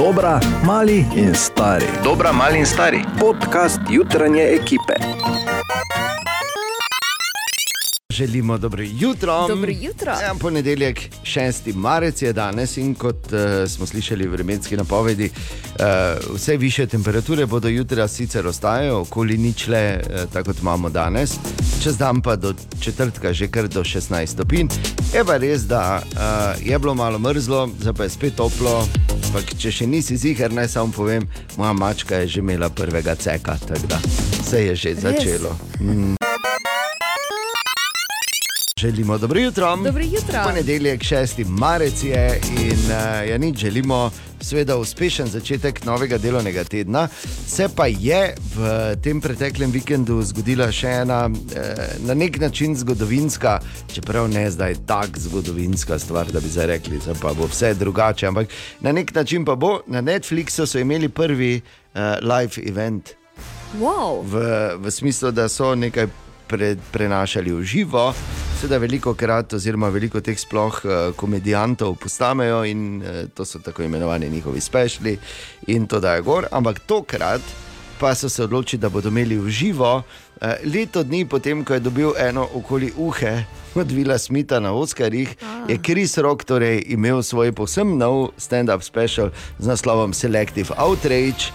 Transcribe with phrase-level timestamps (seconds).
[0.00, 1.84] Dobra, mali in stari.
[2.02, 3.04] Dobra, mali in stari.
[3.18, 4.96] Podcast jutranje ekipe.
[8.20, 9.48] Želimo dobro jutro.
[9.48, 10.12] Dobro jutro.
[10.12, 11.74] Ja, ponedeljek, 6.
[11.74, 17.46] marec je danes in kot uh, smo slišali v vremenski napovedi, uh, vse više temperature
[17.46, 21.30] bodo jutra sicer ostajale okoli ničle, uh, tako kot imamo danes,
[21.82, 24.68] čez dan pa do četrtka že kar do 16 stopinj.
[25.14, 28.86] Je pa res, da uh, je bilo malo mrzlo, zdaj pa je spet toplo.
[29.24, 33.56] Ampak, če še nisi zihar, naj samo povem, moja mačka je že imela prvega ceka,
[33.68, 34.00] tako da
[34.50, 35.56] se je že začelo.
[35.80, 36.29] Mm.
[38.80, 39.76] Želimo dobro jutro.
[39.76, 40.40] Dobro jutro.
[40.44, 41.48] Ponedeljek, 6.
[41.48, 47.08] marec je in uh, ja, nič želimo, seveda, uspešen začetek novega delovnega tedna.
[47.46, 53.58] Se pa je v tem preteklem vikendu zgodila še ena, eh, na nek način zgodovinska,
[53.92, 58.26] čeprav ne zdaj tako zgodovinska stvar, da bi zdaj rekli, da pa bo vse drugače.
[58.26, 58.48] Ampak
[58.80, 59.80] na nek način pa bo.
[59.86, 63.12] Na Netflixu so imeli prvi uh, live event
[63.78, 64.24] Wow.
[64.24, 64.40] v,
[64.80, 66.08] v smislu, da so nekaj
[66.48, 68.14] pre, prenašali v živo.
[68.60, 73.86] Seveda, veliko krat, oziroma veliko teh sploh uh, komedijantov postanejo in uh, to so tako
[73.86, 75.14] imenovani njihovi spešli
[75.72, 76.46] in to dajo gor.
[76.52, 77.40] Ampak tokrat
[78.00, 79.94] pa so se odločili, da bodo imeli v živo.
[79.96, 83.44] Uh, leto dni potem, ko je dobil eno okoli uhe
[83.74, 85.36] od Vila Smita na Oskarjih,
[85.68, 91.48] je Kris Rock torej imel svoj posebno nov stand-up special z naslovom Selective Outrage.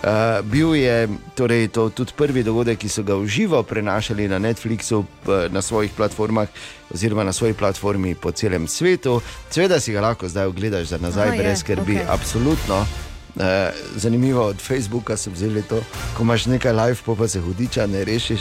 [0.00, 4.38] Uh, bil je torej, to tudi prvi dogodek, ki so ga v živo prenašali na
[4.40, 6.48] Netflixu, p- na svojih platformah,
[6.88, 9.20] oziroma na svoji platformi po celem svetu.
[9.50, 11.96] Seveda si ga lahko zdaj ogledaš za nazaj, je, brez skrbi, okej.
[12.00, 12.14] okay.
[12.14, 12.78] absolutno.
[13.36, 13.44] Uh,
[13.96, 15.84] zanimivo od Facebooka so vzeli to,
[16.16, 18.40] ko imaš nekaj live, pa, pa se hudiča ne rešiš.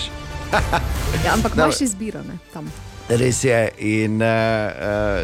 [1.25, 2.37] Ja, ampak Da- imaš izbiro, ne?
[2.53, 2.71] Tam.
[3.09, 3.69] Res je.
[3.79, 4.27] In, uh,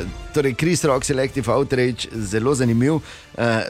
[0.04, 2.94] uh, torej, Chris Rock, Selective Outrage, zelo zanimiv.
[2.94, 3.02] Uh,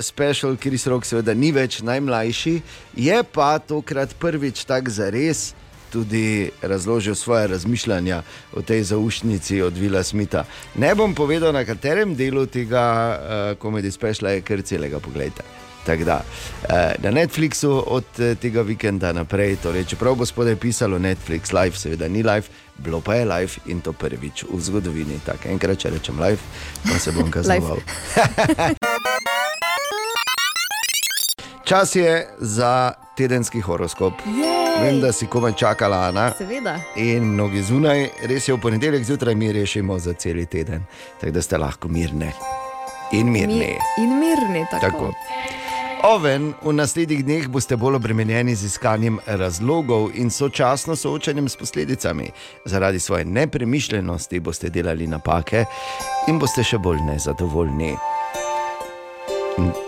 [0.02, 2.55] special Chris Rock, seveda, ni več najmlajši,
[2.95, 5.53] je pa tokrat prvič tak za res.
[5.93, 8.21] Tudi razložil svoje razmišljanja
[8.53, 10.43] o tej zaušnici od Vila Smita.
[10.76, 13.20] Ne bom povedal, na katerem delu tega uh,
[13.61, 15.45] komedij spešla je kar celega pogleda.
[15.86, 16.23] Tako da
[16.70, 21.77] eh, na Netflixu od eh, tega vikenda naprej, torej, čeprav bo spodaj pisalo Netflix live,
[21.77, 22.47] seveda ni live,
[22.77, 25.20] bilo pa je live in to prvič v zgodovini.
[25.26, 26.42] Tako enkrat, če rečem live,
[26.83, 27.77] pa se bom kaznoval.
[31.65, 34.14] Čas je za tedenski horoskop.
[34.26, 34.86] Jej.
[34.86, 36.31] Vem, da si komaj čakala, Ana.
[36.37, 36.80] Seveda.
[36.95, 40.83] In mnogi zunaj, res je v ponedeljek zjutraj mi rešimo za cel teden,
[41.21, 42.33] tako da ste lahko mirne
[43.11, 43.55] in mirni.
[43.58, 44.86] Mi, in mirni tako.
[44.92, 45.14] Tako.
[46.03, 52.30] Oven, v naslednjih dneh boste bolj obremenjeni z iskanjem razlogov in sočasno soočanjem s posledicami.
[52.65, 55.65] Zaradi svoje nepremišljenosti boste delali napake
[56.27, 57.95] in boste še bolj nezadovoljni.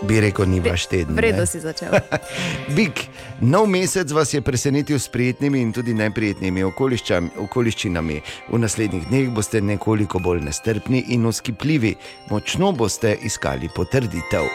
[0.02, 1.14] Bi rekel, ni vaš teden.
[1.14, 1.20] ne?
[1.20, 1.92] Vredo si začel.
[2.76, 3.04] Bik,
[3.40, 8.20] nov mesec vas je presenetil s prijetnimi in tudi neprijetnimi okoliščinami.
[8.48, 11.94] V naslednjih dneh boste nekoliko bolj nestrpni in uskipljivi,
[12.30, 14.48] močno boste iskali potrditev.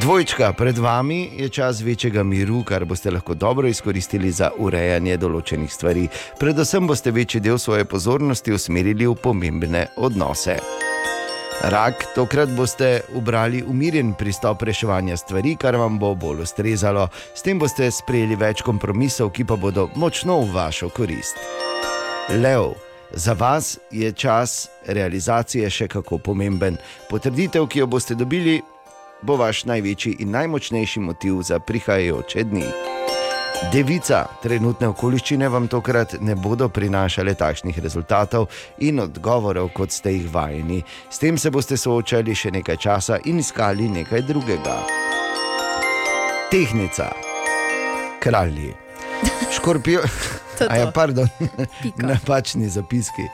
[0.00, 5.70] Dvojčka, pred vami je čas večjega miru, kar boste lahko dobro izkoristili za urejanje določenih
[5.70, 6.08] stvari.
[6.40, 10.58] Predvsem boste večji del svoje pozornosti usmerili v pomembne odnose.
[11.62, 17.08] Rak, tokrat boste ubrali umirjen pristop reševanja stvari, kar vam bo bolj ustrezalo.
[17.34, 21.38] S tem boste sprejeli več kompromisov, ki pa bodo močno v vašo korist.
[22.42, 22.74] Lev,
[23.12, 26.76] za vas je čas realizacije še kako pomemben.
[27.10, 28.60] Potrditev, ki jo boste dobili,
[29.22, 32.93] bo vaš največji in najmočnejši motiv za prihajajoče dni.
[33.72, 38.48] Devica, trenutne okoliščine vam tokrat ne bodo prinašale takšnih rezultatov
[38.82, 40.80] in odgovorov, kot ste jih vajeni.
[41.10, 44.78] S tem se boste soočali še nekaj časa in iskali nekaj drugega.
[46.50, 47.10] Tehnica,
[48.22, 48.72] kralji,
[49.54, 50.02] škorpijo.
[50.70, 51.26] A ja, pardon,
[51.98, 53.26] napačni zapiski.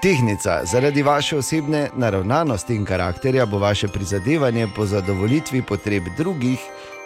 [0.00, 6.60] Tehnica, zaradi vaše osebne naravnanosti in karakterja bo vaše prizadevanje po zadovoljitvi potreb drugih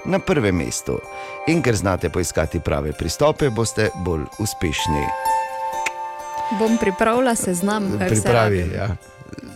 [0.04, 0.98] na prvem mestu.
[1.48, 5.06] In ker znate poiskati prave pristope, boste bolj uspešni.
[6.58, 8.74] Bom pripravila seznam, kaj Pripravi, rabim.
[8.74, 8.96] ja.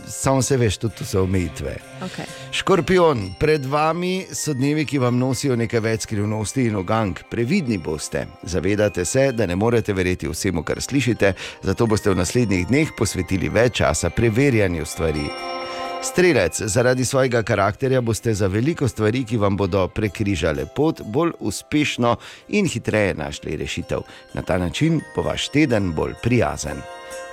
[0.07, 1.75] Samo se veš, tudi tu so omejitve.
[2.01, 2.25] Okay.
[2.51, 7.23] Škorpion, pred vami so dnevi, ki vam nosijo nekaj več skrivnosti in ogank.
[7.29, 8.27] Previdni boste.
[8.43, 13.49] Zavedate se, da ne morete verjeti vsemu, kar slišite, zato boste v naslednjih dneh posvetili
[13.49, 15.27] več časa preverjanju stvari.
[16.03, 22.15] Strelec, zaradi svojega karakterja boste za veliko stvari, ki vam bodo prekrižale pot, bolj uspešno
[22.49, 24.03] in hitreje našli rešitev.
[24.33, 26.83] Na ta način bo vaš teden bolj prijazen.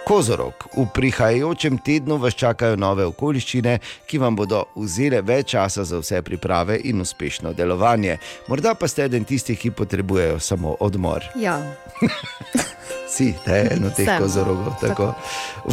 [0.06, 6.00] Kozorok, v prihajajočem tednu vas čakajo nove okoliščine, ki vam bodo vzele več časa za
[6.00, 8.18] vse priprave in uspešno delovanje.
[8.48, 11.28] Morda pa ste eden tistih, ki potrebujejo samo odmor.
[11.38, 11.60] Ja,
[13.10, 14.76] Si, te eno teh Sem, kozorogov.
[14.80, 15.10] Tako.
[15.10, 15.14] Tako.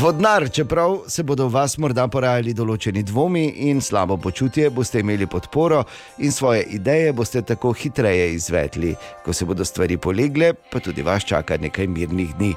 [0.01, 5.29] Vodnar, čeprav se bodo v vas morda porajali določeni dvomi in slabo počutje, boste imeli
[5.29, 5.83] podporo
[6.17, 8.95] in svoje ideje boste tako hitreje izvedli.
[9.25, 12.55] Ko se bodo stvari polegle, pa tudi vas čaka nekaj mirnih dni.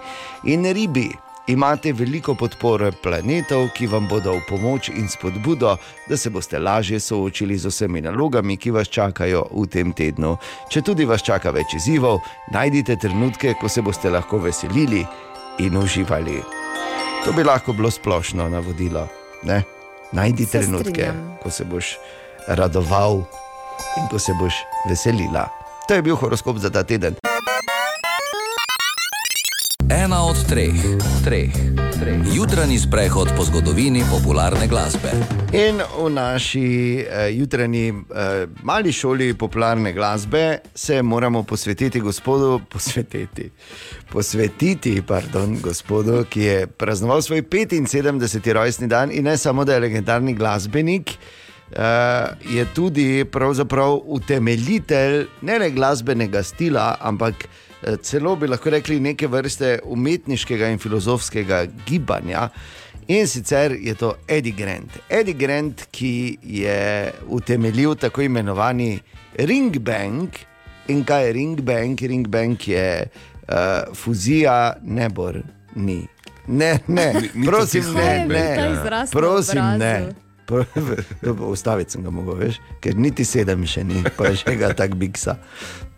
[0.48, 1.10] In ribi.
[1.50, 5.72] Imate veliko podpore planetov, ki vam bodo v pomoč in spodbudo,
[6.06, 10.36] da se boste lažje soočili z vsemi nalogami, ki vas čakajo v tem tednu.
[10.70, 12.20] Če tudi vas čaka več izzivov,
[12.54, 15.02] najdite trenutke, ko se boste lahko veselili
[15.58, 16.38] in uživali.
[17.26, 19.08] To bi lahko bilo splošno navodilo.
[19.42, 19.62] Ne?
[20.12, 21.34] Najdi Se trenutke, strinjam.
[21.42, 21.96] ko se boš
[22.46, 23.24] radoval
[23.98, 24.54] in ko se boš
[24.86, 25.48] veselila.
[25.88, 27.18] To je bil horoskop za ta teden.
[29.90, 30.78] Ena od treh,
[31.24, 31.50] treh,
[31.98, 32.22] treh.
[32.34, 35.10] Jutranji sprehod po zgodovini popularne glasbe.
[35.50, 38.06] In v naši uh, jutranji uh,
[38.62, 43.50] mali šoli popularne glasbe se moramo posvetiti gospodu, posvetiti,
[44.12, 48.52] posvetiti pardon, gospodu, ki je praznoval svoj 75.
[48.52, 51.10] rojstni dan in ne samo da je legendarni glasbenik.
[51.70, 51.76] Uh,
[52.54, 53.24] je tudi
[54.06, 57.69] utemeljitelj ne le glasbenega stila, ampak uh,
[58.02, 62.48] celo bi lahko rekli neke vrste umetniškega in filozofskega gibanja.
[63.10, 65.00] In sicer je to Eddie Grant.
[65.08, 69.00] Eddie Grant, ki je utemeljil tako imenovani
[69.34, 70.38] Ring Bank.
[70.88, 72.00] In kaj je Ring Bank?
[72.00, 73.08] Ring Bank je
[73.50, 75.42] uh, fuzija, nebor,
[75.74, 76.06] ni.
[76.46, 77.12] Ne, ne,
[77.46, 80.12] prosim, Kaj ne, ne, na prosim, ne.
[81.48, 85.36] Ustaviti sem ga mogel, veš, ker niti sedem še ni, pa še ga tak biksa.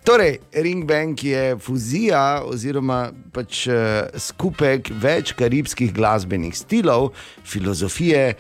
[0.03, 7.13] Torej, Ring Bank je fuzija oziroma pač uh, skupek več karibskih glasbenih stilov,
[7.47, 8.33] filozofije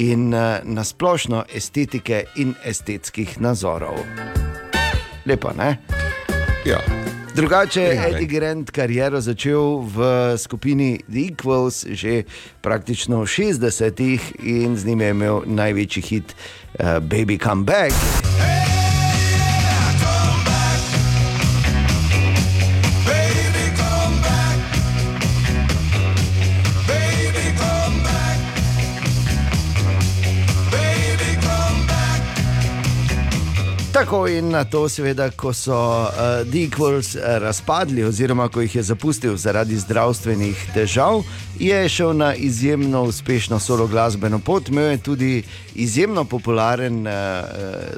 [0.00, 4.00] in uh, nasplošno estetike in estetskih nazorov.
[5.28, 5.76] Lepo, ne?
[6.64, 6.80] Ja.
[7.36, 8.00] Drugače je.
[8.08, 10.08] Eddie Grant kariero začel v
[10.40, 12.24] skupini The Equals že
[12.64, 18.79] praktično v 60-ih in z njim je imel največji hit uh, Baby Come Back.
[34.00, 38.82] Tako in na to, seveda, ko so uh, The Equals razpadli, oziroma ko jih je
[38.82, 41.20] zapustil zaradi zdravstvenih težav,
[41.60, 44.68] je šel na izjemno uspešno solo glasbeno pot.
[44.68, 45.42] Imel je tudi
[45.74, 47.12] izjemno popularen uh,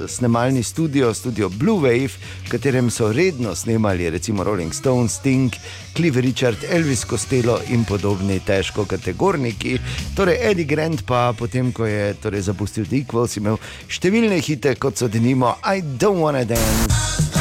[0.09, 2.11] snemalni studio, studio Blue Wave,
[2.47, 5.53] v katerem so redno snemali recimo Rolling Stones, Sting,
[5.97, 9.79] Cliff Richard, Elvis Costello in podobni težko kategorniki.
[10.17, 14.99] Torej, Eddie Grant pa potem, ko je torej, zapustil The Equals, imel številne hite, kot
[14.99, 16.43] so denimo I Don't Wanna.
[16.44, 17.31] Dance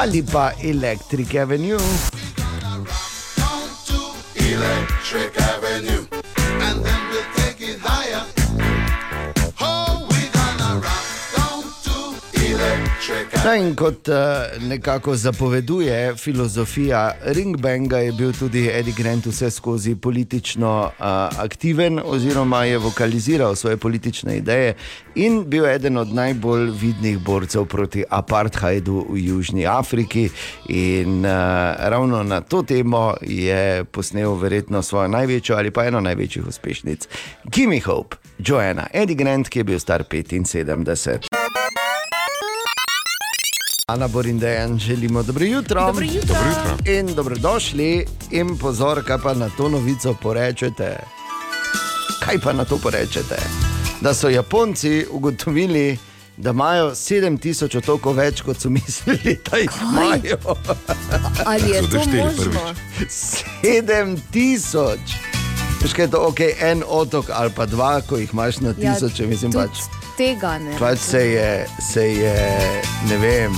[0.00, 1.76] ali pa Electric Avenue.
[4.32, 5.99] Electric Avenue,
[13.40, 14.16] No, in kot uh,
[14.68, 21.04] nekako zapoveduje filozofija Ringbanga, je bil tudi Eddie Grant vse skozi politično uh,
[21.40, 24.74] aktiven, oziroma je vokaliziral svoje politične ideje
[25.14, 30.28] in bil eden od najbolj vidnih borcev proti apartheidu v Južni Afriki.
[30.68, 31.32] In uh,
[31.78, 37.08] ravno na to temo je posnel verjetno svojo največjo ali pa eno največjih uspešnic.
[37.44, 41.39] Gimme Hope, Joanna, Eddie Grant, ki je bil star 75.
[43.90, 45.86] Ana Borindejan, želimo dobro jutro.
[45.86, 46.20] Dobro jutro.
[46.26, 46.92] Dobro jutro.
[46.92, 50.96] In dobrodošli, in pozor, kaj pa na to novico porečete.
[52.24, 53.36] Kaj pa na to porečete?
[54.00, 55.98] Da so Japonci ugotovili,
[56.36, 60.38] da imajo 7000 otokov več, kot so mislili, da jih imajo.
[61.46, 62.30] Ali je to možno?
[62.36, 63.10] prvič.
[63.62, 64.96] 7000.
[65.82, 69.26] Veš kaj je to, ok, en otok ali pa dva, ko jih imaš na tisoče,
[69.26, 69.78] mislim tudi pač.
[70.16, 70.78] Tega ne.
[70.78, 72.34] Pač se je, se je,
[73.08, 73.52] ne vem,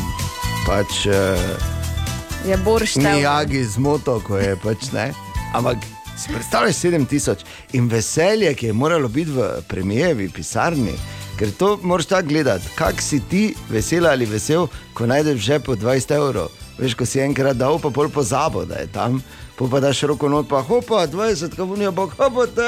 [0.66, 1.06] pač.
[1.06, 5.12] Uh, Je borš Ni jagi z moto, ko je pač ne.
[5.54, 5.78] Ampak
[6.18, 10.94] si predstavljaj 7000 in veselje, ki je moralo biti v premijevi pisarni.
[11.38, 15.74] Ker to moraš tako gledati, kak si ti vesel ali vesel, ko najdeš že po
[15.74, 16.50] 20 evrov.
[16.78, 19.22] Veš, ko si enkrat dal, pa pol pozabo, da je tam
[19.62, 22.62] Po pa daš roko not, pa hopa, 20, kavunijo, pa kako te.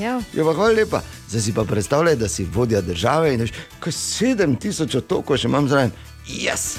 [0.00, 0.20] Ja.
[0.34, 1.00] Je pa hvala lepa.
[1.28, 5.68] Zdaj si pa predstavljaj, da si vodja države in veš, kaj 7000 otokov še imam
[5.68, 5.92] zraven.
[6.28, 6.78] Yes.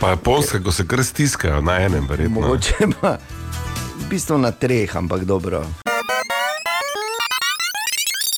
[0.00, 2.40] Pa Japonska, ko se kar stiskajo na enem, verjetno.
[2.40, 3.18] Mogoče pa
[3.98, 5.64] v bistvu na treh, ampak dobro.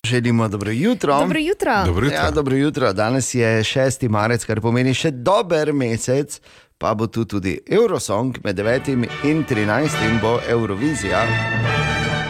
[0.04, 1.18] Želimo dobro jutro.
[1.18, 1.84] Dobro jutro.
[1.86, 2.18] Dobro jutro.
[2.18, 2.92] Ja, dobro jutro.
[2.92, 4.08] Danes je 6.
[4.08, 6.40] marec, kar pomeni še dober mesec,
[6.78, 9.08] pa bo tu tudi Eurosong med 9.
[9.24, 10.20] in 13.
[10.22, 11.26] bo Eurovizija.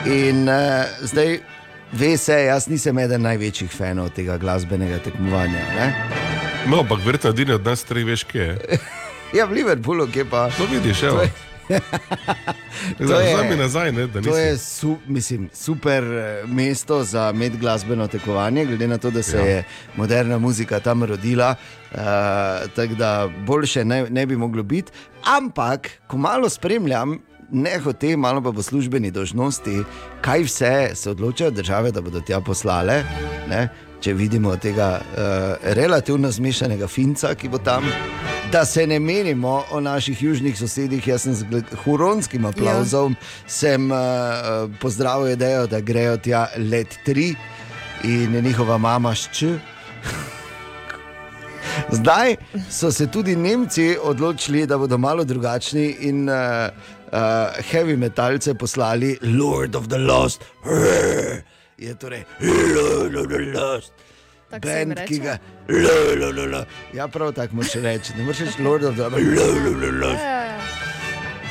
[0.06, 1.38] In uh, zdaj,
[1.92, 5.62] ve se, jaz nisem eden največjih fanov tega glasbenega tekmovanja.
[5.76, 6.37] Ne?
[6.66, 8.58] No, ampak verjetno edini od nas treh veš, kje je.
[9.36, 10.46] Ja, v Liverpoolu, ki pa.
[10.56, 11.20] No, vidiš, evo.
[11.68, 18.06] To Zdaj mi nazaj, ne, da To je su, mislim, super eh, mesto za medglasbeno
[18.08, 19.44] tekmovanje, glede na to, da se Ja.
[19.44, 19.64] je
[19.96, 21.54] moderna muzika tam rodila.
[21.92, 21.98] Uh,
[22.76, 24.92] tako da boljše ne, ne bi moglo biti.
[25.24, 27.18] Ampak, ko malo spremljam,
[27.50, 29.82] ne hote, malo pa po službeni dožnosti,
[30.20, 33.02] kaj vse se odločajo države, da bodo tja poslale.
[33.48, 33.68] Ne?
[33.98, 37.86] Če vidimo tega uh, relativno zmešanega finca, ki bo tam,
[38.52, 41.08] da se ne menimo o naših južnih sosedih.
[41.08, 47.34] Jaz sem z huronskim aplauzom sem, uh, pozdravil idejo, da grejo tja let 3
[48.04, 49.44] in njihova mama šč.
[51.98, 52.36] Zdaj
[52.70, 56.36] so se tudi Nemci odločili, da bodo malo drugačni in uh,
[57.12, 57.18] uh,
[57.72, 60.44] heavy metalce poslali Lord of the Lost.
[61.78, 63.92] Je torej Lord of the Lost.
[64.50, 65.38] Tako se jim Band, ki ga.
[65.68, 66.64] Lo, lo, lo, lo.
[66.94, 68.12] Ja, prav tako moraš reči.
[68.16, 70.24] Ne moreš reči Lord of the Lost.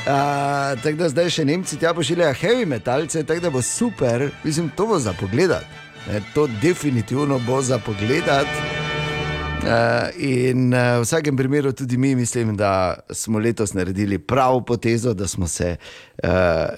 [0.08, 4.70] Uh, tako da zdaj še Nemci tja pošiljajo heavy metalce, tako da bo super, mislim,
[4.76, 5.64] to bo za pogledat.
[6.08, 8.77] Ne, to definitivno bo za pogledat.
[9.58, 15.14] Uh, in uh, v vsakem primeru tudi mi mislim, da smo letos naredili prav potezo,
[15.14, 15.76] da smo se
[16.22, 16.30] uh,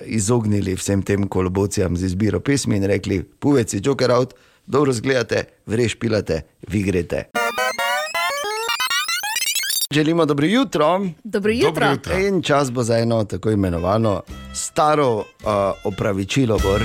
[0.06, 4.34] izognili vsem tem kolobocijam z izbiro pesmi in rekli: Puveci, Joker out,
[4.66, 7.24] dobro zgledate, vreš pilate, vi greste.
[9.94, 11.06] Želimo dobro jutro.
[11.24, 11.70] Dobro jutro.
[11.70, 12.18] Dobro jutro.
[12.18, 14.22] In čas bo za eno tako imenovano
[14.54, 15.24] staro uh,
[15.84, 16.58] opravičilo.
[16.62, 16.82] Bor.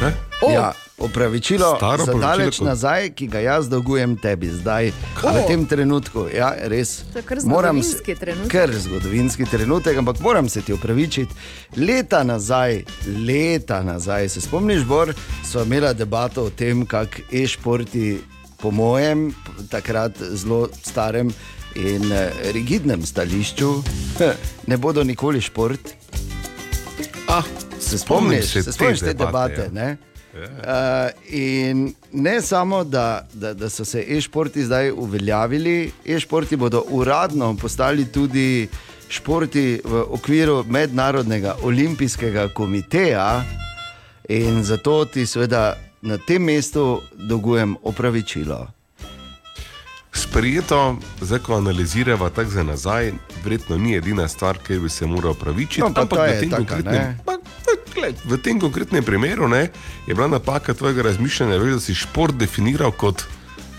[0.00, 0.12] Kaj?
[0.42, 5.46] O, Ja, opravičilo Staro za daleč kot- nazaj, ki ga jaz dolgujem tebi zdaj, v
[5.46, 6.26] tem trenutku.
[6.28, 7.02] Ja, res.
[7.12, 8.50] To je kar zgodovinski trenutek.
[8.50, 11.34] Kar zgodovinski trenutek, ampak moram se ti opravičiti.
[11.78, 12.84] Leta nazaj,
[13.18, 18.18] leta nazaj, se spomniš, Bor, smo imeli debato o tem, kako e-športi,
[18.56, 19.34] po mojem,
[19.68, 21.30] takrat zelo starem
[21.74, 23.82] in eh, rigidnem stališču,
[24.66, 25.80] ne bodo nikoli šport.
[27.28, 27.42] Ah,
[27.80, 29.80] Se spomniš, se se spomniš te debate, debate?
[29.80, 29.96] ja.
[30.34, 30.40] Ne?
[30.42, 37.56] Uh, in ne samo, da, da, da so se e-športi zdaj uveljavili, e-športi bodo uradno
[37.56, 38.68] postali tudi
[39.08, 43.44] športi v okviru Mednarodnega olimpijskega komiteja,
[44.28, 48.66] in zato ti seveda na tem mestu dolgujem opravičilo.
[50.14, 53.12] Sprijeto, zdaj ko analiziramo tako za nazaj,
[53.44, 55.80] verjetno ni edina stvar, ki bi se moral opravičiti.
[55.80, 56.76] No, pa ampak v tem, taka,
[57.24, 57.36] pa,
[57.94, 59.68] gled, v tem konkretnem primeru ne,
[60.06, 63.26] je bila napaka tvojega razmišljanja, veš, da si šport definiral kot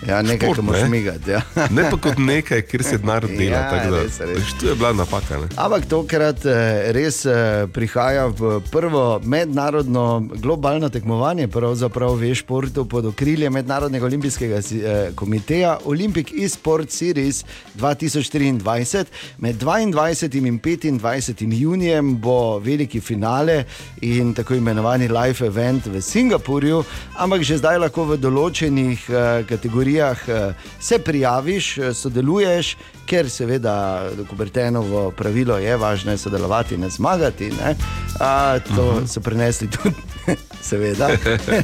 [0.04, 0.90] Ja, nekaj, Šport, ki moraš ne.
[0.90, 1.32] migati.
[1.32, 1.42] Ja.
[1.72, 3.58] ne pa kot nekaj, kjer se denar dela.
[3.58, 4.52] Ja, da, res, res.
[4.60, 5.40] tu je bila napaka.
[5.40, 5.48] Ne?
[5.56, 13.06] Ampak tokrat eh, res eh, prihaja v prvo mednarodno globalno tekmovanje, pravzaprav v športu pod
[13.06, 17.46] okriljem Mednarodnega olimpijskega eh, komiteja Olympic e-sport series
[17.80, 19.06] 2023.
[19.40, 20.44] Med 22
[20.90, 23.64] in 25 junijem bo veliki finale
[24.02, 26.84] in tako imenovani live event v Singapurju,
[27.18, 29.44] ampak že zdaj lahko v določenih eh,
[29.86, 36.90] kategorijah eh, se prijaviš, eh, sodeluješ, ker seveda Kubertenovo pravilo je važno je sodelovati, ne
[36.90, 37.52] zmagati.
[37.52, 37.76] Ne?
[38.20, 39.08] A, to uh -huh.
[39.08, 39.96] so prenesli tudi,
[40.70, 41.10] seveda,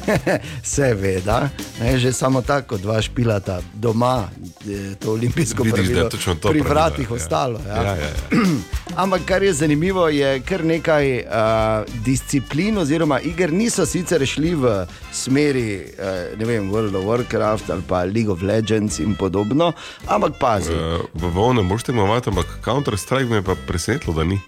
[0.63, 1.49] seveda
[1.81, 1.99] ne?
[1.99, 4.29] že samo tako, dva špilata doma,
[4.65, 7.15] je to olimpijsko Vidiš, je pravilo točno to pri pravilo, vratih ja.
[7.15, 7.59] ostalo.
[7.67, 7.75] Ja.
[7.75, 8.13] Ja, ja, ja.
[9.03, 11.23] Ampak kar je zanimivo, je kar nekaj uh,
[12.05, 15.85] disciplin oziroma iger niso sicer šli v smeri
[16.35, 19.73] uh, vem, World of Warcraft ali pa League of Legends in podobno,
[20.07, 20.73] ampak pazi.
[20.73, 20.99] Eh,
[21.31, 24.39] V Vovnu ne moreš tekmovati, ampak Counter-Strike me je pa presenetilo, da ni.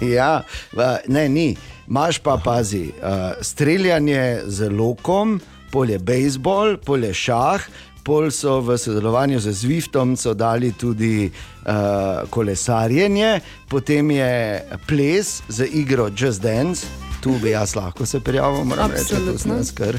[0.16, 0.42] ja,
[0.72, 1.56] v- ne, ni.
[1.86, 5.40] Maš pa pazi, uh, streljanje z lokom,
[5.70, 7.60] polje bejzbol, polje šah.
[8.02, 16.08] Pol so v sodelovanju z Zwiftom dali tudi uh, kolesarjenje, potem je ples z igro
[16.16, 17.11] Just Dance.
[17.22, 19.56] Tu bi jaz lahko se prijavil, moram reči, da sem Absolutno.
[19.56, 19.96] jaz kar.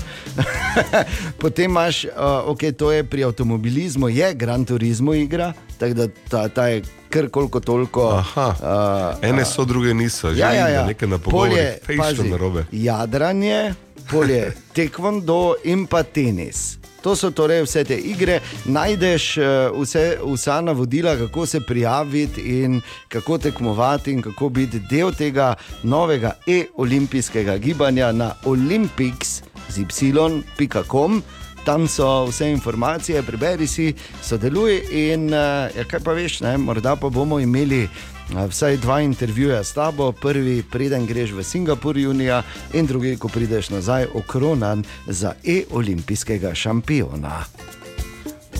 [1.41, 2.11] Potem imaš, uh,
[2.51, 7.29] ok, to je pri avtomobilizmu, je Gran Turismo igra, tako da ta, ta je kar
[7.29, 8.09] koliko toliko.
[8.09, 9.15] Aha.
[9.21, 10.33] Uh, Ene so, druge niso.
[10.33, 10.85] Že ja, ja, ja.
[10.85, 12.65] Nekaj na Pol pogovor, je, fejšto pazi, narobe.
[12.71, 13.73] Jadranje,
[14.11, 16.82] polje tekvondo in pa tenis.
[17.03, 22.81] To so torej vse te igre, najdeš eh, vse, vsa navodila, kako se prijaviti in
[23.07, 31.23] kako tekmovati in kako biti del tega novega e-olimpijskega gibanja na olympics.com.
[31.65, 35.31] Tam so vse informacije, preberi si, sodeluj in uh,
[35.77, 37.89] ja, kaj pa veš, ne, morda pa bomo imeli
[38.29, 43.69] vsaj dva intervjuja s tabo, prvi, preden greš v Singapur junija, in drugi, ko prideš
[43.69, 47.43] nazaj, okronan za e-olimpijskega šampiona.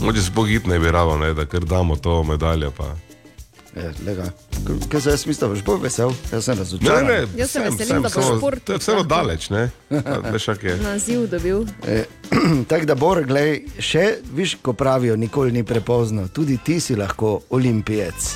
[0.02, 2.72] Moče se pogit ne bi ravo, ne, da kar damo to medaljo.
[2.72, 2.96] Pa.
[3.74, 4.32] K-
[4.90, 7.06] Kaj se jaz mislim, da boš bolj vesel, jaz sem Ne, razočaran.
[7.06, 9.70] ne, Jaz se sem- sem da bo samo- šport To je vseeno daleč, ne?
[10.32, 10.78] Veš, kak je.
[10.78, 11.66] Naziv dobil.
[11.88, 12.04] E,
[12.68, 17.40] Tako da, Bor, glej, še viš, ko pravijo, nikoli ni prepozno, tudi ti si lahko
[17.50, 18.36] olimpijec.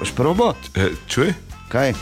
[0.00, 0.54] Boš probo?
[0.74, 1.34] E, čuj,
[1.68, 1.92] Kaj?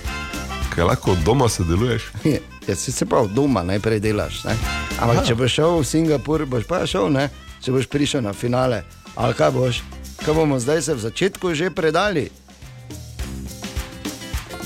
[0.75, 2.03] kaj lahko od doma sodeluješ?
[2.25, 4.45] Je, Ja, si se pa od doma najprej delaš.
[4.45, 4.53] Ne?
[5.01, 7.31] Ampak če boš šel v Singapur, boš pa šel, ne?
[7.65, 8.83] če boš prišel na finale.
[9.17, 9.81] Ali kaj boš?
[10.21, 12.29] Kaj bomo zdaj se v začetku že predali?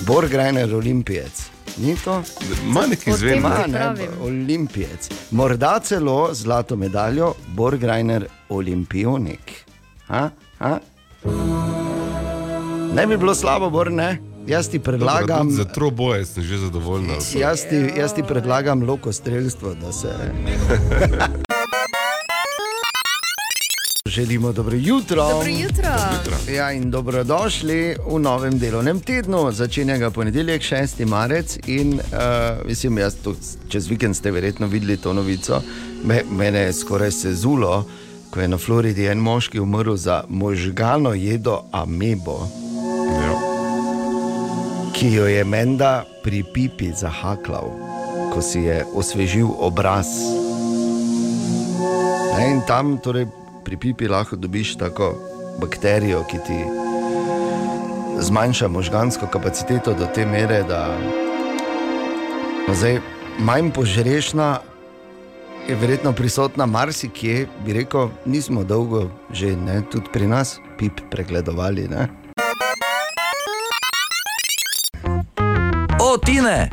[0.02, 1.46] Borgrajner olimpijec.
[1.78, 2.20] Ni to?
[2.68, 3.40] Ma neki O tem zvem.
[3.40, 5.08] Ma, Ma, ne, olimpijec.
[5.30, 9.64] Morda celo zlato medaljo, Borgrajner olimpijonik.
[10.10, 10.30] Ha?
[10.58, 10.78] Ha?
[12.94, 14.18] Ne bi bilo slabo, Bor, ne?
[14.46, 15.50] Jaz ti predlagam.
[15.50, 17.10] Za troboje sem že zadovoljen.
[17.38, 20.08] Jaz ti, jaz ti predlagam lokostrelstvo, da se.
[24.06, 25.28] Želimo dobro jutro.
[25.28, 26.52] Dobro jutro.
[26.54, 29.52] Ja, in dobrodošli v novem delovnem tednu.
[29.52, 31.06] Začenja ga ponedeljek, 6.
[31.06, 31.58] marec.
[31.66, 32.00] In, uh,
[32.66, 33.34] mislim, jaz to,
[33.68, 35.62] čez vikend ste verjetno videli to novico.
[36.04, 37.84] Me, mene je skoraj sezulo,
[38.30, 42.62] ko je na Floridi en moški umrl za možgano jedo amebo.
[45.02, 47.74] Ki jo je menda pri pipi zahaklal,
[48.30, 50.06] ko si je osvežil obraz.
[52.38, 53.26] Ne, in tam torej,
[53.66, 55.18] pri pipi lahko dobiš tako
[55.58, 56.58] bakterijo, ki ti
[58.22, 60.94] zmanjša možgansko kapaciteto do te mere, da
[62.68, 63.02] no, zdaj,
[63.42, 64.62] manj požrešna.
[65.66, 71.90] Je verjetno prisotna marsikje, bi rekel, nismo dolgo že, ne, tudi pri nas, pip pregledovali.
[71.90, 72.21] Ne?
[76.26, 76.70] Tine!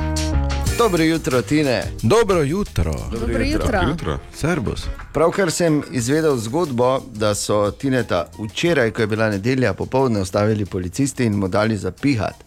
[0.77, 1.83] Dobro jutro, Tine.
[2.01, 3.81] Dobro jutro, Dobro jutro.
[3.89, 4.19] Jutro.
[4.35, 4.85] Servus.
[5.13, 11.25] Pravkar sem izvedel zgodbo, da so Tineta včeraj, ko je bila nedelja, popovdne ustavili policisti
[11.25, 12.45] in mu dali zapihati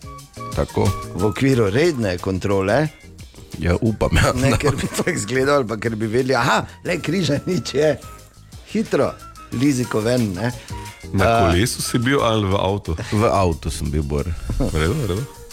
[0.56, 2.88] Tako, v okviru redne kontrole.
[3.58, 6.98] ja, upam, ja, Ne, ker bi tako izgledal, ali pa ker bi vedeli, da le
[7.00, 7.98] križa nič je.
[8.72, 9.12] Hitro,
[9.52, 10.32] liziko ven.
[10.32, 10.52] Ne?
[11.12, 12.96] Na kolesu si bil ali v avtu?
[13.12, 14.24] v avtu sem bil bor.
[14.58, 14.94] V redu,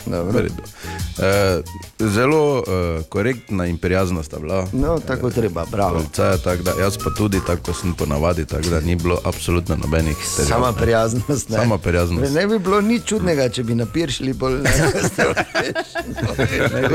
[0.09, 1.61] Eh,
[1.99, 2.63] zelo uh,
[3.09, 4.67] korektna in prijazna sta bila.
[4.73, 5.93] No, tako treba, bravo.
[5.93, 10.15] Policaja, tako da, jaz pa tudi tako sem ponavadi, tako da ni bilo absolutno nobenih
[10.37, 10.47] težav.
[10.47, 11.49] Sama prijaznost.
[11.49, 11.57] Ne?
[11.57, 12.33] Sama prijaznost.
[12.33, 14.71] Ne bi bilo nič čudnega, če bi napiršili bolj ne.
[16.73, 16.87] Ne,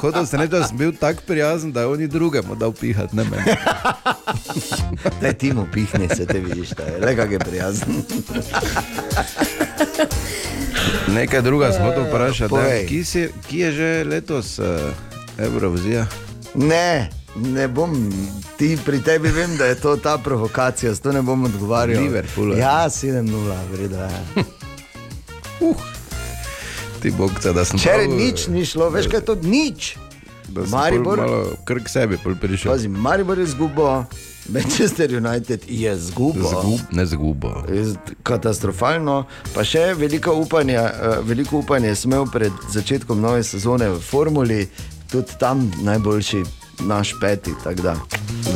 [0.00, 3.24] Hotel sem reči, da sem bil, tako prijazen, da je oni drugemu dal pihati, ne
[3.24, 3.42] meni.
[5.20, 8.02] Da ti mu pihne, se te vidiš, da je le kak je prijazen.
[11.08, 12.50] Nekaj druga vprašati.
[12.50, 12.82] povej.
[12.82, 14.66] ne, Kje, si, kje je že letos uh,
[15.38, 16.06] Eurovizija?
[16.54, 18.12] Ne, ne bom,
[18.56, 22.02] ti pri tebi vem, da je to ta provokacija, zato ne bom odgovarjal.
[22.02, 22.84] Liverpool, ja.
[22.84, 23.30] Ja, 7-0,
[23.72, 24.44] vredo je.
[27.00, 29.96] Ti bogca, da sem Včeraj prav, nič ni šlo, veš kaj je to nič.
[30.48, 32.72] Da sem Maribor- malo krk sebi prišel.
[32.72, 34.04] Pazi, Maribor je zgubo,
[34.48, 36.48] Manchester United je zgubo.
[36.48, 37.64] Zgub, ne zgubo.
[37.72, 43.88] Je Katastrofalno, pa še veliko upanja, eh, veliko upanja sem imel pred začetkom nove sezone
[43.90, 44.68] v Formuli,
[45.10, 46.42] tudi tam najboljši
[46.80, 47.54] naš peti.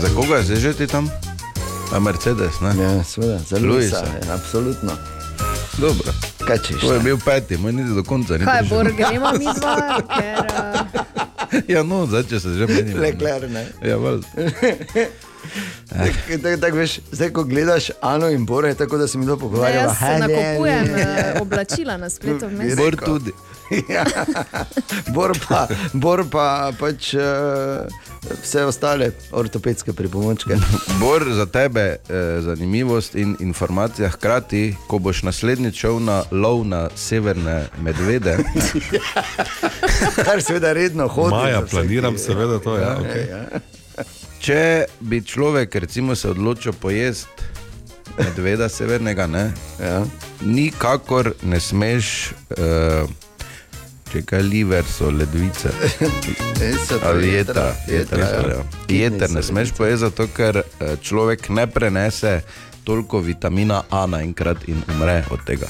[0.00, 1.10] Za koga je zdaj že ti tam?
[1.92, 2.74] A Mercedes, ne?
[2.82, 4.04] Ja, seveda, za Luisa.
[4.04, 4.92] Je, absolutno.
[5.78, 6.12] Dobro.
[6.46, 6.80] Kaj češ?
[6.80, 8.76] To je bil peti, moj niti do konca ni Kaj, prišel.
[8.76, 11.08] Bor, gremo mi dva, ker uh,
[11.72, 13.00] Ja, no, zdaj če se že menimo.
[13.00, 13.06] ne.
[13.06, 13.64] Leclerc, ne.
[13.82, 14.20] Ja, val.
[15.88, 19.38] Tak, tak, tak, veš, zdaj, ko gledaš Ano in Bore, tako da se mi to
[19.74, 22.46] jaz "Ha, ne, nakupujem ne." eh, oblačila na spletu.
[22.76, 23.32] Bor tudi.
[23.88, 24.04] Ja,
[25.12, 27.84] Bor pa, bor pa pač uh,
[28.42, 30.56] vse ostale ortopedske pripomočke.
[31.00, 36.88] Bor za tebe eh, zanimivost in informacija hkrati, ko boš naslednjič šel na lov na
[36.96, 38.38] severne medvede.
[40.26, 41.34] Kar seveda redno hodi.
[41.34, 42.76] Maja, planiram seveda to.
[42.76, 43.60] Ja, okay.
[44.40, 44.60] Če
[45.00, 47.28] bi človek recimo se odločil pojesti
[48.18, 50.02] medveda severnega, ne, Ja.
[50.40, 53.10] nikakor ne smeš, uh,
[54.12, 55.68] če kaj liver so ledvice.
[57.08, 57.34] Ali ja.
[57.36, 58.62] jetra, ja.
[58.88, 62.40] jeter ne smeš pojesti, zato ker eh, človek ne prenese
[62.84, 65.66] toliko vitamina A naenkrat in umre od tega.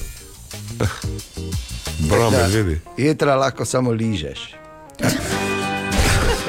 [2.08, 2.46] Prav, Ja.
[2.46, 2.80] medvedi.
[2.96, 4.54] Jetra lahko samo ližeš.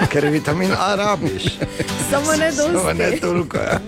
[0.10, 1.44] Ker vitamin A rabiš,
[2.10, 3.58] Samo ne samo ne toliko.
[3.58, 3.80] Ja.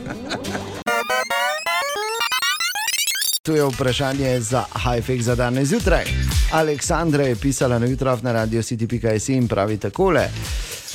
[3.42, 6.06] Tu je vprašanje za Hajfek za danes zjutraj.
[6.52, 10.28] Aleksandra je pisala na jutro na radio city.js in pravi takole.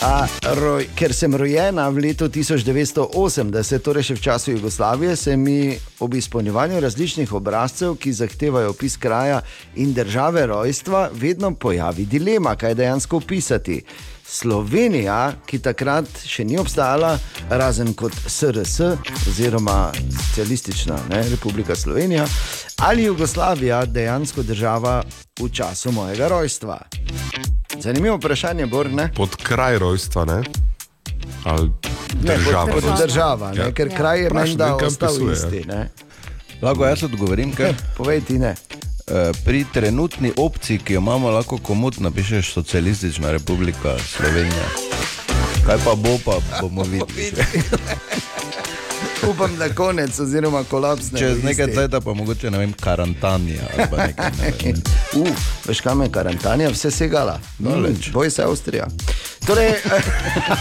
[0.03, 5.73] A, roj, ker sem rojena v letu 1980, torej še v času Jugoslavije, se mi
[6.05, 9.41] ob izpolnjevanju različnih obrazcev, ki zahtevajo opis kraja
[9.75, 13.81] in države rojstva, vedno pojavi dilema, kaj dejansko opisati.
[14.29, 17.15] Slovenija, ki takrat še ni obstajala,
[17.51, 18.81] razen kot SRS
[19.31, 22.27] oziroma Socialistična ne, republika Slovenija,
[22.83, 25.03] ali Jugoslavija dejansko država
[25.41, 26.81] v času mojega rojstva.
[27.81, 29.11] Zanimivo vprašanje, Bor, ne?
[29.17, 30.43] Pod kraj rojstva, ne?
[31.45, 31.71] Ali
[32.23, 32.73] Ne, država.
[32.73, 33.61] kot, kot država, ne?
[33.61, 33.73] Ja.
[33.73, 35.33] ker kraj je menda ostal pisuje, ja.
[35.33, 35.69] isti.
[35.69, 35.89] Ne?
[36.63, 37.75] Lahko jaz odgovorim, kaj?
[37.97, 38.55] Povej ti ne.
[39.11, 44.67] Eh, Pri trenutni opciji, ki jo imamo, lahko komod napišeš Socialistična republika Slovenija.
[45.67, 47.33] Kaj pa bo, pa bomo videli.
[49.31, 51.19] Upam, da konec oziroma kolaps ne.
[51.19, 54.15] Čez nekaj časa pa mogoče ne vem, karantanija nekaj.
[54.41, 54.83] Ne vem.
[55.17, 55.29] Uh,
[55.65, 57.39] veš kam je karantanja, vse segala.
[57.59, 58.09] Daleč.
[58.09, 58.87] Mm, Boj se Avstrija.
[59.47, 59.73] Torej,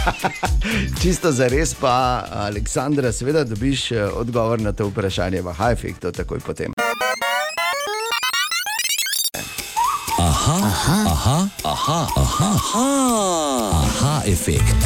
[1.02, 6.40] čisto za res pa, Aleksandra, seveda dobiš eh, odgovor na to vprašanje v Hajfektu takoj
[6.40, 6.75] potem.
[10.48, 10.70] Aha,
[11.10, 12.86] aha, aha, aha, aha,
[13.82, 14.78] aha, efekt.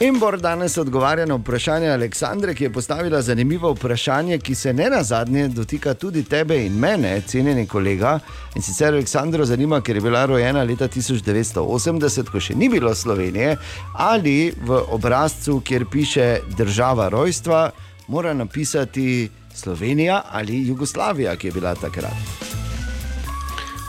[0.00, 4.88] In Bor danes odgovarja na vprašanje Aleksandre, ki je postavila zanimivo vprašanje, ki se ne
[4.90, 8.18] na zadnje dotika tudi tebe in mene, cenjeni kolega.
[8.56, 13.54] In sicer Aleksandro zanima, ker je bila rojena leta 1980, ko še ni bilo Slovenije,
[13.94, 16.26] ali v obrazcu, kjer piše
[16.58, 17.70] država rojstva,
[18.08, 22.53] mora napisati Slovenija ali Jugoslavija, ki je bila takrat.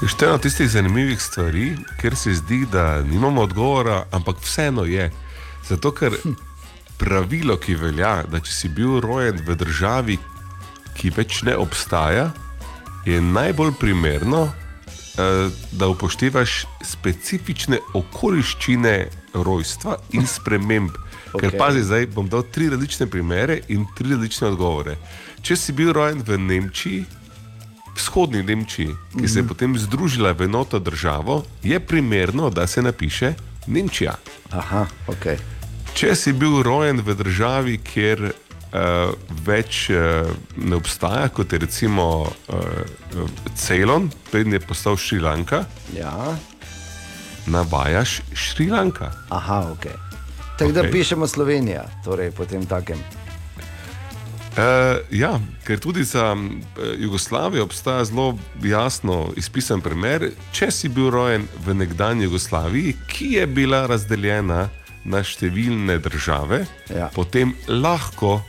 [0.01, 5.11] Je ena tistih zanimivih stvari, ker se zdi, da nimamo odgovora, ampak vseeno je.
[5.69, 6.17] Zato, ker
[6.97, 10.17] pravilo, ki velja, da če si bil rojen v državi,
[10.99, 12.27] ki več ne obstaja,
[13.07, 18.95] je najbolj primerno, eh, da upoštevaš specifične okoliščine
[19.33, 20.91] rojstva in sprememb.
[21.31, 21.39] Okay.
[21.39, 24.99] Ker pazi, zdaj bom dal tri različne primere in tri različne odgovore.
[25.41, 27.05] Če si bil rojen v Nemčiji,
[27.95, 33.33] vzhodni Nemčiji, ki se je potem združila v enoto državo, je primerno, da se napiše
[33.67, 34.15] Nemčija.
[34.51, 35.25] Aha, ok.
[35.93, 40.27] Če si bil rojen v državi, kjer uh, več uh,
[40.57, 42.55] ne obstaja, kot je recimo uh,
[43.55, 45.63] Ceylon, preden je postal Šrilanka,
[45.95, 46.35] Ja,
[47.47, 49.11] navajaš Šrilanka.
[49.29, 49.85] aha, ok.
[50.57, 50.91] Tako da Okej.
[50.91, 52.99] pišemo Slovenija, torej potem takem.
[54.55, 54.61] Uh,
[55.11, 56.61] ja, ker tudi za um,
[56.97, 58.29] Jugoslavijo obstaja zelo
[58.63, 60.29] jasno izpisan primer.
[60.51, 64.69] Če si bil rojen v nekdanji Jugoslaviji, ki je bila razdeljena
[65.05, 67.09] na številne države, Ja.
[67.09, 68.39] potem lahko,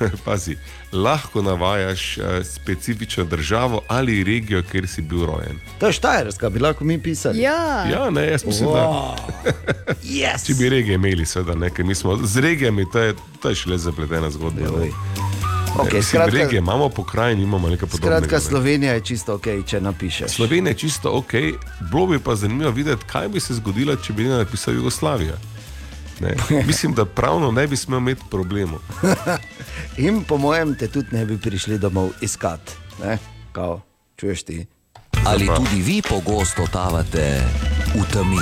[0.24, 0.56] pazi,
[0.92, 5.60] lahko navajaš uh, specifično državo ali regijo, kjer si bil rojen.
[5.78, 7.40] To je Štajerska, bi lahko mi pisali.
[7.40, 9.16] Ja, Ja, ne, jaz mislim, da
[10.16, 10.46] Yes.
[10.46, 13.54] če bi regije imeli, seveda, ne, ker mi smo z regijami, to je, to je
[13.56, 14.72] šele zapletena zgodba.
[15.76, 15.84] Joj.
[15.84, 15.90] ne.
[15.90, 18.16] Okay, Mislim, regije skratka, imamo pokrajine, imamo nekaj podobnega.
[18.16, 18.40] skratka, ne.
[18.40, 20.30] Slovenija je čisto ok, če napišeš.
[20.30, 21.32] Slovenija je čisto ok,
[21.92, 25.34] bilo bi pa zanimivo videti, kaj bi se zgodilo, če bi napisal Jugoslavija.
[26.20, 26.34] Ne?
[26.66, 28.78] Mislim, da pravno ne bi smel imeti problemov.
[29.96, 32.60] In po mojem, te tudi ne bi prišli domov iskat.
[33.04, 33.18] Ne?
[33.52, 33.80] Kao,
[34.16, 34.66] čuješ ti?
[35.24, 37.42] Ali tudi vi pogosto totavate
[37.94, 38.40] v temi?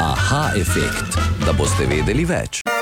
[0.00, 2.73] Aha, efekt, da boste vedeli več.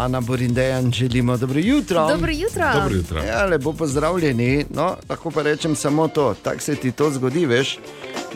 [0.00, 2.08] Ana Borindejan, želimo dobro jutro.
[2.08, 2.64] dobro jutro.
[2.74, 3.20] Dobro jutro.
[3.22, 4.64] Ja, lepo pozdravljeni.
[4.70, 7.78] No, lahko pa rečem samo to, tako se ti to zgodi, veš.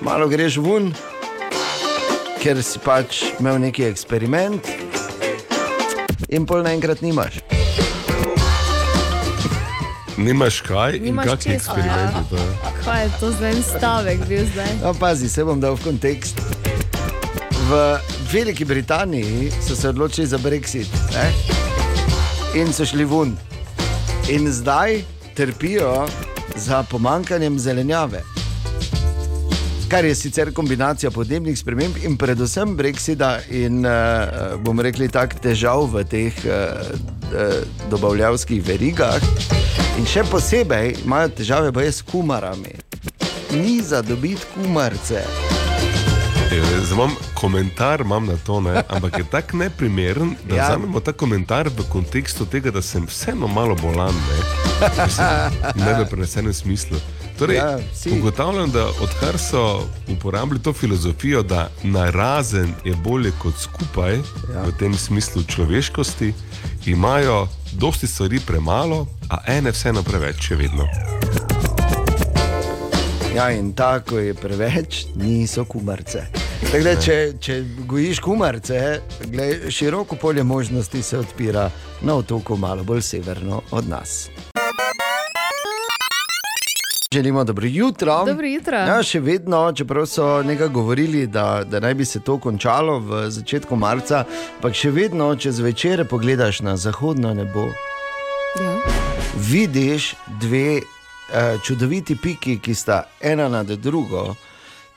[0.01, 0.95] Malo greš ven,
[2.43, 4.69] ker si pač imel neki eksperiment
[6.29, 7.41] in pol naenkrat nimaš.
[10.17, 12.17] Nimaš kaj Nimaš in kakšni eksperimenti.
[12.17, 12.25] ja.
[12.31, 12.83] to je?
[12.85, 14.69] Kaj je to za en stavek bil zdaj?
[14.83, 16.41] No, pazi, se bom dal v kontekst.
[17.71, 17.99] V
[18.35, 21.33] Veliki Britaniji so se odločili za Brexit ne?
[22.61, 23.37] in so šli ven.
[24.29, 25.03] In zdaj
[25.35, 26.07] trpijo
[26.57, 28.23] za pomankanjem zelenjave.
[29.89, 33.93] kar je sicer kombinacija podnebnih sprememb in predvsem Brexita in uh,
[34.59, 37.55] bomo rekli tak težav v teh uh, uh,
[37.91, 39.23] dobavljavskih verigah.
[39.99, 42.75] In še posebej imajo težave s kumarami.
[43.53, 45.23] Ni za dobiti kumarce.
[46.55, 48.83] E, Zdaj imam komentar imam na to, ne?
[48.89, 50.65] ampak je tako neprimeren, da Ja.
[50.65, 54.15] vzamemo ta komentar v kontekstu tega, da sem vseeno malo bolan.
[54.15, 54.39] Ne,
[55.05, 55.27] Mislim,
[55.77, 56.97] ne v prenesenem smislu.
[57.39, 58.11] Torej, Ja, ja, si.
[58.11, 64.63] ugotavljam, da odkar so uporabili to filozofijo, da narazen je bolje kot skupaj, ja.
[64.63, 66.35] v tem smislu človeškosti,
[66.87, 70.87] imajo dosti stvari premalo, a ene vseeno preveč, še vedno.
[73.35, 76.44] Ja, in tako je preveč, niso kumarce.
[76.73, 77.55] Tako Da, če, če
[77.87, 78.79] gojiš kumarce,
[79.31, 81.71] glej, široko polje možnosti se odpira
[82.03, 84.29] na otoku, malo bolj severno od nas.
[87.13, 88.25] Želimo dobro jutro.
[88.27, 88.77] Dobro jutro.
[88.77, 93.29] Ja, še vedno, čeprav so nekaj govorili, da, da naj bi se to končalo v
[93.31, 94.25] začetku marca,
[94.61, 97.69] pa še vedno, če zvečer pogledaš na zahodno nebo,
[98.55, 98.75] Ja.
[99.51, 104.35] vidiš dve uh, čudoviti piki, ki sta ena nad drugo.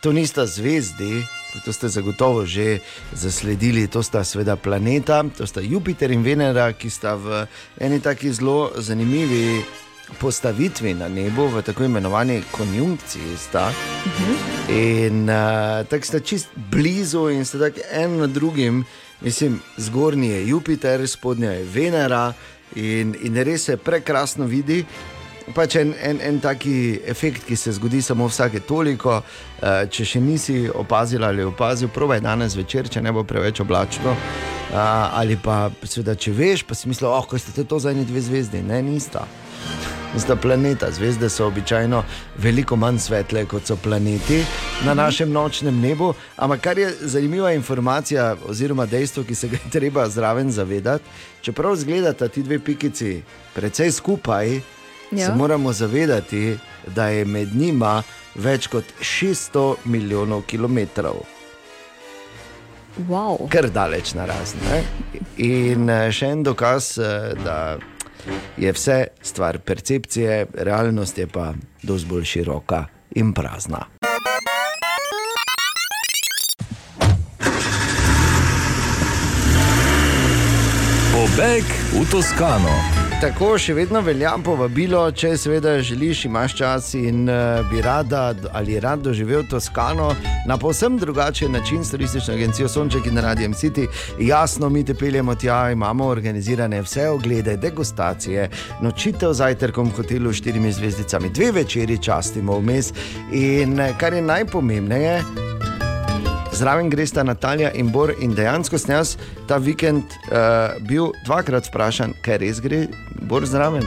[0.02, 1.24] To nista zvezdi,
[1.66, 2.80] to ste zagotovo že
[3.14, 7.48] zasledili, to sta seveda planeta, to sta Jupiter in Venera, ki sta v
[7.80, 9.64] eni taki zelo zanimivi
[10.20, 13.38] postavitvi na nebu, v tako imenovani konjunkciji.
[13.38, 13.72] Sta.
[14.70, 18.86] In uh, tako sta čist blizu in sta tako en na drugim,
[19.22, 22.34] mislim, zgornji je Jupiter, spodnja je Venera
[22.76, 24.86] in, in res se prekrasno vidi.
[25.56, 29.22] Pač en, en, en taki efekt, ki se zgodi samo vsake toliko.
[29.58, 34.12] Uh, če še nisi opazil ali opazil, probaj danes večer, če ne bo preveč oblačno.
[34.12, 34.78] Uh,
[35.16, 38.60] ali pa, seveda, če veš, pa si misliš, oh, ste to za eni dve zvezdi.
[38.62, 39.24] Ne, nista.
[40.18, 40.92] Sta planeta.
[40.92, 42.04] Zvezde so običajno
[42.42, 44.40] veliko manj svetle kot so planeti
[44.86, 46.14] na našem nočnem nebu.
[46.36, 51.04] Ampak kar je zanimiva informacija, oziroma dejstvo, ki se ga je treba zraven zavedati,
[51.42, 53.22] čeprav izgledata ti dve pikici
[53.54, 54.60] precej skupaj,
[55.12, 55.26] ja.
[55.26, 56.58] Se moramo zavedati,
[56.96, 58.04] da je med njima
[58.36, 61.24] več kot 600 milijonov kilometrov.
[63.10, 63.50] Wow.
[63.50, 64.82] Kar daleč na razne.
[65.38, 67.78] In eh, še en dokaz, eh, da
[68.58, 71.52] je vse stvar percepcije, realnost je pa
[71.84, 73.86] dosti bolj široka in prazna.
[81.14, 82.97] Pobeg v Toskano.
[83.18, 88.76] Tako še vedno velja povabilo, če seveda želiš, imaš čas in uh, bi rada ali
[88.80, 90.12] rad doživel Toskano
[90.46, 93.88] na povsem drugačen način s turistično agencijo Sonček in Radijem City.
[94.22, 98.50] Jasno, mi te peljemo tja, imamo organizirane vse oglede, degustacije,
[98.86, 102.94] nočitev z zajtrkom v hotelu s štirimi zvezdicami, dve večeri častimo vmes.
[103.34, 105.24] In eh, kar je najpomembneje,
[106.58, 109.16] Zraven greš ta Natalija in Bor, in dejansko sem jaz
[109.46, 110.38] ta vikend uh,
[110.82, 112.88] bil dvakrat vprašan, kaj res gre,
[113.22, 113.86] Bor zraven.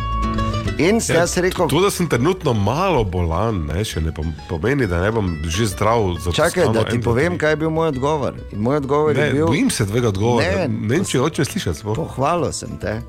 [0.79, 4.87] In sem jaz rekel, To, da sem trenutno malo bolan, ne, še ne pom- pomeni,
[4.87, 8.39] da ne bom že zdrav čakaj, da ti povem, kaj je bil moj odgovor.
[8.51, 10.47] In moj odgovor Ne, je bil: bojim se tvega odgovora.
[10.47, 11.79] Ne, Ne, vem, če hočeš slišati.
[11.79, 11.99] sploh.
[11.99, 13.01] Pohvalil sem te.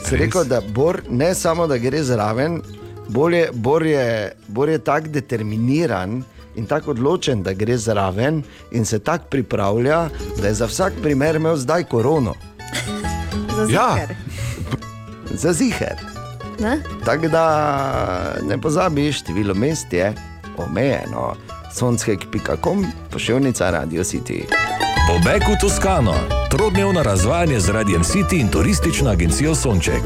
[0.00, 0.10] Res?
[0.12, 2.60] rekel, da Bor ne samo, da gre zraven,
[3.08, 4.04] bolje, Bor je,
[4.48, 6.24] Bor je tako determiniran.
[6.56, 11.36] In tako odločen, da gre zraven, in se tako pripravlja, da je za vsak primer
[11.36, 12.34] imel zdaj korono,
[13.56, 13.94] Za Ja.
[13.94, 14.14] ziher.
[15.32, 15.96] za ziger.
[16.60, 16.78] Ne?
[17.04, 17.44] Tako da
[18.42, 20.12] ne pozabi, število mest je
[20.58, 21.34] omejeno.
[21.72, 24.44] Sonskek.com, pošiljnica Radio City.
[25.08, 26.14] Pobeg v Toskano.
[26.50, 30.02] Trodnevno razvajanje z Radijem City in turistično agencijo Sonček.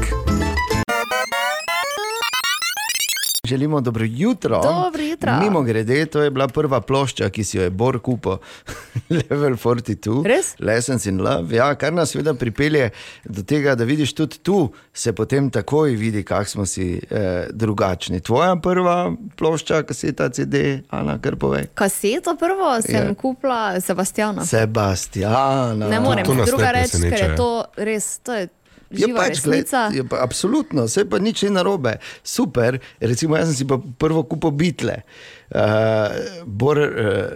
[3.49, 4.61] Želimo dobro jutro.
[4.63, 5.39] Dobro jutro.
[5.43, 8.37] Mimo grede, to je bila prva plošča, ki si jo je Bor kupil,
[9.29, 10.25] Level 42.
[10.25, 10.53] Res?
[10.59, 11.55] Lessons in Love.
[11.55, 12.89] Ja, kar nas seveda pripelje
[13.25, 18.19] do tega, da vidiš tudi tu, se potem takoj vidi, kak smo si eh, drugačni.
[18.19, 20.55] Tvoja prva plošča, kaseta CD,
[20.89, 21.65] Ana, kar povej.
[21.73, 23.03] Kaseto prvo sem Ja.
[23.03, 23.15] ja.
[23.15, 24.45] kupila Sebastiana.
[24.45, 25.89] Sebastjana.
[25.89, 27.35] Ne morem druga ne reči, ker je ja.
[27.35, 28.47] to res, to je
[28.89, 31.97] Je pač, gled, je pa, absolutno, vse pa nič ni narobe.
[32.23, 35.03] Super, recimo jaz sem si pa prvo kupil bitle,
[35.49, 36.09] uh,
[36.43, 36.89] Bor uh,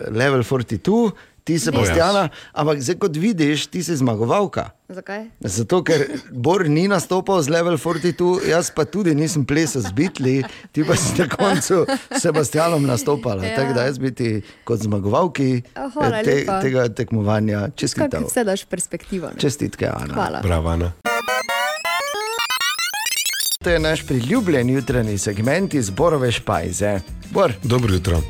[0.09, 1.11] Level 42,
[1.43, 4.71] ti Sebastiana, ampak zdaj kot vidiš, ti si zmagovalka.
[4.87, 5.27] Zakaj?
[5.41, 10.35] Zato, ker Bor ni nastopal z Level 42, jaz pa tudi nisem plesal z bitli,
[10.71, 13.43] ti pa si na koncu s Sebastianom nastopala.
[13.43, 13.59] Ja.
[13.59, 14.29] Tako da jaz bi ti
[14.63, 16.61] kot zmagovalki Ja, hvala eh, te, lepa.
[16.61, 18.23] tega tekmovanja Kako čestital.
[18.23, 19.27] vse daš perspektivo?
[19.27, 19.37] ne?
[19.37, 20.13] Čestitke, Ana.
[20.15, 20.39] Hvala.
[20.41, 20.93] Bravo, Ana.
[23.63, 26.99] To je naš priljubljen jutranji segment iz Borove špajze.
[27.31, 28.21] Bor, Dobro jutro.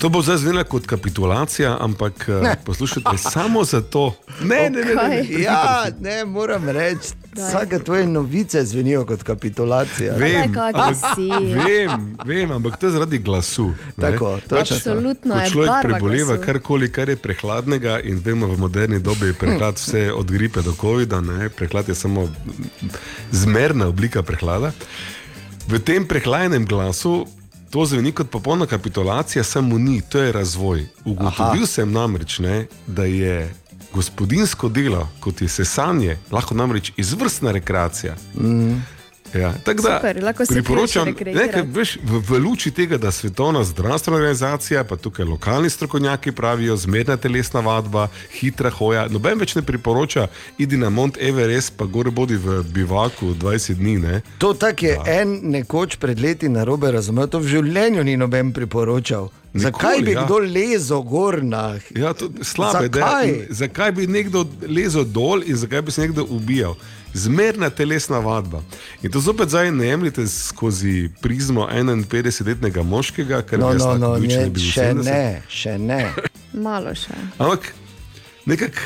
[0.00, 2.56] To bo zdaj zvenelo kot kapitulacija, ampak ne.
[2.64, 4.14] poslušajte, samo zato.
[4.42, 4.94] Ne, ne, ne.
[4.94, 5.42] ne, ne.
[5.42, 10.14] Ja, ne, moram reči, vsake tvoje novice zvenijo kot kapitulacija.
[10.16, 11.28] Vem, ampak- si.
[11.66, 13.66] vem, vem, ampak to je zaradi glasu.
[13.96, 14.10] ne.
[14.10, 14.38] Tako.
[14.50, 19.34] Absolutno Ko je človek preboleva karkoli, kar je prehladnega, in vemo, v moderni dobi je
[19.34, 21.48] prehlad vse od gripe do COVID-a, ne?
[21.48, 22.28] prehlad je samo
[23.32, 24.72] zmerna oblika prehlada.
[25.68, 27.26] V tem prehlajenem glasu
[27.70, 30.86] to zveni kot popolna kapitulacija, samo ni, to je razvoj.
[31.04, 31.66] Ugotovil Aha.
[31.66, 33.54] sem namreč, ne, da je
[33.94, 38.16] gospodinsko delo, kot je sesanje, lahko namreč izvrstna rekreacija.
[38.34, 38.82] Mm.
[39.34, 41.72] Ja, tako da Super, lahko se priporočam, prideš ne, rekreirati.
[41.72, 46.76] ker, veš, v, v luči tega, da Svetovna zdravstvena organizacija, pa tukaj lokalni strokovnjaki pravijo,
[46.76, 48.08] zmerna telesna vadba,
[48.40, 49.06] hitra hoja.
[49.08, 50.26] Noben več ne priporoča,
[50.58, 53.98] idi na Mont Everest, pa gore bodi v bivaku 20 dni.
[53.98, 54.20] Ne?
[54.38, 58.52] To tak je en nekoč pred leti na robe razumel, to v življenju ni noben
[58.52, 59.30] priporočal.
[59.52, 60.24] Nikoli, Zakaj bi ja.
[60.24, 62.84] kdo lezel gor na Ja, to je slabo.
[62.86, 63.28] Zakaj?
[63.28, 66.76] In Zakaj bi nekdo lezel dol in zakaj bi se nekdo ubijal?
[67.14, 68.62] Zmerna telesna vadba.
[69.02, 74.46] In to zopet zdaj ne jemljete skozi prizmo 51-letnega moškega, ker No, no, no, ne,
[74.50, 75.04] bil še 70.
[75.04, 76.00] ne, še ne.
[76.66, 77.14] Malo še.
[77.38, 77.72] Ampak
[78.46, 78.78] nekako,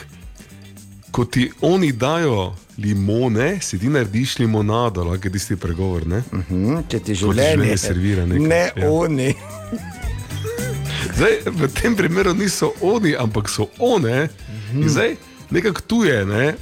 [1.10, 6.06] ko ti oni dajo limone, si ti narediš limonado, lahko je tisti pregovor.
[6.06, 6.22] Ne?
[6.48, 8.90] Hm, če ti življenje servira nekaj, Ne ja.
[8.90, 9.30] oni.
[11.16, 14.28] Zdaj, v tem primeru niso oni, ampak so one.
[14.74, 15.16] In Zdaj,
[15.54, 16.54] nekako tu je, ne,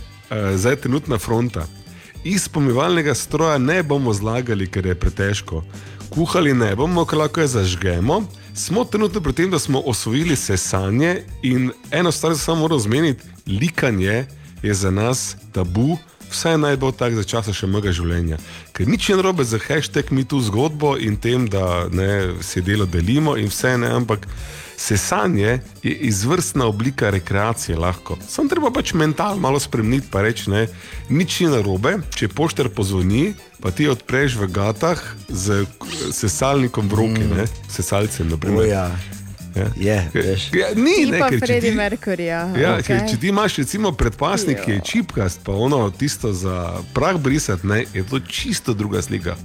[0.56, 1.66] zdaj trenutna fronta.
[2.24, 5.64] Iz pomivalnega stroja ne bomo zlagali, ker je pretežko.
[6.10, 8.22] Kuhali ne bomo, ker lahko je zažgemo.
[8.54, 13.24] Smo trenutno pri tem, da smo osvojili sesanje in eno stvar se samo moramo zmeniti:
[13.46, 14.26] likanje
[14.62, 15.98] je za nas tabu,
[16.30, 18.38] vsaj naj bo tako za časa še mojega življenja.
[18.72, 22.86] Ker nič ni narobe za hashtag mi tu zgodbo in tem, da ne, se delo
[22.86, 24.28] delimo in vse ne, ampak
[24.82, 28.18] sesanje je izvrstna oblika rekreacije lahko.
[28.28, 30.66] Sam treba pač mental malo spremeniti, pa reči, ne,
[31.08, 35.62] nič ni narobe, če pošter pozvoni, pa ti odpreš v gatah z
[36.10, 37.36] sesalnikom v roki, mm.
[37.36, 38.26] ne, sesalcem.
[38.26, 38.66] O, naprimer.
[38.66, 38.86] ja.
[39.52, 39.68] Ja.
[39.76, 39.96] Je.
[40.56, 42.40] Ja, ni, Ti ne, pa ker ti- Mercuryja.
[42.56, 43.04] Ja, okay.
[43.04, 47.84] Če ti imaš recimo predpasnik, ki je čipkast, pa ono tisto za prah brisati, ne,
[47.92, 49.36] je to čisto druga slika.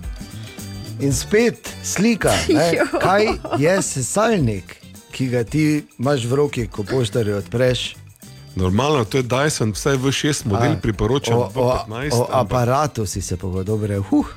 [1.04, 2.88] In spet slika, ne, Jo.
[3.04, 3.28] kaj
[3.60, 4.87] je sesalnik,
[5.17, 7.95] ki ga ti imaš v roki, ko poštarje odpreš.
[8.56, 12.13] Normalno, to je Dyson, vsaj v 6 model A, priporočam, o, o, 15.
[12.13, 13.97] o aparatu si se pogodobre.
[13.97, 14.30] Huh.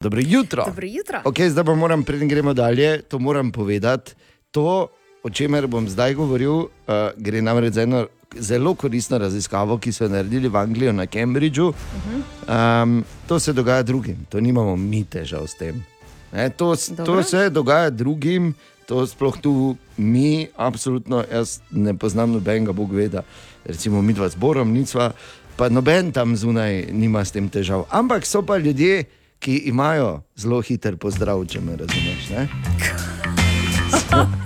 [0.00, 0.64] Dobro jutro.
[0.64, 1.24] Dobro jutro.
[1.24, 4.12] Okay, zdaj pa moram, preden gremo dalje, to moram povedati.
[4.50, 9.92] To, o čemer bom zdaj govoril, uh, gre namreč za eno zelo koristno raziskavo, ki
[9.92, 11.72] so jo naredili v Angliji na Cambridgeu.
[11.72, 15.91] Um, to se dogaja drugim, to nimamo mi težav s tem.
[16.32, 17.22] Ne, to, s- to Dobro.
[17.22, 18.54] se dogaja drugim,
[18.86, 19.52] to sploh tu
[19.96, 23.22] mi, absolutno, jaz ne poznam nobenega, Bog ve, da
[23.64, 25.12] recimo mi dva zborom, nicva,
[25.56, 27.84] pa noben tam zunaj nima s tem težav.
[27.90, 29.04] Ampak so pa ljudje,
[29.38, 32.28] ki imajo zelo hiter pozdrav, če me razumeš.
[32.30, 32.48] Ne?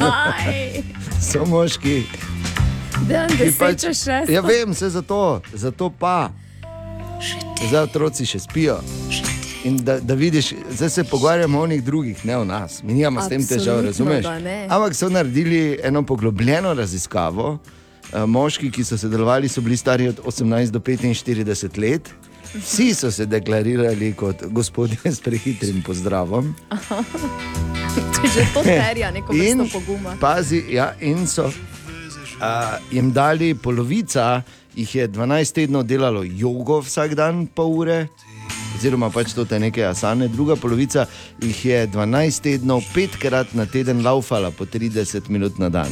[0.00, 0.82] Aj,
[1.22, 2.02] So moški,
[2.98, 3.84] ki deset pač.
[4.26, 5.20] Ja, vem, vse zato,
[5.52, 6.30] zato pa.
[7.62, 8.76] Zdaj otroci še spijo.
[9.66, 12.82] In da, da vidiš, zdaj se pogovarjamo o njih drugih, ne o nas.
[12.82, 14.22] Mi nimamo s tem težav, Absolutno, razumeš?
[14.22, 14.66] da ne.
[14.66, 17.58] Ampak so naredili eno poglobljeno raziskavo.
[18.12, 22.10] Eh, Moški, ki so sodelovali, so bili stari od 18 do 45 let.
[22.54, 26.54] Vsi so se deklarirali kot gospodje s prehitrim pozdravom.
[28.14, 30.16] Če že to terja neko In, poguma.
[30.20, 31.52] pazi, ja, in so uh,
[32.90, 34.42] jim dali polovica,
[34.74, 37.98] jih je 12 tednov delalo jogo vsak dan, pol ure,
[38.76, 41.06] oziroma pač to te neke asane, druga polovica
[41.40, 45.90] jih je 12 tednov, petkrat na teden laufala po 30 minut na dan.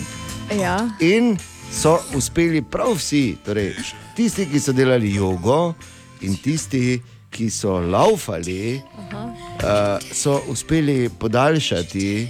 [0.53, 0.77] Ja.
[1.01, 1.39] In
[1.73, 3.73] so uspeli prav vsi, torej
[4.17, 5.75] tisti, ki so delali jogo
[6.21, 7.01] in tisti,
[7.35, 12.29] ki so laufali, uh, so uspeli podaljšati,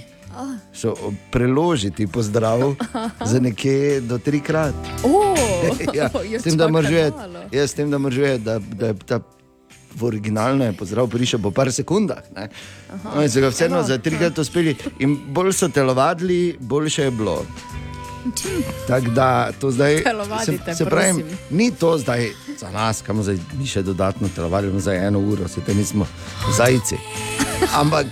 [0.73, 0.95] so
[1.31, 2.73] preložiti pozdrav
[3.25, 4.75] za nekje do trikrat.
[5.03, 5.35] Oh,
[5.93, 7.39] Ja, s tem, da čaka moraš vedeti, malo.
[7.51, 9.19] ja, s tem, da, vedeti, da, da je ta
[9.95, 12.23] v originalno je pozdrav prišel po par sekundah.
[12.35, 17.45] No, in so ga vseeno za trikrat uspeli, in bolj so telovadili, boljše je bilo.
[18.87, 21.37] Tako da to zdaj, se, Telovadite, se pravi, prosim.
[21.49, 25.61] ni to zdaj za nas, kam zdaj mi še dodatno telovadimo za eno uro, se
[25.61, 26.07] te nismo
[26.57, 26.97] zajci.
[27.73, 28.07] Ampak,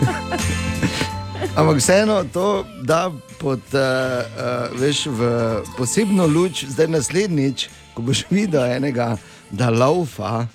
[1.58, 3.10] ampak vseeno to da
[3.40, 5.30] pod, uh, uh, veš, v
[5.76, 9.16] posebno luč, zdaj naslednjič, ko boš videl enega,
[9.50, 10.46] da laufa.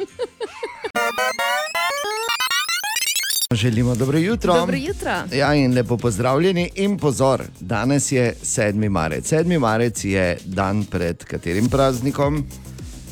[3.52, 4.54] Želimo dobro jutro.
[4.54, 5.12] Dobro jutro.
[5.34, 6.70] Ja, in lepo pozdravljeni.
[6.76, 8.90] In pozor, danes je 7.
[8.90, 9.32] marec.
[9.32, 9.60] 7.
[9.60, 12.46] marec je dan pred katerim praznikom?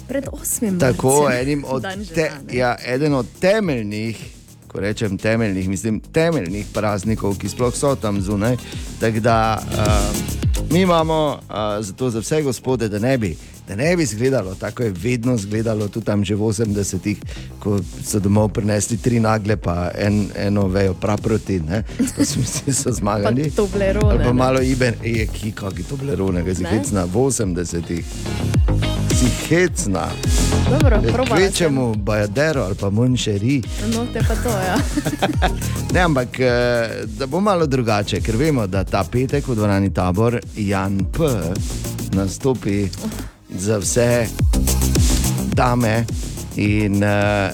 [0.08, 0.80] Pred 8.
[0.80, 1.84] Tako, enim od,
[2.16, 4.26] te, ja, eden od temeljnih,
[4.68, 8.58] ko rečem temeljnih, mislim temeljnih praznikov, ki sploh so tam zunaj.
[9.00, 11.56] Tako da uh, mi imamo uh,
[11.86, 13.38] zato za vse gospode, da ne bi.
[13.74, 17.18] Da ne bi izgledalo tako, je vedno izgledalo tudi tam že v 80-ih,
[17.60, 21.84] ko so domov prinesli tri nagle, pa en, eno vejo prav proti, ne?
[22.18, 22.40] pa so,
[22.74, 23.42] so zmagali.
[23.42, 24.34] Ali pa ne?
[24.34, 26.70] malo iben, je ki, kaki Toblerone, ki si Ne?
[26.70, 28.06] hecna v 80-ih.
[29.18, 30.06] Si hecna.
[30.70, 31.02] Dobro.
[31.36, 33.62] Kvečemu Bajadero ali pa Monšeri.
[33.94, 34.78] No, te pa to, ja.
[35.94, 40.40] Ne, ampak eh, da bo malo drugače, ker vemo, da ta petek v dvorani tabor
[40.56, 41.26] Jan P.
[42.14, 42.90] nastopi
[43.58, 44.28] za vse
[45.54, 46.06] dame
[46.56, 47.50] in uh,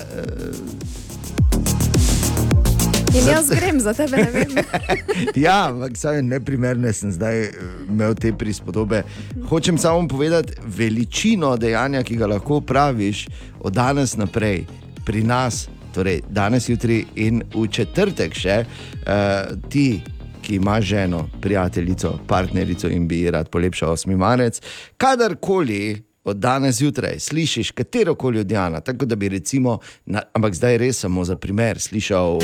[3.14, 4.52] In jaz grem za tebe, ne vem.
[5.46, 7.54] Ja, ampak saj neprimerne sem zdaj eh,
[7.90, 9.02] imel te prispodobe.
[9.50, 13.26] Hočem samo povedati veličino dejanja, ki ga lahko praviš
[13.60, 14.68] od danes naprej
[15.06, 20.02] pri nas, torej danes, jutri in v četrtek še uh, ti.
[20.50, 24.18] Ki ima ženo, prijateljico, partnerico in bi rad polepšal 8.
[24.18, 24.62] marec,
[24.98, 30.54] kadarkoli od danes zjutraj slišiš katero koli od Jana, tako da bi recimo, na, ampak
[30.54, 32.40] zdaj res samo za primer, slišal.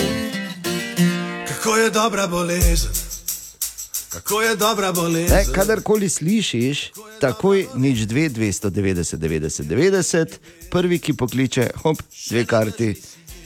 [1.48, 2.94] Kako je dobra bolezen,
[4.10, 5.54] kako je dobra bolezen.
[5.54, 6.92] kadarkoli slišiš,
[7.22, 10.28] takoj nič 2, 290, 90, 90,
[10.70, 11.98] prvi, ki pokliče, hop,
[12.30, 12.96] dve karti,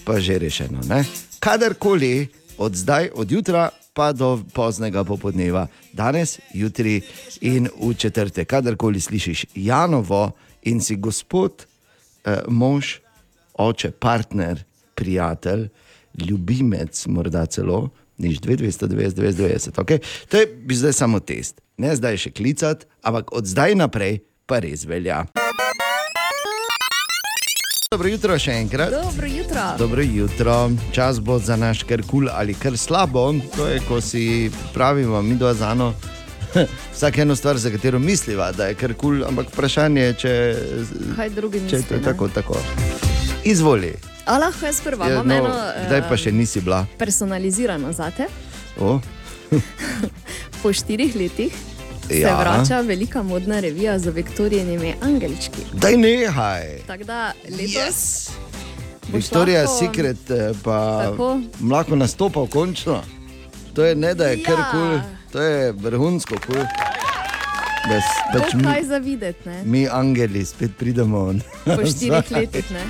[0.04, 0.82] pa že rešeno.
[0.90, 1.06] Ne?
[1.40, 3.70] Kadarkoli, od zdaj, od jutra
[4.00, 7.02] pa do poznega popoldneva, danes, jutri
[7.44, 10.32] in v četrtek, kadarkoli slišiš Janovo
[10.64, 11.66] in si gospod,
[12.24, 13.00] eh, mož,
[13.54, 14.64] oče, partner,
[14.96, 15.68] prijatelj,
[16.16, 17.90] ljubimec, morda celo.
[18.18, 19.84] Nič 2, 290, 290.
[19.84, 20.00] Okay?
[20.30, 21.62] To je zdaj samo test.
[21.78, 25.26] Ne zdaj še klicati, ampak od zdaj naprej pa res velja.
[27.90, 28.92] Dobro jutro še enkrat.
[28.94, 29.62] Dobro jutro.
[29.78, 30.56] Dobro jutro,
[30.92, 33.24] čas bo za naš kar kul cool ali kar slabo.
[33.56, 35.88] To je, ko si pravimo, mi dva zano.
[36.94, 40.34] Vsak eno stvar, za katero misliva, da je kar kul, cool, ampak vprašanje je, če,
[41.16, 42.04] Kaj drugi če je misli, to ne?
[42.04, 42.28] tako.
[42.30, 42.62] tako.
[43.44, 43.96] Izvoli.
[44.26, 45.56] A lahko jaz prva, Ja, no, eno
[45.88, 46.86] zdaj pa eh, še nisi bila.
[46.98, 48.30] personalizirano zate.
[48.78, 49.00] O,
[50.62, 51.58] Po štirih letih
[52.10, 52.38] se Ja.
[52.38, 55.62] vrača velika modna revija z Viktorijinimi angelčki.
[55.74, 56.78] daj nehaj.
[56.88, 58.30] Tako da letos Yes.
[59.10, 61.42] Viktorija lahko- Secret eh, pa Tako.
[61.64, 63.02] lahko nastopal končno.
[63.74, 64.68] To je ne da je kar Ja.
[64.72, 65.00] kul, cool,
[65.32, 66.56] to je vrhunsko kul.
[66.56, 66.66] Cool.
[68.34, 69.62] Bo pač mi, kaj za videti, ne?
[69.66, 71.34] mi, angeli, spet pridemo.
[71.66, 72.84] Po štirih letih, ne?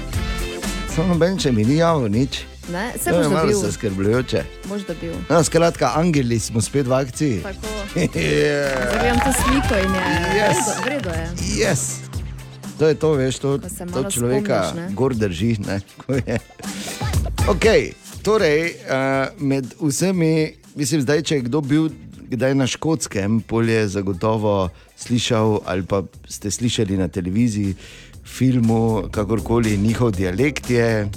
[0.89, 2.39] Samo noben, če mi ni javno nič.
[2.71, 2.93] Ne?
[3.03, 3.59] Se boš malo dobil.
[3.59, 4.43] zaskrbljujoče.
[4.65, 5.13] Boš dobil.
[5.29, 7.39] No, skratka, angeli smo spet v akciji.
[7.43, 7.67] Tako.
[8.15, 8.93] Yeah.
[8.93, 10.01] Zavijem to sliko in je
[10.37, 10.57] Yes.
[10.85, 11.29] vredo, vredo je.
[11.65, 11.81] Yes.
[12.79, 14.95] To je to, veš, to, to malo človeka spomniš, ne.
[14.95, 15.57] gor drži.
[15.67, 15.81] Ne,
[17.47, 17.91] okay,
[18.23, 21.89] torej, uh, med vsemi, mislim, zdaj, če je kdo bil
[22.29, 27.75] kdaj na škotskem, polje zagotovo slišal ali pa ste slišali na televiziji,
[28.25, 31.09] filmu, kakorkoli njihov dialekt je.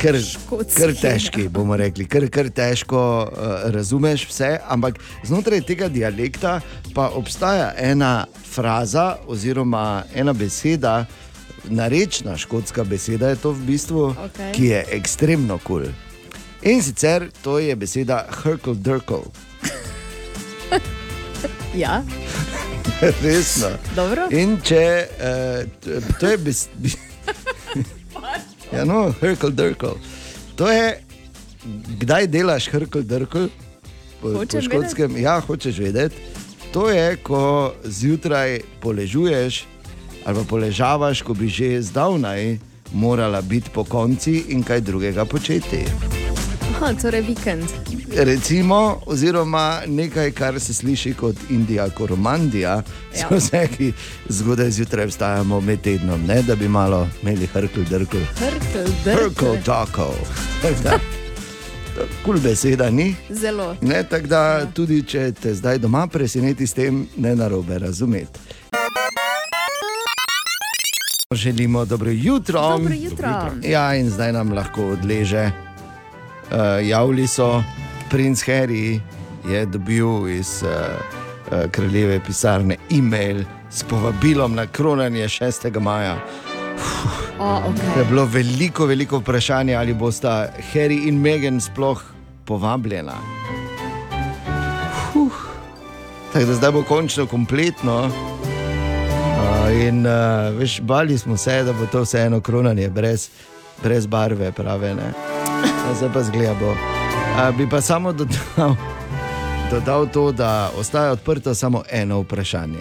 [0.00, 4.96] Ker, Škotski, kar težki, bomo rekli, kar, kar težko uh, razumeš vse, ampak
[5.28, 6.60] znotraj tega dialekta
[6.96, 11.04] pa obstaja ena fraza oziroma ena beseda,
[11.68, 14.52] narečna škotska beseda je to v bistvu, Okej.
[14.56, 15.84] ki je ekstremno kul.
[15.84, 15.92] Cool.
[16.62, 19.24] In sicer to je beseda Herkel Durkel.
[21.74, 22.02] Ja,
[23.22, 23.68] Resno.
[23.96, 24.26] dobro.
[24.30, 26.90] In če uh, to je bes, bi,
[28.72, 29.96] ja, no, Herkel Durkel.
[30.56, 31.00] To je,
[32.00, 33.48] kdaj delaš Herkel Durkel?
[34.20, 36.16] Po, po škotskem, ja, hočeš vedeti.
[36.72, 39.64] To je, ko zjutraj poležuješ
[40.24, 42.58] ali pa poležavaš, ko bi že zdavnaj
[42.92, 46.09] morala biti po konci in kaj drugega početi.
[46.70, 47.64] Aha, torej vikend.
[48.14, 53.20] Recimo, oziroma nekaj, kar se sliši kot Indija, koromandija, Ja.
[53.20, 53.28] ja.
[53.30, 53.92] vse, ki
[54.28, 58.16] zgodaj zjutraj vstajamo med tednom, ne, da bi malo imeli hrkl, drkl.
[58.36, 59.56] Hrkel, Hrkl, drkel.
[59.64, 60.14] tako.
[62.24, 63.14] Kul beseda ni.
[63.30, 63.76] Zelo.
[63.80, 68.40] Ne, tako da tudi če te zdaj doma preseneti s tem, ne narobe razumeti.
[71.32, 72.60] Želimo dobro jutro.
[72.60, 73.50] Dobro jutro.
[73.62, 75.50] Ja, in zdaj nam lahko odleže.
[76.50, 77.62] Uh, javili so,
[78.10, 79.00] princ Harry
[79.48, 85.80] je dobil iz uh, uh, kraljeve pisarne e-mail s povabilom na kronanje 6.
[85.80, 86.18] maja.
[87.38, 88.08] O, To je okay.
[88.08, 92.02] bilo veliko, veliko vprašanje, ali bosta Harry in Meghan sploh
[92.44, 93.14] povabljena.
[95.12, 95.32] Huh.
[96.32, 98.04] Tako da zdaj bo končno kompletno.
[98.04, 98.12] Uh,
[99.86, 100.12] in uh,
[100.58, 103.28] veš, bali smo se, da bo to vseeno kronanje brez,
[103.82, 104.94] brez barve, prave.
[104.94, 105.12] Ne?
[105.82, 106.70] A Zdaj pa zgleda bo.
[106.70, 108.76] Uh, bi pa samo dodal,
[109.70, 112.78] dodal to, da ostaja odprto samo eno vprašanje.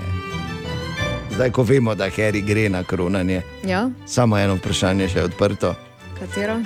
[1.32, 5.76] Zdaj, ko vemo, da Harry gre na kronanje, Ja, samo eno vprašanje še je odprto.
[6.20, 6.60] katero?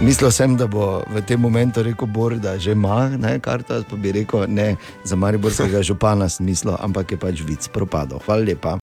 [0.00, 3.96] Mislil sem, da bo v tem momentu rekel Bor, da že ima ne, karto, pa
[3.96, 4.74] bi rekel ne,
[5.04, 8.18] za Mariborskega župana sem mislil, ampak je pač vic propadel.
[8.18, 8.81] Hvala lepa.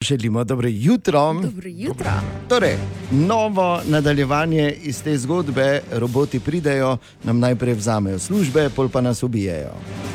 [0.00, 1.32] Želimo dobro jutro.
[1.32, 2.10] Dobro jutro.
[2.48, 2.76] Torej,
[3.10, 9.72] novo nadaljevanje iz te zgodbe, roboti pridejo, nam najprej vzamejo službe, pol pa nas ubijajo.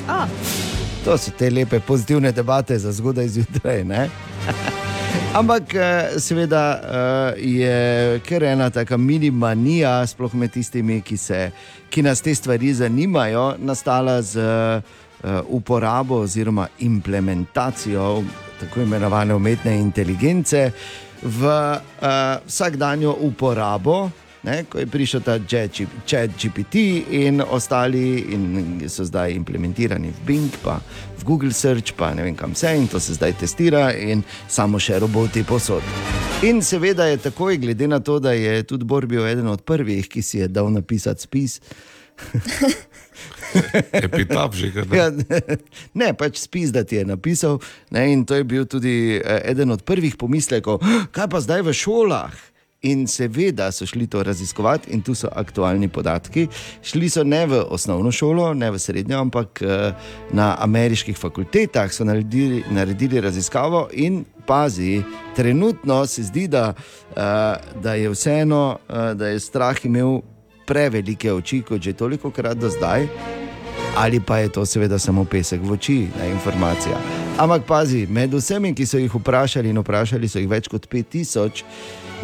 [0.08, 0.26] A,
[1.06, 3.86] To so te lepe, pozitivne debate za zgodaj zjutraj.
[5.40, 11.52] Ampak, eh, seveda, eh, je kar ena taka mini manija, sploh med tistimi, ki, se,
[11.90, 14.40] ki nas te stvari zanimajo, nastala z
[15.48, 18.24] uporabo oziroma implementacijo
[18.60, 20.72] tako imenovane umetne inteligence
[21.22, 24.10] v uh, vsakdanjo uporabo.
[24.44, 25.36] Ne, ko je prišel ta
[26.08, 26.76] chat GPT
[27.12, 30.80] in ostali, in so zdaj implementirani v Bing, pa
[31.20, 34.80] v Google Search, pa ne vem kam vse, in to se zdaj testira, in samo
[34.80, 35.84] še roboti posod.
[36.48, 40.08] In seveda je takoj, glede na to, da je tudi Bor bil eden od prvih,
[40.08, 41.60] ki si je dal napisati spis.
[44.06, 44.98] Epitap že ne.
[44.98, 45.08] Ja,
[45.94, 47.60] ne, pač spis, da ti je napisal.
[47.92, 50.82] Ne, in to je bil tudi eh, eden od prvih pomislekov,
[51.16, 52.36] kaj pa zdaj v šolah.
[52.88, 56.46] In seveda so šli to raziskovati, in tu so aktualni podatki.
[56.80, 59.92] Šli so ne v osnovno šolo, ne v srednjo, ampak eh,
[60.32, 65.02] na ameriških fakultetah so naredili, naredili raziskavo in pazi,
[65.36, 70.22] trenutno se zdi, da, eh, da je vseeno, da je strah imel
[70.70, 73.10] prevelike oči, kot že toliko krat do zdaj
[73.96, 76.98] ali pa je to seveda samo pesek v oči, ne informacija.
[77.38, 81.64] Ampak pazi, med vsemi, ki so jih vprašali, in vprašali so jih več kot 5000,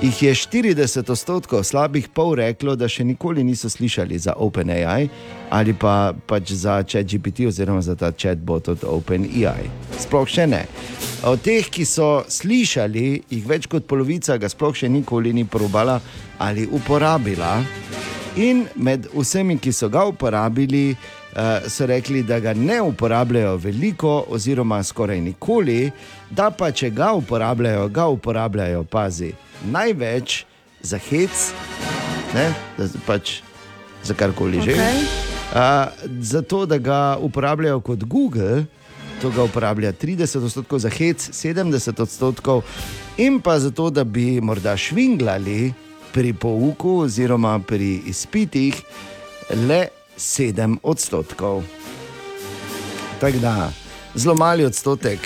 [0.01, 5.07] jih je 40 odstotkov, slabih pol reklo, da še nikoli niso slišali za OpenAI
[5.55, 9.70] ali pa pač za ChatGPT oziroma za ta chatbot od OpenAI.
[9.99, 10.66] Sploh še ne.
[11.24, 16.01] Od teh, ki so slišali, jih več kot polovica ga sploh še nikoli ni probala
[16.43, 17.61] ali uporabila.
[18.36, 20.97] In med vsemi, ki so ga uporabili,
[21.67, 25.91] so rekli, da ga ne uporabljajo veliko, oziroma skoraj nikoli,
[26.29, 29.33] da pa če ga uporabljajo, ga uporabljajo, pazi,
[29.65, 30.45] največ
[30.81, 31.49] za hec,
[32.36, 33.39] ne, da pač
[34.03, 34.77] za karkoli že.
[34.77, 35.01] Okej.
[35.55, 38.65] Uh, zato, da ga uporabljajo kot Google,
[39.21, 42.63] to ga uporablja 30 odstotkov, za hec 70 odstotkov,
[43.17, 45.73] in pa zato, da bi morda švinglali
[46.13, 48.81] pri pouku oziroma pri izpitih,
[49.67, 49.88] le
[50.18, 51.63] 7 odstotkov.
[53.20, 53.72] Tako da,
[54.16, 55.20] zelo mali odstotek.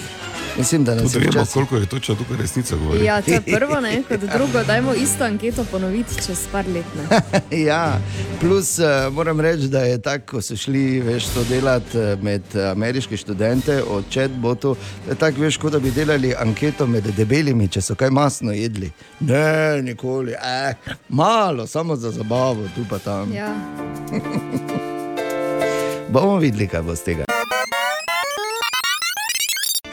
[0.57, 3.05] Mislim, da je vemo, koliko je točno tukaj resnica govori.
[3.05, 4.03] ja, to je prvo, ne?
[4.07, 6.85] kot drugo, dajmo isto anketo ponoviti čez par let.
[6.95, 7.21] Ne?
[7.65, 7.99] Ja,
[8.39, 12.41] plus uh, moram reči, da je tako, ko so šli veš, to delati eh, med
[12.55, 14.75] eh, ameriške študente o chatbotu,
[15.19, 18.91] tako, veš, kot da bi delali anketo med debelimi, če so kaj masno jedli.
[19.19, 20.73] Ne, nikoli, eh,
[21.09, 23.33] malo, samo za zabavo, tu pa tam.
[23.33, 23.55] Ja.
[26.09, 27.23] Bomo videli, kaj bo z tega.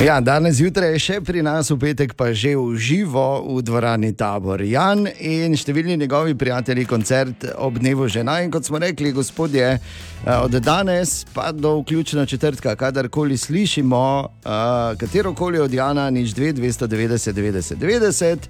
[0.01, 4.13] Ja, danes zjutraj je še pri nas, v petek pa že v živo v dvorani
[4.17, 8.39] Tabor Jan in številni njegovi prijatelji koncert ob dnevu žena.
[8.45, 14.93] In kot smo rekli, gospodje, eh, od danes pa do vključno četrtka, kadarkoli slišimo uh,
[15.01, 18.49] katero koli od Jana, nič 2, 290, 90, 90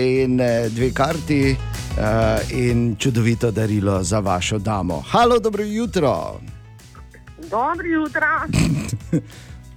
[0.00, 5.04] in eh, dve karti uh, in čudovito darilo za vašo damo.
[5.12, 6.55] Halo, dobro jutro.
[7.50, 8.26] Dobro jutro.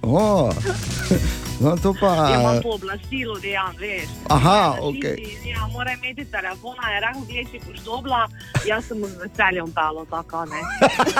[0.02, 0.50] O,
[1.60, 2.62] no, to Ja, imam pa.
[2.62, 4.08] pooblastilo, da ja, veš.
[4.28, 5.04] Aha, Ja, ok.
[5.44, 8.28] Ja, mora imeti telefona, je rekel, gledaj, če boš dobila,
[8.66, 10.60] jaz sem z veseljem dalo, tako ne.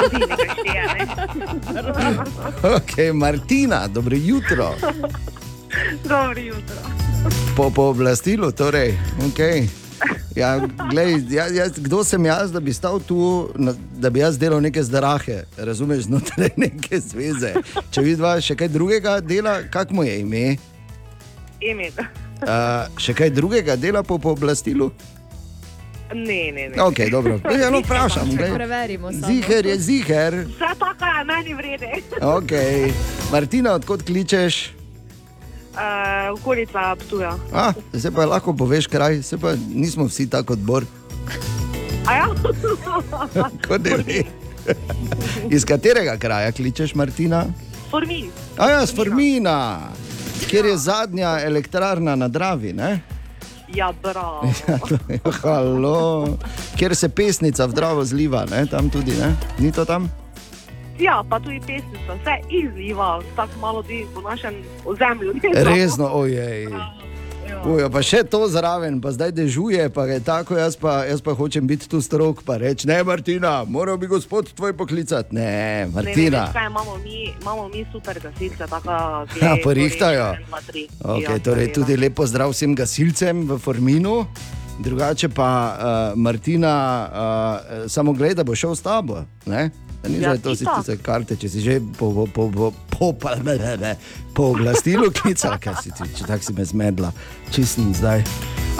[0.01, 1.07] Tudi nekaj šteje, ne.
[2.76, 4.74] Ok, Martina, dobro jutro.
[6.05, 6.76] Dobro jutro.
[7.57, 8.98] Po pooblastilu, torej.
[9.18, 9.68] Okay.
[10.36, 14.38] Ja, glej, jaz, jaz, kdo sem jaz, da bi stal tu, na, da bi jaz
[14.38, 17.55] delal neke zdrahe, razumeš, znotraj neke zveze.
[17.90, 20.44] Če vidiš še kaj drugega dela, kak mu je ime?
[21.61, 21.90] Ime.
[22.40, 24.90] Uh, še kaj drugega dela po pooblastilu?
[26.14, 26.82] Ne, ne, ne.
[26.82, 27.38] Ok, dobro.
[27.61, 28.30] Ja, no, vprašam.
[28.34, 29.12] Preverimo.
[29.12, 30.34] Ziher je ziher.
[30.48, 31.90] Vse to, kar je meni vrede.
[32.22, 32.55] Ok,
[33.32, 34.79] Martina, odkot kličeš?
[35.70, 37.36] Uh, okolica Ptuja.
[37.52, 40.84] A, zdaj pa lahko poveš kraj, se pa nismo vsi tako odbor.
[42.10, 42.26] Ja?
[43.68, 44.24] Kot ne ve.
[45.50, 47.44] Iz katerega kraja kličeš Martina?
[47.90, 48.30] Formin.
[48.58, 49.78] A ja, z Formina,
[50.48, 53.00] kjer je zadnja elektrarna na Dravi, ne?
[53.74, 54.42] Ja, bravo.
[55.42, 56.38] Halo,
[56.76, 58.66] kjer se pesnica v Dravo zliva, ne?
[58.66, 59.34] tam tudi, ne?
[59.58, 60.10] Ni to tam?
[61.01, 65.34] Ja, pa tudi pesnica, vse izziva, tako malo tudi po našem ozemlju.
[65.55, 66.68] Resno, ojej.
[67.64, 71.34] Ujo, pa še to zraven, pa zdaj dežuje, pa je tako, jaz pa, jaz pa
[71.34, 75.34] hočem biti tu strok, pa reči, ne, Martina, moral bi gospod tvoj poklicati.
[75.34, 76.44] Ne, Ne, ne, Martina.
[76.46, 80.34] veš kaj, imamo, mi, imamo mi super gasilce, tako da Ja, porihtajo.
[80.48, 84.24] Okay, Okay, torej tudi lepo zdrav vsem gasilcem v Forminu.
[84.80, 89.24] Drugače pa uh, Martina, uh, samo gledaj, da bo šel s tabo.
[89.46, 89.70] Ne?
[90.08, 93.28] Ni Ja, ja, to si tiste karte, če si že po, po, po, po, po,
[93.44, 93.92] ne, ne, ne,
[94.32, 97.12] po oblastilu klical, kaj si ti, če tako si me zmedla,
[97.52, 98.24] čistim zdaj.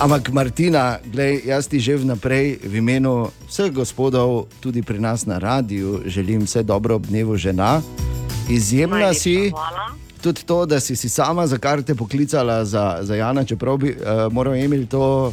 [0.01, 5.37] Ampak Martina, glej, jaz ti že vnaprej v imenu vseh gospodov, tudi pri nas na
[5.37, 7.85] radiju, želim vse dobro ob dnevu žena.
[8.49, 9.53] Izjemna Najlepša si.
[9.53, 10.00] hvala.
[10.23, 14.33] Tudi to, da si, si sama za karte poklicala za, za Jana, čeprav bi uh,
[14.33, 15.33] moral Emil to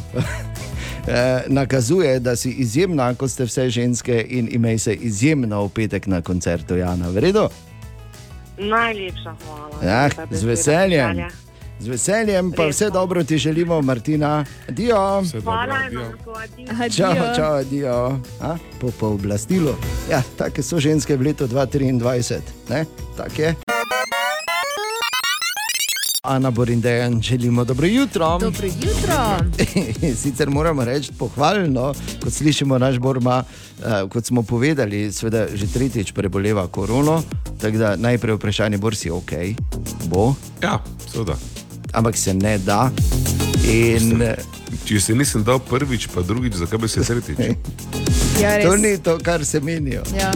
[1.08, 6.06] eh, nakazuje, da si izjemna, kot ste vse ženske in imej se izjemno v petek
[6.06, 7.08] na koncertu Jana.
[7.08, 7.48] Vredo?
[8.58, 9.92] Najlepša hvala.
[9.92, 11.08] Ja, z veseljem.
[11.08, 11.48] veselje.
[11.80, 14.44] Z veseljem, pa Res vse dobro ti želimo, Martina.
[14.68, 16.96] Dobro, Hvala, adijo.
[16.96, 18.20] Čau, čau, adijo.
[18.40, 19.74] A, Po pooblastilu.
[20.10, 22.40] Ja, take so ženske v letu 2023.
[22.68, 22.84] Ne?
[23.16, 23.54] Tak je.
[26.22, 28.38] Ana Borindejan, želimo dobro jutro.
[28.38, 29.38] Dobro jutro.
[30.22, 33.44] Sicer moramo reči pohvalno, kot slišimo, naš Borma,
[33.78, 37.22] uh, kot smo povedali, seveda že tretjič preboleva korono.
[37.60, 39.30] Tako da najprej vprašanje, bor si ok,
[40.04, 41.36] bo, Ja, seveda.
[41.92, 42.90] ampak se ne da.
[43.64, 44.34] In eh,
[44.84, 47.36] Če se nisem dal prvič, pa drugič, zakaj bi se tretjič?
[48.38, 48.82] Ja, to res.
[48.82, 50.02] ni to, kar se menijo.
[50.14, 50.30] Ja.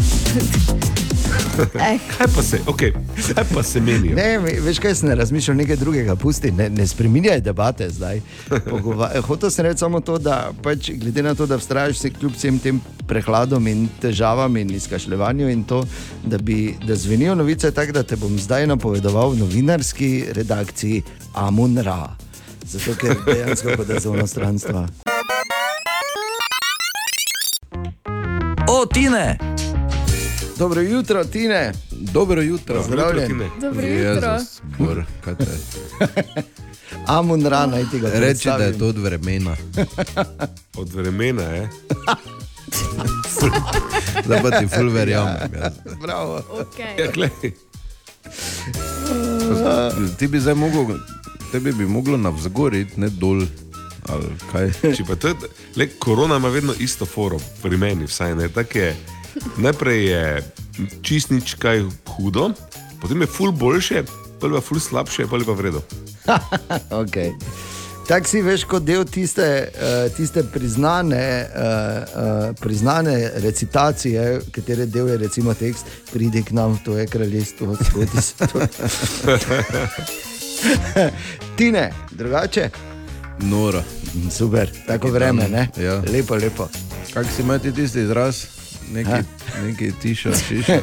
[1.82, 2.92] Eh, Kaj pa se, okay.
[3.28, 4.14] kaj pa se menijo?
[4.14, 8.20] Ne, ve- veš kaj, sem razmišljal nekaj drugega, pusti, ne, ne spremenjaj debate zdaj.
[8.48, 12.32] Pogova- Hotel sem reči samo to, da pač, glede na to, da vztrajaš se kljub
[12.32, 15.84] vsem tem prehladom in težavam in izkašljevanju in to,
[16.24, 21.02] da, bi, da zvenijo novice tako, da te bom zdaj napovedoval v novinarski redakciji
[21.34, 22.16] Amun Ra.
[22.64, 24.86] Zato, ker dejansko da za onostranstva.
[28.68, 29.38] O, Tine!
[30.62, 31.72] Dobro jutro, Tine.
[31.90, 32.74] Dobro jutro.
[32.76, 33.26] Pozdravljen.
[33.26, 33.48] Tine.
[33.60, 34.30] Dobro jutro.
[34.30, 36.42] Jezus, Bor, kaj te-
[37.08, 39.56] Amun Ra, naj ti ga Reči, da je to od vremena.
[40.76, 41.68] Od vremena je.
[44.24, 45.50] Zdaj pa ti ful verjamem.
[45.54, 45.72] jaz.
[46.00, 46.42] Bravo.
[46.52, 47.00] Okay.
[47.00, 47.30] Ja, glej.
[50.18, 50.96] Ti bi zdaj mogel,
[51.52, 53.42] tebi bi moglo navzgor iti, ne dol.
[54.08, 54.70] Ali kaj?
[54.94, 55.34] Če pa to je,
[55.76, 58.48] le, korona ima vedno isto forum, pri meni vsaj ne.
[58.48, 58.96] Tak je,
[59.56, 60.24] najprej je
[61.02, 61.84] čist nič kaj
[62.16, 62.52] hudo,
[63.00, 64.04] potem je ful boljše,
[64.40, 65.82] pa je pa ful slabše, pa je pa vredo.
[66.90, 67.32] Okay.
[68.08, 75.08] Tak si veš kot del tiste, uh, tiste priznane, uh, uh, priznane recitacije, katere del
[75.08, 78.60] je recimo tekst, pridi k nam, to je kraljestvo, sveti se to.
[81.56, 82.70] Tine, drugače?
[83.40, 83.82] Nora.
[84.30, 85.68] Super, tako vreme, ne?
[85.76, 86.02] Ja.
[86.12, 86.68] Lepo, lepo.
[87.14, 88.51] Kak si ti tisti izraz?
[88.92, 89.18] Neki,
[89.62, 90.78] neki tiša, šiša.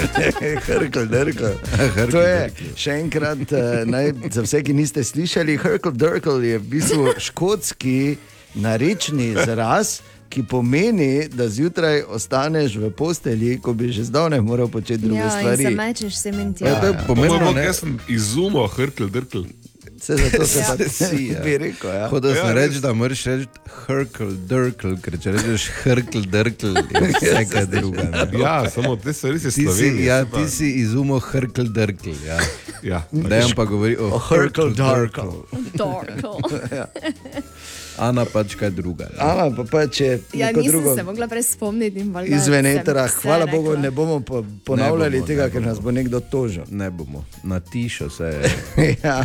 [0.66, 1.44] Hrkl, drkl.
[1.96, 2.40] Hrkl, To je
[2.76, 8.16] še enkrat, eh, naj, za vse, ki niste slišali, Hrkl, drkl je v bistvu škotski
[8.56, 10.00] narečni izraz.
[10.30, 15.30] Ki pomeni, da zjutraj ostaneš v postelji, ko bi že zdavnaj moral početi druge Ja,
[15.32, 15.74] stvari.
[15.74, 16.68] mečeš sem in tja.
[16.68, 17.64] Ja, to je Pomembno, pomembno, ne?
[17.64, 19.42] jaz sem izumil hrkl, drkl.
[20.00, 21.40] Se zato se pa Si, ja.
[21.40, 21.90] bi rekel.
[21.90, 22.08] Ja.
[22.08, 23.46] Hotel sem Ja, reči, da moraš reči
[23.78, 28.02] hrkl, drkl, ker če rečeš hrkl, drkl, je vse kaj druga.
[28.04, 28.38] ne.
[28.38, 30.04] Ja, samo te stvari se Ti si, Slovenije.
[30.04, 32.10] ja, ti si izumil hrkl, drkl.
[32.26, 32.38] Ja.
[32.82, 33.02] Ja.
[33.12, 34.72] Dejan pa govori o Hrkl, drkl.
[34.74, 35.28] drkl.
[35.76, 36.26] Torkl.
[38.00, 39.04] Ana pač kaj druga.
[39.06, 39.18] ne.
[39.20, 42.00] Ama pa, pa če Ja, nisem drugo se mogla prej spomniti.
[42.72, 43.82] etera, vse hvala Bogu, rekla.
[43.82, 45.68] ne bomo po- ponavljali bomo, tega, ne ker bomo.
[45.68, 46.64] nas bo nekdo tožil.
[46.70, 48.24] Ne bomo, na tišo se
[48.78, 48.96] je.
[48.96, 49.24] Ja.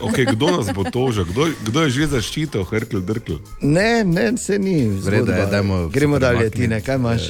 [0.00, 1.24] Okay, kdo nas bo tožil?
[1.26, 3.36] Kdo, kdo je že zaščitil hrkl, drkl?
[3.60, 4.88] Ne, ne, se ni.
[4.88, 5.46] V redu je, zgodba.
[5.46, 6.50] dajmo Gremo dalje.
[6.50, 7.22] Tine, kaj imaš?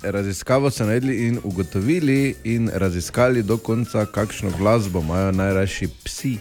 [0.00, 6.38] Raziskavo so naredili in ugotovili in raziskali do konca, kakšno glasbo imajo najrajši psi.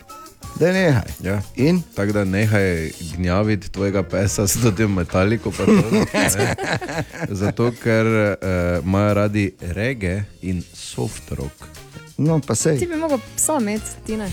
[0.59, 1.01] Da nehaj.
[1.23, 1.41] Ja.
[1.55, 1.81] In?
[1.95, 5.51] Tako da nehaj gnjaviti tvojega pesa s tem metaliko.
[5.91, 6.55] ne.
[7.29, 11.63] Zato, ker uh, imajo radi rege in soft rock.
[12.17, 12.77] No, pa Ti sej.
[12.87, 14.31] bi mogel psa imeti, ti ne.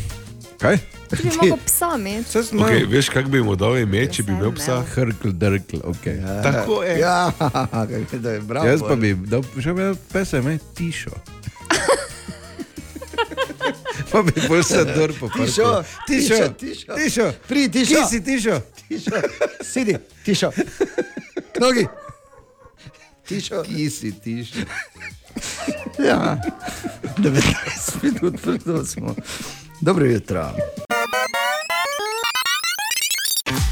[0.61, 0.77] Kaj?
[1.11, 2.39] Ti bi mogel psa imeti.
[2.39, 4.81] Okay, veš, kak bi mu dal ime, če bi imel psa?
[4.95, 6.07] Hrkl, drkl, ok.
[6.07, 6.43] Ja.
[6.43, 6.99] Tako je.
[6.99, 7.33] Ja,
[7.73, 8.67] kako da je bravo.
[8.69, 11.13] Jaz pa bi dal, še bi dal pesa ime tišo.
[14.15, 15.29] Pa bi bolj se drpo.
[15.29, 16.37] Tišo, tišo,
[16.97, 17.33] tišo.
[17.49, 17.95] Pri, tišo.
[17.95, 18.61] Ti si tišo.
[18.89, 19.11] Tišo,
[19.63, 20.51] sedi, tišo.
[21.61, 21.87] Nogi.
[23.29, 23.65] Tišo.
[23.65, 24.59] Ti si tišo.
[25.99, 26.43] Ja,
[27.19, 29.15] 19 minut pred smo.
[29.81, 30.55] Dobro jutro.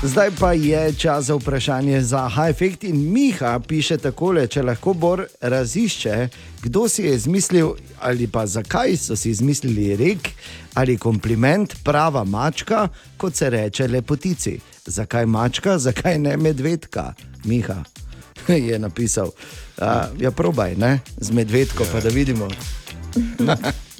[0.02, 5.24] Zdaj pa je čas za vprašanje za High-Effect in Miha piše takole, če lahko Bor
[5.40, 6.28] razišče,
[6.62, 10.28] kdo si je izmislil ali pa zakaj so si izmislili rek
[10.74, 14.58] ali kompliment prava mačka, kot se reče lepotici.
[14.86, 17.84] Zakaj mačka, zakaj ne medvedka, Miha
[18.68, 19.30] je napisal.
[19.78, 19.86] Uh,
[20.20, 20.98] ja, probaj, ne?
[21.16, 22.48] z medvedko, pa da vidimo.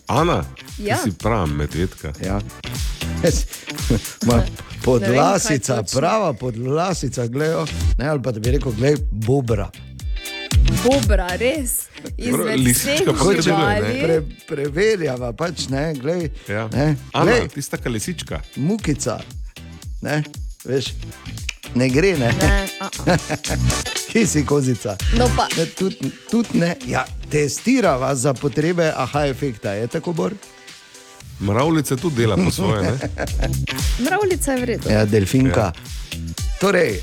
[0.07, 0.45] Ana,
[0.79, 0.97] Ja.
[0.99, 2.13] si prav medvedka.
[2.25, 2.41] Ja.
[4.29, 4.43] Ma,
[4.85, 7.67] podlasica, vem, prava podlasica, gledajo.
[7.99, 9.71] Ne, ali pa da bi rekel, gled, bobra.
[10.83, 11.87] Bobra, res.
[12.19, 13.93] Lisička ne?
[14.03, 14.19] Pre,
[14.49, 16.31] preverjava, pač ne, gled.
[16.49, 16.69] Ja.
[16.73, 18.41] Ne, Ana, glej, tista kalesička.
[18.57, 19.21] mukica.
[20.03, 20.23] Ne,
[20.65, 20.95] veš,
[21.75, 22.33] ne gre, ne.
[22.41, 23.17] Ne, a, a.
[24.13, 24.97] Ki si kozica.
[25.17, 25.47] No pa,
[25.79, 26.75] tudi tud ne.
[26.87, 30.35] Ja, testirava za potrebe aha efekta, je tako bor?
[31.43, 32.83] Mravljica tudi dela po svoje.
[32.83, 32.99] Ne?
[34.05, 34.93] mravljica je vredna.
[34.93, 35.73] Ja, delfinka.
[36.61, 37.01] Torej, uh,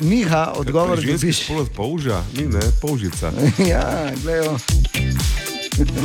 [0.00, 1.44] Miha, odgovor Pri ženski dobiš.
[1.44, 3.32] spolot polža, ni ne, polžica.
[3.68, 4.58] Ja, gledajo.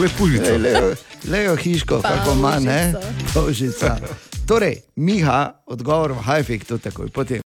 [0.01, 0.51] Le pužica.
[1.31, 2.93] Lejo, hiško, kako ima, ne?
[3.33, 3.97] Polžica.
[4.47, 7.41] Torej, Miha, odgovor v Hajfektu takoj potem.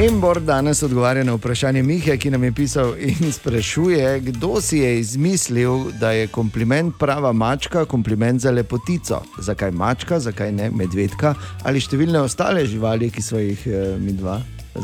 [0.00, 5.00] Embor danes odgovarja na vprašanje Mihe, ki nam je pisal in sprašuje, kdo si je
[5.00, 9.20] izmislil, da je kompliment prava mačka, kompliment za lepotico.
[9.38, 11.34] Zakaj mačka, zakaj ne medvedka
[11.68, 14.38] ali številne ostale živali, ki smo jih eh, mi dva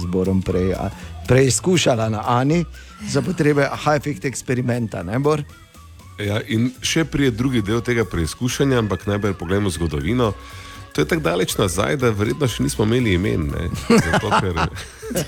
[0.05, 0.91] zborom prej, a,
[1.25, 2.61] preizkušala na Ani
[3.09, 5.41] za potrebe high-effect eksperimenta, ne bor?
[6.21, 10.35] Ja, in še prije drugi del tega preizkušanja, ampak najprej pogledamo zgodovino.
[10.97, 13.51] To je tako daleč nazaj, da verjetno še nismo imeli imen.
[13.85, 14.57] Zato, ker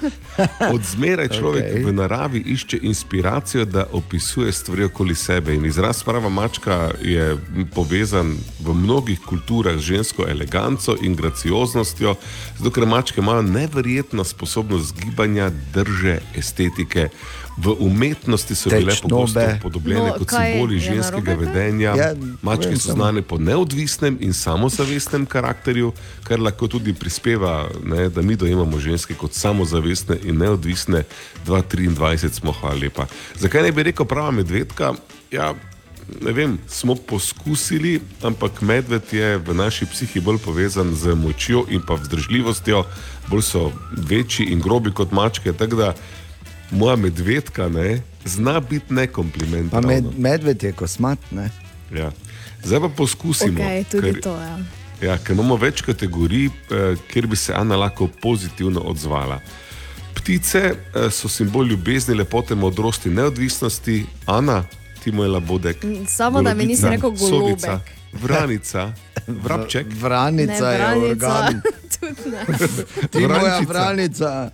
[0.75, 1.83] od zmeraj človek okay.
[1.85, 5.53] v naravi išče inspiracijo, da opisuje stvari okoli sebe.
[5.55, 7.37] In izraz prava mačka je
[7.75, 8.33] povezan
[8.65, 12.17] v mnogih kulturah z žensko eleganco in gracioznostjo,
[12.63, 17.11] zato ker mačke imajo neverjetno sposobnost gibanja, drže, estetike.
[17.59, 19.11] V umetnosti so bile Tečnobe.
[19.11, 21.95] pogosto podobljene No, kot simboli ženskega vedenja.
[21.97, 25.93] Ja, Mačke so znane po neodvisnem in samozavestnem karakterju,
[26.23, 31.03] kar lahko tudi prispeva, ne, da mi dojemamo ženske kot samozavestne in neodvisne.
[31.47, 33.07] 2023 smo, hvala lepa.
[33.35, 34.95] Zakaj ne bi rekel prava medvedka?
[35.31, 35.55] Ja,
[36.23, 41.83] ne vem, smo poskusili, ampak medved je v naši psihi bolj povezan z močjo in
[41.87, 42.85] pa vzdržljivostjo,
[43.29, 45.53] bolj so večji in grobi kot mačke.
[45.53, 45.95] tako da
[46.71, 49.71] Moja medvedka ne, zna biti ne kompliment.
[49.71, 51.51] Pa med, medved je kosmat, ne?
[51.95, 52.13] Ja.
[52.65, 53.61] Zdaj pa poskusimo.
[53.61, 54.59] Okay, tudi ker, to, ja.
[55.01, 59.41] ja, ker imamo več kategorij, eh, kjer bi se Ana lahko pozitivno odzvala.
[60.15, 64.03] Ptice eh, so simbol ljubezni, lepote, modrosti, neodvisnosti.
[64.27, 64.65] Ana,
[65.05, 65.85] ti moj labodek.
[66.09, 67.61] Samo da mi nisi golobica, rekel golobek.
[67.61, 67.81] sodica,
[68.13, 68.93] Vranica,
[69.45, 69.87] vrabček.
[70.01, 71.61] Vranica je organ.
[72.01, 72.45] tudi ne.
[73.11, 74.51] Ti moja vranica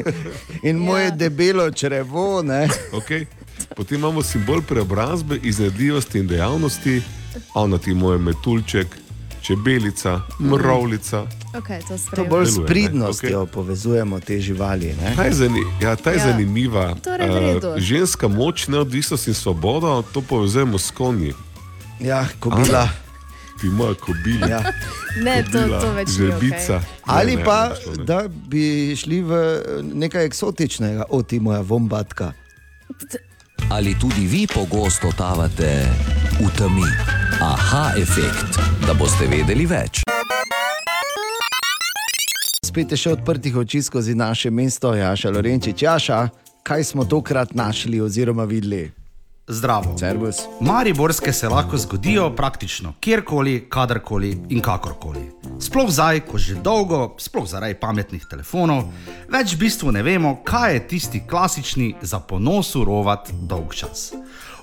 [0.62, 1.10] in moje Ja.
[1.12, 2.68] debelo črevo, ne?
[2.94, 3.26] Okay.
[3.76, 7.02] Potem imamo simbol preobrazbe, iznajdljivosti in dejavnosti,
[7.54, 8.86] Ana, ti moj metulček,
[9.42, 11.26] čebelica, mravljica.
[11.52, 12.30] Okay, to To sprejemam.
[12.30, 14.94] bolj s pridnostjo povezujemo te živali.
[14.94, 15.12] Ne?
[15.16, 16.26] Ta je, zani, ja, ta je Ja.
[16.26, 16.94] zanimiva.
[16.96, 17.74] Torej Eh, redu.
[17.76, 21.32] ženska moč, neodvisnost in svoboda, to povezujemo s konji.
[22.00, 22.88] Ja, kobila.
[23.62, 24.46] Ti moja kobila.
[24.50, 24.60] Ja.
[25.22, 26.14] Ne, to, to več ni.
[26.18, 26.80] žrebica.
[26.82, 27.02] Okay.
[27.06, 28.04] Ali Ne, pa, ne, ne.
[28.04, 29.32] da bi šli v
[29.94, 32.32] nekaj eksotičnega, o ti moja vombatka.
[33.70, 35.86] Ali tudi vi pogosto tavate
[36.40, 36.88] v temi?
[37.40, 40.02] Aha, efekt, da boste vedeli več.
[42.66, 45.82] Spet je še odprtih oči skozi naše mesto, Jaša Lorenčič.
[45.82, 46.18] Jaša,
[46.64, 49.01] kaj smo tokrat našli oziroma videli?
[49.46, 49.98] Zdravo.
[49.98, 50.36] Servus.
[50.60, 55.30] Mariborske se lahko zgodijo praktično kjerkoli, kadarkoli in kakorkoli.
[55.60, 58.84] Sploh zdaj, ko že dolgo, sploh zaradi pametnih telefonov,
[59.28, 64.12] več v bistvu ne vemo, kaj je tisti klasični za ponos urovat dolg čas.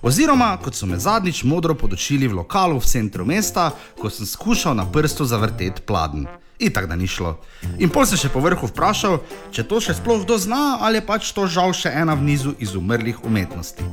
[0.01, 4.75] Oziroma, kot so me zadnjič modro podočili v lokalu v centru mesta, ko sem skušal
[4.79, 6.23] na prstu zavrteti pladen.
[6.59, 7.37] Itak da ni šlo.
[7.79, 9.21] In pol sem še po vrhu vprašal,
[9.55, 12.51] če to še sploh kdo zna ali je pač to žal še ena v nizu
[12.59, 13.85] iz umrlih umetnosti.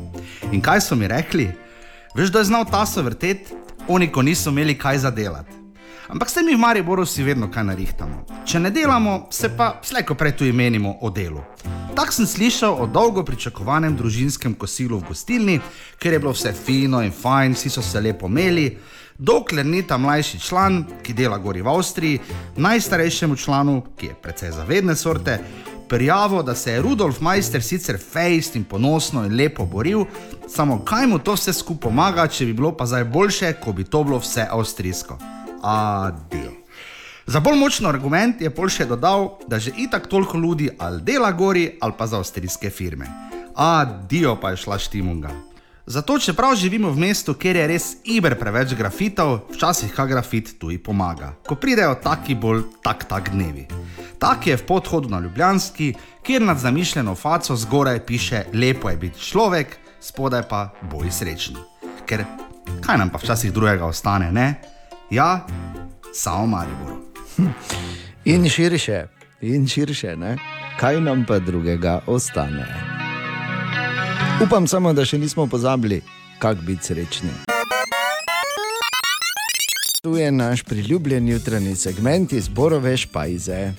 [0.50, 1.52] In kaj so mi rekli?
[2.16, 3.54] Veš, da je znal taso vrteti,
[3.86, 5.66] oni ko niso imeli kaj za delati.
[6.08, 8.42] Ampak s tem v Mariboru si vedno kaj narihtamo.
[8.46, 11.42] Če ne delamo, se pa slejko prej tu imenimo o delu.
[11.98, 15.56] Tak sem slišal o dolgo pričakovanem družinskem kosilu v gostilni,
[15.98, 18.68] ker je bilo vse fino in fajn, vsi so se lepo imeli.
[19.18, 22.20] Dokler ni ta mlajši član, ki dela gori v Avstriji,
[22.56, 25.38] najstarejšemu članu, ki je precej zavedne sorte,
[25.88, 30.04] prijavil, da se je Rudolf Majster sicer fejst in ponosno in lepo boril,
[30.48, 33.84] samo kaj mu to vse skupaj pomaga, če bi bilo pa zdaj boljše, ko bi
[33.84, 35.18] to bilo vse avstrijsko.
[35.62, 36.52] Adijo.
[37.26, 41.32] Za bolj močen argument je Pol še dodal, da že itak toliko ljudi ali dela
[41.32, 43.08] gori ali pa za avstrijske firme.
[43.54, 45.55] Adijo pa je šla štimunga.
[45.86, 50.78] Zato, čeprav živimo v mestu, kjer je res iber preveč grafitov, včasih ka grafit tuji
[50.82, 53.68] pomaga, ko pridejo taki bolj tak tak dnevi.
[54.18, 55.94] Tak je v podhodu na Ljubljanski,
[56.26, 61.62] kjer nad zamišljeno faco zgoraj piše: Lepo je biti človek, spodaj pa boj srečni.
[62.06, 62.24] Ker
[62.82, 64.54] kaj nam pa včasih drugega ostane, ne?
[65.10, 65.46] Ja,
[66.14, 66.98] samo Maribor.
[68.24, 69.06] In širše,
[69.40, 70.36] in širše, ne?
[70.80, 72.95] kaj nam pa drugega ostane.
[74.44, 76.02] Upam samo, da še nismo pozabili,
[76.38, 77.30] kako biti srečni.
[80.02, 83.72] Tu je naš priljubljen jutranji segment iz Borove špajze.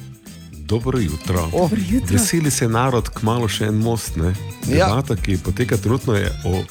[0.52, 1.50] Dobro jutro.
[1.54, 2.14] Oh, jutro.
[2.14, 4.18] Veseli se narod, kmalo še en most.
[4.18, 4.34] Ne?
[4.68, 4.90] Ja.
[4.90, 6.64] Debata, ki poteka trenutno, je o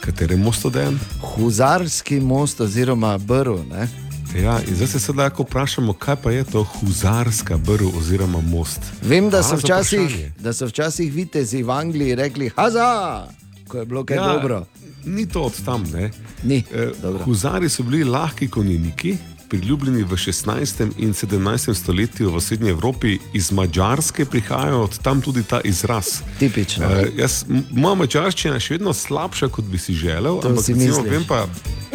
[0.00, 1.00] katerem mostu dejan.
[1.20, 3.64] Huzarski most oziroma brv.
[3.72, 3.88] Ne?
[4.34, 8.80] Ja, in zdaj se sedaj lahko vprašamo, kaj pa je to huzarska brv oziroma most.
[9.02, 13.26] Vem, da so, včasih, da so včasih vitezi v Angliji rekli: Haza,
[13.68, 14.26] ko je bilo kaj ja.
[14.32, 14.64] dobro.
[15.04, 15.84] Ni to od tam.
[15.92, 16.10] Ne?
[16.42, 16.64] Ni.
[16.74, 17.24] Eh, Dobro.
[17.24, 19.16] Huzari so bili lahki konjeniki,
[19.54, 20.92] priljubljeni v 16.
[20.98, 21.74] in 17.
[21.74, 26.06] stoletju v Srednji Evropi, iz Mačarske prihajajo od tam tudi ta izraz.
[26.38, 26.86] Tipično.
[26.86, 30.74] Uh, jaz, moja mačarščina je še vedno slabša, kot bi si želel, To ampak si
[30.74, 31.44] recimo, vem pa,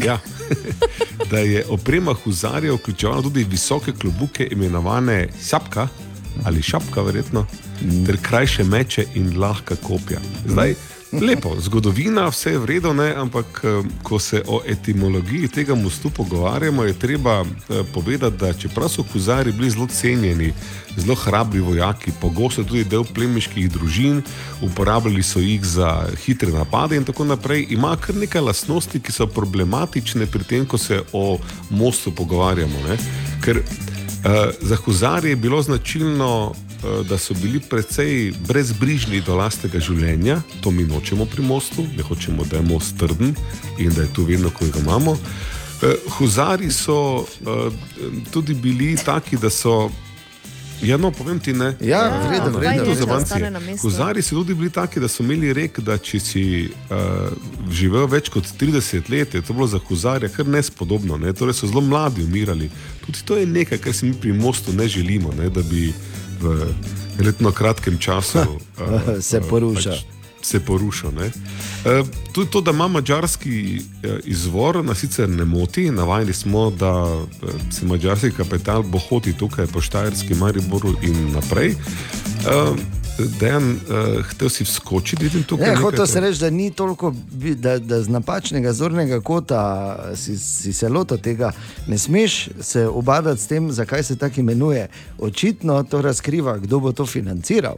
[0.05, 0.15] ja,
[1.31, 5.89] da je oprema huzarjev vključevala tudi visoke klobuke, imenovane šapka
[6.47, 7.45] ali šapka, verjetno,
[7.81, 8.05] Mm.
[8.05, 10.19] ter krajše meče in lahka kopja.
[10.45, 10.73] Zdaj,
[11.11, 16.83] lepo, zgodovina, vse je vredno, ne, ampak eh, ko se o etimologiji tega mostu pogovarjamo,
[16.83, 20.53] je treba eh, povedati, da čeprav so huzari bili zelo cenjeni,
[20.97, 24.21] zelo hrabri vojaki, pogosto tudi del plemiških družin,
[24.61, 29.27] uporabljali so jih za hitre napade in tako naprej, ima kar nekaj lastnosti, ki so
[29.27, 31.39] problematične pri tem, ko se o
[31.69, 32.87] mostu pogovarjamo.
[32.87, 32.97] Ne?
[33.41, 33.63] Ker
[34.19, 36.53] Uh, za huzarje je bilo značilno,
[37.09, 42.45] da so bili precej brezbrižni do lastnega življenja, to mi nočemo pri mostu, ne hočemo,
[42.47, 43.35] da je most trden
[43.77, 45.11] in da je tu vedno, ko ga imamo.
[45.11, 47.73] Uh, huzari so uh,
[48.31, 49.89] tudi bili taki, da so.
[50.81, 51.73] Ja, no, povem ti ne.
[51.83, 52.89] Ja, v redu, v fajn redu.
[52.89, 53.23] je, če Zavanci.
[53.23, 53.83] ostane na mestu.
[53.83, 57.33] Huzari so tudi bili taki, da so imeli rek, da če si uh,
[57.71, 61.19] živel več kot 30 let, je to bilo za huzarja kar nespodobno.
[61.19, 61.35] Ne?
[61.35, 62.71] Torej so zelo mladi umirali.
[63.03, 65.51] Tudi to je nekaj, kar si mi pri mostu ne želimo, ne?
[65.51, 65.91] da bi
[66.41, 66.73] v
[67.17, 69.93] relativno kratkem času uh, Se poruša.
[70.41, 71.11] se porušil.
[71.11, 71.25] ne.
[71.25, 73.81] E, Tudi to, da ima mačarski
[74.23, 75.91] izvor, nas sicer ne moti.
[75.91, 77.17] Navajeni smo, da
[77.71, 81.75] se mačarski kapital bohoti tukaj po Štajerskem, Mariboru in naprej.
[83.39, 85.67] Dejan, uh, hotel si vskočiti, vidim tukaj.
[85.69, 87.13] Ne, hotel te- sem reči, da ni toliko,
[87.55, 89.61] da, da z napačnega zornega kota
[90.15, 91.51] si, si se lotil tega.
[91.87, 94.87] Ne smeš se obadati s tem, zakaj se tako imenuje.
[95.17, 97.75] Očitno to razkriva, kdo bo to financiral.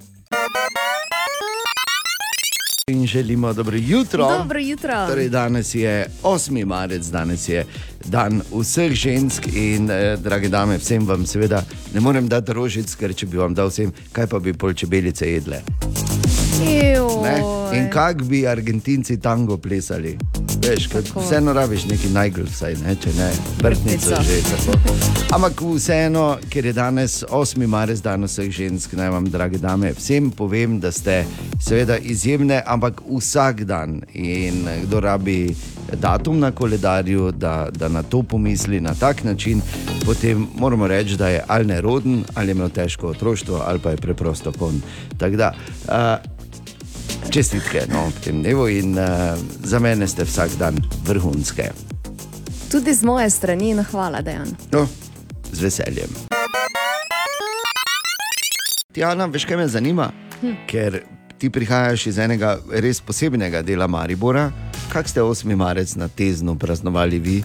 [2.88, 4.28] In želimo dobro jutro.
[4.38, 5.08] Dobro jutro.
[5.08, 6.66] Torej, danes je 8.
[6.66, 7.66] marec, danes je
[8.06, 11.64] dan vseh žensk in, eh, drage dame, vsem vam seveda
[11.94, 15.32] ne morem dati rožic, ker če bi vam dal vsem, kaj pa bi pol čebelice
[15.32, 15.62] jedle.
[17.24, 17.42] Ne?
[17.78, 20.18] In kako bi Argentinci tango plesali?
[20.68, 23.30] Veš, vseeno rabiš neki najgl, vsaj ne, če ne,
[23.64, 24.42] vrtnico že.
[24.46, 24.96] Tako.
[25.36, 27.66] Ampak vseeno, ker je danes 8.
[27.68, 31.24] marec, dan vseh žensk, naj vam, drage dame, vsem povem, da ste
[31.60, 34.02] seveda izjemne, ampak vsak dan.
[34.14, 35.56] In kdo rabi
[35.98, 39.62] datum na koledarju, da, da na to pomisli na tak način,
[40.06, 43.98] potem moramo reči, da je ali neroden, ali je imel težko otroštvo, ali pa je
[43.98, 44.82] preprosto kon.
[45.18, 45.54] Tako da,
[45.88, 46.42] uh,
[47.32, 50.76] Čestitke no, v tem dnevu in uh, za mene ste vsak dan
[51.08, 51.72] vrhunske.
[52.68, 54.52] Tudi z moje strani in hvala, Dejan.
[54.76, 54.84] No,
[55.48, 56.12] z veseljem.
[58.92, 60.10] Tjana, veš, kaj me zanima?
[60.42, 60.60] Hm.
[60.68, 61.00] Ker
[61.40, 64.50] ti prihajaš iz enega res posebnega dela Maribora.
[64.92, 65.56] Kak ste 8.
[65.56, 67.40] marec na teznu praznovali vi?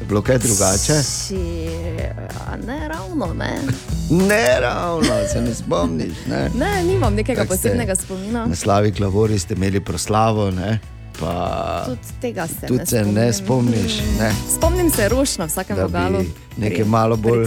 [0.00, 1.02] Je bilo kaj drugače?
[1.02, 1.68] Si,
[2.58, 3.58] ne ravno, ne.
[4.10, 6.14] Ne, ravno, se ne spomniš.
[6.26, 6.50] Ne?
[6.56, 8.46] Ne, nimam nekega ste- posebnega spomina.
[8.46, 10.78] Na Slavi Klavori ste imeli proslavo, ne?
[11.20, 14.00] Pa Tudi tega se tudi ne se ne spomniš.
[14.20, 14.32] Ne?
[14.56, 16.18] Spomnim se rož na vsakem vogalu.
[16.18, 16.30] pri-
[16.84, 17.46] malo bolj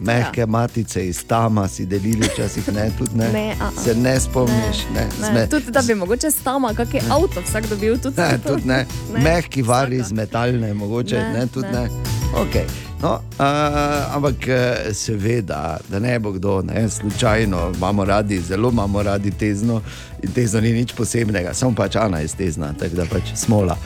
[0.00, 0.46] mehke ja.
[0.46, 3.28] matice iz tama si delili, včasih ne, tudi ne.
[3.28, 3.82] Ne, a, a.
[3.84, 5.06] Se ne spomniš, ne.
[5.20, 7.98] Ne, Sme- tudi da bi mogoče s tama kakšen avto vsak dobil.
[7.98, 8.86] Tudi, Ne, tudi ne.
[9.14, 11.80] Ne, Mehki vari iz metalne, mogoče Ne, ne, ne tudi ne.
[11.80, 11.88] ne.
[12.34, 12.64] Okay.
[13.02, 19.02] No, uh, ampak eh, seveda, da ne bo kdo, ne, slučajno imamo radi, zelo imamo
[19.02, 19.80] radi tezno
[20.22, 23.76] in tezno ni nič posebnega, samo pač Ana je tezna, tako da pač smola.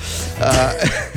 [0.40, 1.16] Uh,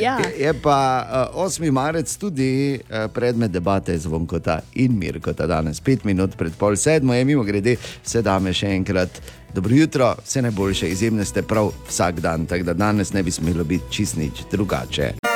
[0.00, 0.18] Ja.
[0.38, 1.70] Je pa uh, 8.
[1.70, 7.24] marec tudi uh, predmet debate Zvonkota in Mirkota danes, pet minut pred pol sedmo, je
[7.24, 9.20] mimo grede, vse dame še enkrat.
[9.54, 13.64] Dobro jutro, vse najboljše, izjemne ste prav vsak dan, tako da danes ne bi smelo
[13.64, 15.33] biti čist nič drugače.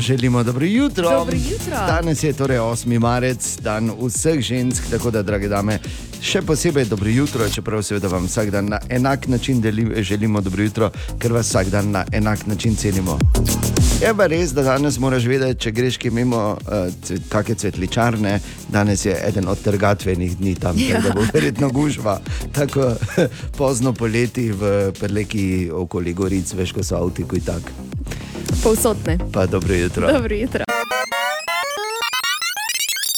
[0.00, 1.10] Želimo dobro jutro.
[1.10, 1.76] Dobro jutro.
[1.86, 2.98] Danes je torej 8.
[2.98, 5.78] marec, dan vseh žensk, tako da, drage dame,
[6.22, 10.62] še posebej dobro jutro, čeprav seveda vam vsak dan na enak način deli, želimo dobro
[10.62, 13.18] jutro, ker vas vsak dan na enak način cenimo.
[14.02, 18.40] Je pa res, da danes moraš vedeti, če greš ki mimo uh, cvet, kakšne cvetličarne,
[18.68, 21.00] danes je eden od trgatvenih dni tam, ja.
[21.00, 22.18] da bo verjetno gužva.
[22.52, 22.94] Tako
[23.60, 27.72] pozno poleti v preleki okoli Goric, veš, ko so avti, kuj tak.
[28.62, 29.18] Povsotne.
[29.32, 30.12] Pa dobro jutro.
[30.12, 30.64] Dobro jutro.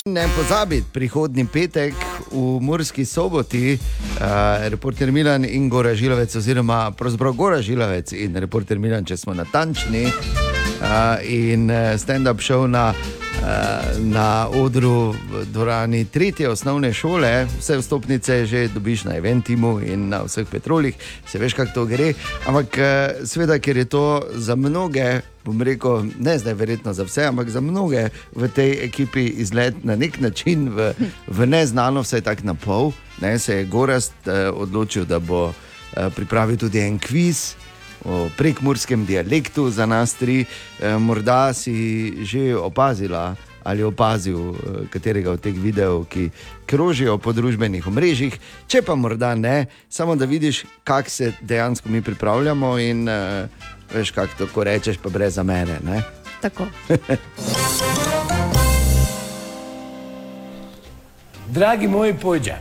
[0.04, 1.94] Ne pozabiti, prihodni petek
[2.30, 8.78] v Murski soboti, uh, reporter Milan in Gora Žilovec, oziroma pravzaprav Gora Žilovec in reporter
[8.78, 12.92] Milan, če smo natančni, uh, in eh, stand-up show na,
[13.98, 17.46] na odru v dvorani tretje osnovne šole.
[17.58, 20.94] Vse vstopnice že dobiš na Eventimu in na vseh petrolih,
[21.26, 22.12] se veš, kako to gre.
[22.46, 27.26] Ampak uh, seveda, ker je to za mnoge bom rekel, ne zdaj verjetno za vse,
[27.28, 30.94] ampak za mnoge v tej ekipi izlet na nek način v,
[31.28, 32.92] v neznano, vsaj tako na pol.
[33.20, 37.54] Ne, se je Gorast eh, odločil, da bo eh, pripravil tudi en kviz.
[38.04, 43.34] O prekmurskem dialektu za nas tri, eh, morda si že opazila
[43.64, 44.54] ali opazil eh,
[44.92, 46.30] katerega od teh videov, ki
[46.68, 48.36] krožijo po družbenih omrežjih.
[48.68, 53.48] Če pa morda ne, samo da vidiš, kako se dejansko mi pripravljamo in eh,
[53.94, 55.78] veš, kako to ko rečeš, pa brez zamere.
[55.84, 56.02] Ne?
[56.44, 56.66] Tako.
[61.54, 62.58] Dragi moji pojdja,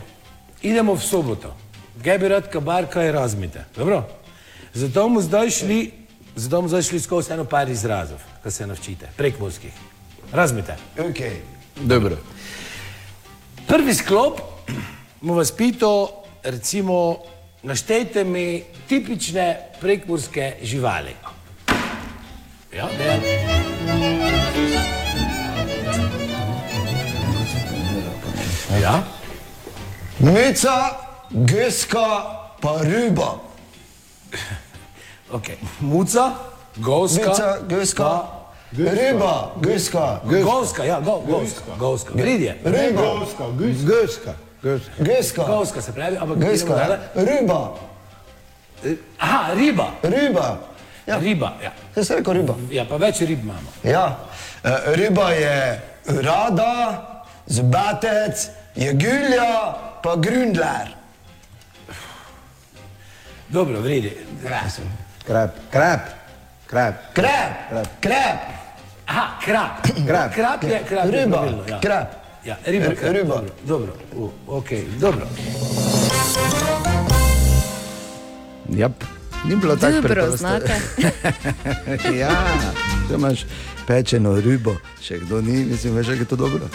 [0.62, 1.56] idemo v soboto.
[2.04, 3.64] Kaj bi rad kabar, kaj razmite.
[3.76, 4.23] Dobro?
[4.74, 5.92] Zato bomo zdaj šli,
[6.36, 9.72] zato bomo zdaj šli skozi eno par izrazov, ki se naučite, prekmorskih.
[10.32, 10.76] Razmite.
[10.98, 11.36] Okay.
[11.76, 12.16] Dobro.
[13.68, 14.40] Prvi sklop
[15.20, 16.08] bomo vas pital,
[16.42, 17.22] recimo,
[17.62, 21.14] naštejte mi tipične prekmorske živali.
[22.76, 23.20] Ja, Dejan?
[28.82, 29.02] Ja?
[30.18, 30.98] Mica,
[31.30, 32.06] geska,
[32.60, 33.38] pa riba.
[35.32, 35.56] Okay.
[35.80, 36.32] Muca,
[36.76, 38.28] goska, Mica, geska, pa-
[38.72, 42.12] riba, geska, Govska, ja, go, govska, govska.
[42.14, 42.56] Gridje.
[42.64, 44.32] riba, Geska, geska.
[44.98, 46.98] geska, Govska se pravi, ampak dalje.
[47.14, 47.74] riba,
[49.18, 49.86] Aha, riba.
[50.02, 50.58] riba.
[51.06, 51.72] Ja, Riba, ja.
[51.96, 52.54] jaz sem rekel riba.
[52.70, 53.68] Ja, pa več rib imamo.
[53.82, 54.18] Ja,
[54.64, 57.02] eh, riba je rada,
[57.46, 60.96] zbatec, je gulja, pa grundler.
[63.48, 64.16] Dobro, vredi.
[65.26, 66.00] Krep, krep,
[66.66, 66.94] krep.
[67.14, 68.38] Krep, krep,
[69.06, 69.70] Aha, krab.
[70.06, 70.32] Krab.
[70.32, 71.80] Krab je, krab je riba, pravilno, ja.
[71.80, 72.08] krep.
[72.44, 73.34] Ja, riba, R- krab, riba.
[73.34, 73.92] Dobro, dobro.
[74.16, 74.68] U, ok,
[75.00, 75.26] dobro.
[78.68, 78.92] Jap.
[79.44, 80.36] Ni bilo tako Dobro, preprosto.
[80.36, 80.74] znate.
[82.22, 82.30] ja,
[83.08, 83.44] če imaš
[83.86, 86.68] pečeno ribo, še kdo ni, mislim, veš, da je to dobro.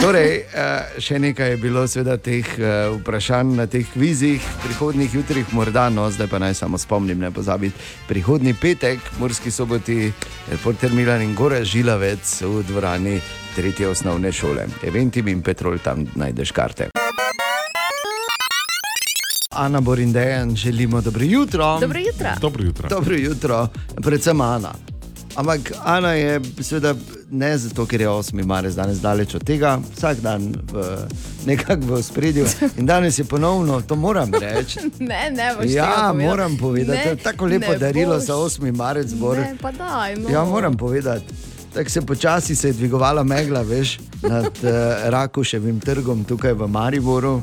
[0.00, 5.44] Torej, eh, še nekaj je bilo, seveda, teh eh, vprašanj na teh kvizih, prihodnih jutrih,
[5.52, 7.76] morda, no, zdaj pa naj samo spomnim, ne pozabiti.
[8.08, 10.08] Prihodni petek, Murski soboti,
[10.48, 13.18] reporter Milan in Gora Žilavec v dvorani
[13.52, 14.64] tretje osnovne šole.
[14.88, 16.88] Eventim in Petrol tam najdeš karte.
[19.52, 21.76] Ana Borindejan, želimo dobro jutro.
[21.80, 22.30] Dobro jutro.
[22.40, 22.88] Dobro jutro.
[22.88, 23.68] Dobro jutro,
[24.00, 24.72] predvsem Ana.
[25.36, 26.94] Ampak Ana je seveda
[27.30, 28.44] ne zato, ker je 8.
[28.44, 30.84] marec danes daleč od tega, vsak dan v,
[31.46, 32.46] nekako v spredju.
[32.76, 34.78] In danes je ponovno, to moram reči.
[35.00, 38.24] Ne, ne boš Ja, moram povedati, Ne, tako lepo darilo boš.
[38.24, 38.76] za 8.
[38.76, 39.36] marec zbor.
[39.38, 40.28] Ne, pa daj, no.
[40.28, 41.24] Ja, moram povedati.
[41.74, 44.70] tako se počasi se je dvigovala megla, veš, nad uh,
[45.04, 47.42] Rakuševim trgom tukaj v Mariboru.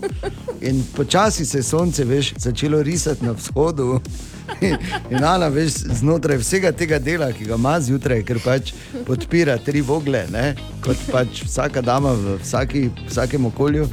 [0.61, 3.99] In počasi se je sonce, veš, začelo risati na vzhodu.
[5.11, 8.73] In, Ana, veš, znotraj vsega tega dela, ki ga ima zjutraj, ker pač
[9.05, 10.55] podpira tri vogle, ne?
[10.81, 13.87] kot pač vsaka dama v vsaki, vsakem okolju,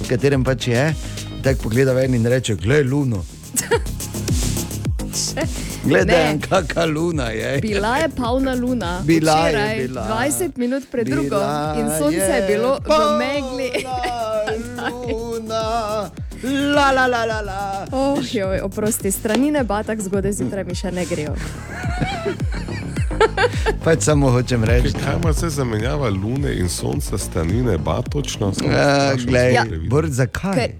[0.00, 0.84] v katerem pač je,
[1.42, 3.24] tako pogleda ven in reče: Glej, luno.
[5.84, 6.40] Gledaj, Ne.
[6.40, 7.58] kakšna luna je.
[7.60, 10.02] Bila je polna luna, Bila je včeraj, bila.
[10.10, 11.40] 20 minut pred Bila drugo,
[11.74, 13.70] in sonce je je bilo v megli.
[15.08, 16.10] luna.
[16.42, 17.86] La, la, la, la, la.
[17.90, 21.34] Oh, joj, oprosti, strani neba tako zgodaj zjutraj mi še ne grejo.
[23.84, 24.94] Pač samo hočem reči.
[24.94, 28.48] Kaj ima se zamenjava lune in sonca, strani neba točno?
[28.48, 29.64] Uh, sprašujem, glej, Ja.
[29.88, 30.54] Bor, zakaj?
[30.54, 30.70] Ker,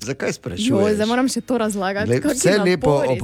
[0.00, 0.94] Zakaj joj, sprašuješ?
[0.94, 2.06] zdaj moram še to razlagati.
[2.06, 3.22] Glej, kakšni vse lepo ob,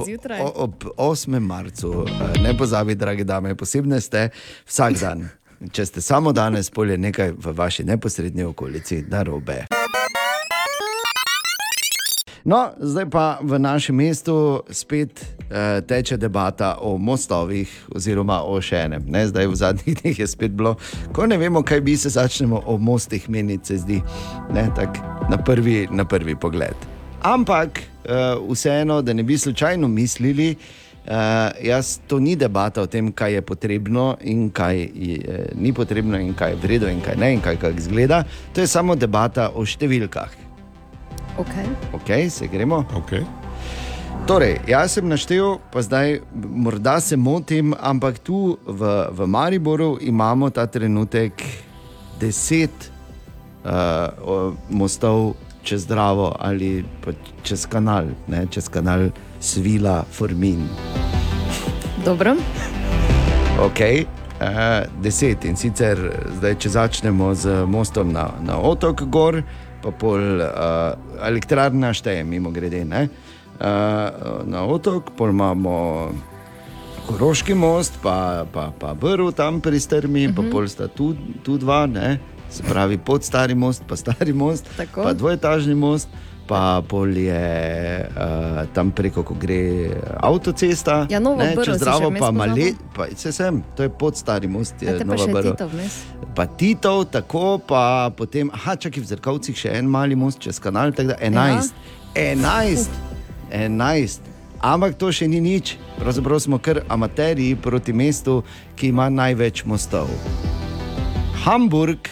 [0.55, 1.39] ob 8.
[1.39, 2.07] marcu.
[2.07, 4.29] eh, Ne pozabi, dragi dame, posebne ste
[4.65, 5.29] vsak dan.
[5.63, 9.65] Če ste samo danes, polje nekaj v vaši neposrednji okolici, narobe.
[12.45, 18.87] No, zdaj pa v našem mestu spet eh, teče debata o mostovih, oziroma o še
[18.87, 19.05] enem.
[19.05, 19.27] Ne?
[19.29, 20.73] Zdaj v zadnjih dneh je spet bilo,
[21.13, 24.01] ko ne vemo, kaj bi se začnemo o mostih meniti, se zdi,
[24.53, 24.97] ne, tak,
[25.29, 26.87] na, prvi, na prvi pogled.
[27.21, 30.55] Ampak eh, vseeno, da ne bi slučajno mislili,
[31.01, 35.73] Uh, jaz, to ni debata o tem, kaj je potrebno in kaj je, eh, ni
[35.73, 38.21] potrebno, in kaj je vredno, in kaj ne, in kaj kako izgleda.
[38.53, 40.50] To je samo debata o številkah.
[41.41, 41.65] Okay.
[41.93, 42.85] Ok, se gremo.
[42.93, 43.25] Okay.
[44.27, 50.49] Torej, jaz sem naštel, pa zdaj morda se motim, ampak tu v, v Mariboru imamo
[50.53, 51.41] ta trenutek
[52.21, 52.91] deset
[53.65, 55.33] uh, mostov
[55.65, 59.09] čez Dravo ali pa čez kanal, ne, čez kanal
[59.41, 60.69] Svila Formin.
[62.05, 62.37] Dobro.
[63.65, 65.97] Ok, uh, deset in sicer
[66.37, 69.41] zdaj, če začnemo z mostom na, na otok Gor,
[69.81, 70.93] pa pol uh,
[71.25, 72.85] elektrarna šteje, mimo grede.
[72.85, 73.07] Ne?
[73.61, 76.11] Uh, na otok, pol imamo
[77.07, 80.35] Koroški most, pa, pa, pa Brv tam pri Strmi, uh -huh.
[80.35, 82.19] pa pol sta tu, tu dva, ne?
[82.51, 85.03] se pravi pod stari most, pa stari most, Tako.
[85.03, 86.09] pa dvojetažni most.
[86.47, 92.09] Pa pol je uh, tam preko, ko gre avtocesta, Ja, ne, čez si še Dravo,
[92.09, 92.31] vmes pa.
[92.31, 92.65] Male,
[92.95, 95.31] pa se sem, to je pod stari most, je Ajte pa še.
[95.31, 95.95] Tito vmes.
[96.35, 100.95] Pa Titov, tako pa potem, aha, čakaj v Zrkovcih še en mali most čez kanal,
[100.95, 101.75] tako da 11.
[102.15, 102.87] 11,
[103.51, 104.31] 11.
[104.63, 108.45] Ampak to še ni nič, pravzaprav smo kar amaterji proti mestu,
[108.79, 110.07] ki ima največ mostov.
[111.43, 112.07] Hamburg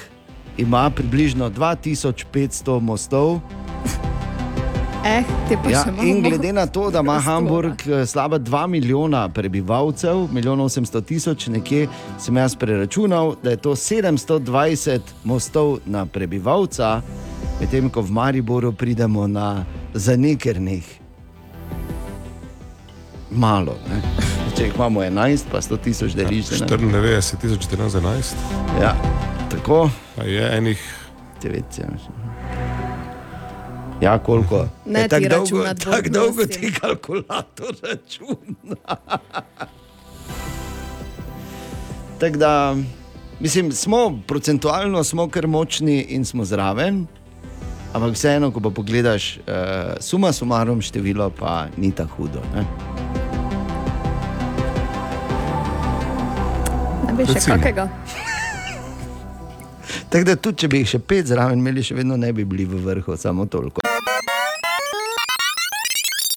[0.59, 3.39] ima približno 2500 mostov.
[5.02, 5.24] Eh,
[5.66, 7.20] Ja, in glede na to, da ima.
[7.20, 11.88] Hamburg eh, slaba 2 milijona prebivalcev, milijon 800 tisoč, nekje
[12.18, 17.02] sem jaz preračunal, da je to 720 mostov na prebivalca,
[17.60, 21.00] medtem ko v Mariboru pridemo na zanekrnih.
[23.32, 23.76] Malo.
[23.89, 24.02] Ne?
[24.58, 26.52] Če jih imamo 11, pa 100 tisoč deliš.
[26.52, 26.68] ne?
[26.68, 28.36] 94 tisoč 1411,
[28.82, 28.95] Ja,
[29.50, 29.89] tako.
[30.16, 30.82] pa je enih
[31.41, 31.64] 9,
[34.02, 34.68] Ja, koliko?
[34.86, 38.86] Ne Je tako dolgo, tako dolgo ti kalkulator računa.
[42.20, 42.76] tako da,
[43.39, 47.08] mislim, smo procentualno smo kar močni in smo zraven,
[47.93, 49.43] ampak vseeno, ko pa pogledaš, uh,
[50.00, 52.41] suma sumarom število, pa ni tako hudo.
[52.56, 52.66] Ne?
[57.08, 57.89] Ne bi še kakega.
[60.10, 62.66] Tako da tudi, če bi jih še pet zraven imeli, še vedno ne bi bili
[62.70, 63.86] v vrhu, samo toliko.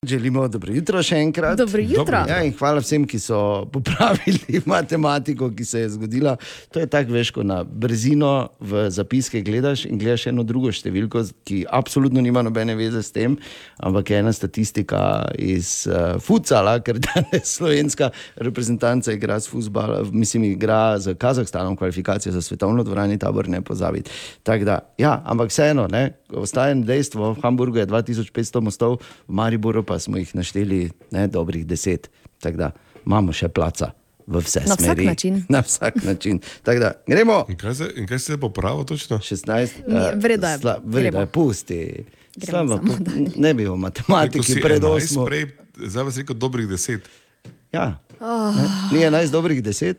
[0.03, 1.59] Želimo dobro jutro še enkrat.
[1.59, 2.25] Dobro jutro.
[2.27, 3.37] Ja, hvala vsem, ki so
[3.71, 6.33] popravili matematiko, ki se je zgodila.
[6.75, 11.23] To je tako, veš, ko na brzino v zapiske gledaš in gledaš eno drugo številko,
[11.47, 13.37] ki absolutno nima nobene veze s tem,
[13.79, 15.05] ampak je ena statistika
[15.39, 18.11] iz uh, futsala, ker danes slovenska
[18.43, 24.11] reprezentanca igra s futbalom, mislim, igra z Kazahstanom kvalifikacije za svetovno dvorani tabor, ne pozabiti.
[24.43, 28.99] Tako da, ja, ampak vseeno, ne, ostaje dejstvo, v Hamburgu je 2500 mostov,
[29.31, 31.99] v Mariboru pa smo jih našteli ne, dobrih 10.
[32.39, 32.71] Tako da
[33.07, 33.91] imamo še placa
[34.27, 35.05] v vse Na vsak smeri.
[35.05, 35.43] način.
[35.49, 36.41] Na vsak način.
[36.63, 37.45] Tako da, gremo.
[37.49, 39.19] In kaj se, in kaj se je popravilo točno?
[39.19, 39.71] 16.
[39.87, 41.21] Ni, eh, v redu je, sla- v redu gremo.
[41.21, 41.81] je, pusti.
[42.33, 42.53] Pu-
[42.99, 43.31] dalje.
[43.37, 45.25] ne bi o matematiki si pred 11, osmo.
[45.25, 45.47] Prej,
[45.79, 47.05] zdaj vas rekel dobrih deset.
[47.71, 47.99] Ja.
[48.19, 48.55] Oh.
[48.55, 48.65] Ne?
[48.91, 49.95] Ni 11 dobrih 10?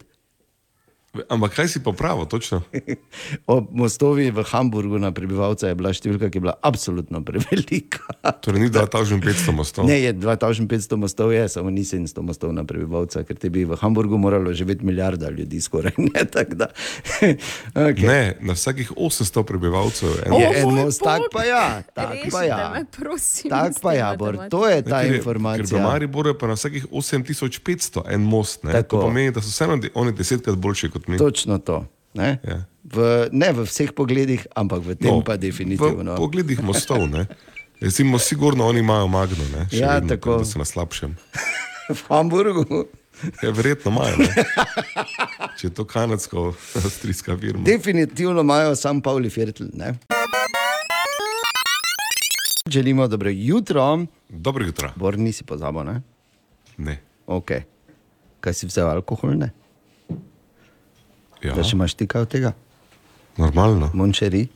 [1.13, 2.65] Ampak kaj si popravil, točno?
[3.45, 8.01] Ob mostovi v Hamburgu na prebivalca je bila številka, ki je bila absolutno prevelika.
[8.41, 9.85] Torej, ni 2500 mostov.
[9.85, 10.65] Ne, je 2500
[10.97, 14.81] mostov, je, samo ni 700 mostov na prebivalca, ker te bi v Hamburgu moralo živeti
[14.81, 16.25] milijarda ljudi, skoraj ne.
[16.25, 16.73] Da,
[17.85, 18.01] okay.
[18.01, 20.97] Ne, na vsakih 800 prebivalcev je Je en en most.
[20.97, 22.57] most, tak pa ja, tak pa ja.
[22.73, 25.77] Me, prosim, Tak pa ja, Bor, to je ta Ne, ker je- Ker v informacija.
[25.77, 28.65] Mariboru je pa na vsakih 8500 en most.
[28.65, 28.73] Ne?
[28.73, 28.97] Tako.
[28.97, 31.17] To pomeni, da so vseeno oni desetkrat boljši kot mi.
[31.17, 31.85] Točno to.
[32.13, 32.39] Ne?
[32.43, 32.65] Ja.
[32.83, 36.13] V, ne v vseh pogledih, ampak v tem no, pa definitivno.
[36.13, 37.25] V pogledih mostov, ne.
[37.81, 39.65] Recimo, sigurno oni imajo magno, ne.
[39.71, 40.37] še Ja, vedno, tako.
[40.43, 41.15] Da so na slabšem.
[41.97, 42.85] v Hamburgu.
[43.43, 44.17] Ja, verjetno imajo.
[44.17, 44.29] Ne?
[45.59, 47.63] Če je to kanadsko-avstrijska firma.
[47.65, 49.69] Definitivno imajo sam Pavli Fertl.
[49.73, 49.93] Ne?
[52.69, 54.05] Želimo dobro jutro.
[54.29, 54.91] Dobro jutro.
[54.95, 56.01] Bor nisi pozabil, ne?
[56.77, 56.99] Ne.
[57.27, 57.61] Okay.
[58.39, 59.51] Kaj si vzel alkohol, ne?
[61.43, 62.53] Ja, Da še imaš ti kaj od tega?
[63.37, 63.89] normalno.
[63.93, 64.47] Mončeri?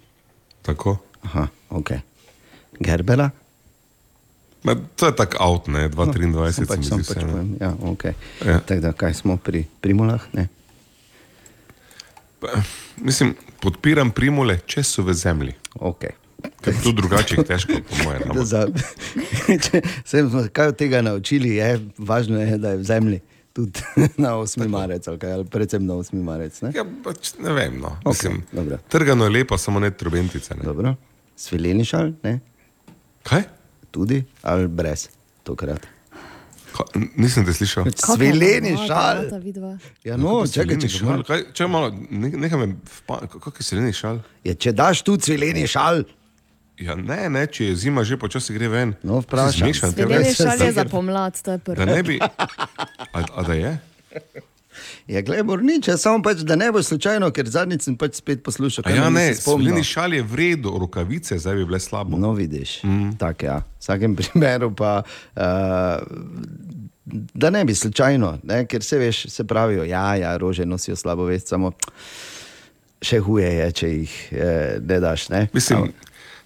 [0.61, 0.97] Tako.
[1.25, 1.91] Aha, ok.
[2.79, 3.29] Gerbera?
[4.63, 7.55] Ma, to je tak avt, ne, 223 No, no, sem pač, se sem pač povem.
[7.61, 8.13] Ja, okay.
[8.45, 8.59] Ja.
[8.59, 10.21] Tako da, kaj smo pri primulah?
[10.33, 10.47] Ne?
[12.97, 15.55] Mislim, podpiram primule, če so v zemlji.
[15.73, 16.13] Okay.
[16.61, 18.21] Ker tu drugače je težko, po mojem.
[18.21, 18.61] Da ampak- za,
[19.65, 23.21] če se smo kaj od tega naučili, je važno, je, da je v zemlji.
[23.57, 23.81] Tudi
[24.21, 24.67] na 8.
[24.69, 26.21] marec, ali, kaj, ali predvsem na 8.
[26.21, 26.61] marec.
[26.61, 26.69] Ne?
[26.77, 27.79] Ja, pač ne vem.
[27.81, 27.95] No.
[28.05, 28.77] Okej, Mislim, dobro.
[28.89, 30.55] trgano je lepo, samo ne trobentice.
[30.55, 30.67] Ne.
[30.67, 30.93] Dobro.
[31.35, 32.39] Svileni šal, ne?
[33.25, 33.47] Kaj?
[33.91, 35.07] Tudi ali brez,
[35.43, 35.87] tokrat.
[36.77, 36.85] Ka,
[37.17, 37.89] nisem te slišal.
[37.97, 39.25] Svileni šal.
[40.05, 41.23] Ja, no, čakaj, svileni če šal?
[41.25, 42.69] Kaj, če malo, ne, nekaj me,
[43.25, 44.21] kako je sileni šal?
[44.45, 46.03] Je, če daš tu svileni šal,
[46.77, 48.93] Ja, ne, ne, če je zima že počasi gre ven.
[49.03, 49.21] No.
[49.25, 51.75] Zmešan, Svileni veš, šal je za da- pomlad, to je prvo.
[51.75, 52.19] Da ne bi.
[52.21, 53.71] A, a da je?
[55.07, 58.85] je gledaj, nič, samo pač, da ne bo slučajno, ker zadnjič sem pač spet poslušal.
[58.85, 59.71] Ja, ne, nisi spomnil.
[59.73, 62.17] sileni šal je v redu, rokavice zdaj bi bile slabo.
[62.17, 62.83] No, vidiš.
[62.83, 63.17] Mm.
[63.17, 63.57] Tako ja.
[63.57, 65.01] V vsakem primeru pa.
[65.33, 66.05] Uh,
[67.33, 68.65] Da ne bi slučajno, ne?
[68.67, 71.71] ker se veš, se pravijo, ja, ja, rože nosijo slabo vest, samo
[73.01, 75.29] še huje je, če jih eh, ne daš.
[75.29, 75.47] Ne?
[75.53, 75.93] Mislim,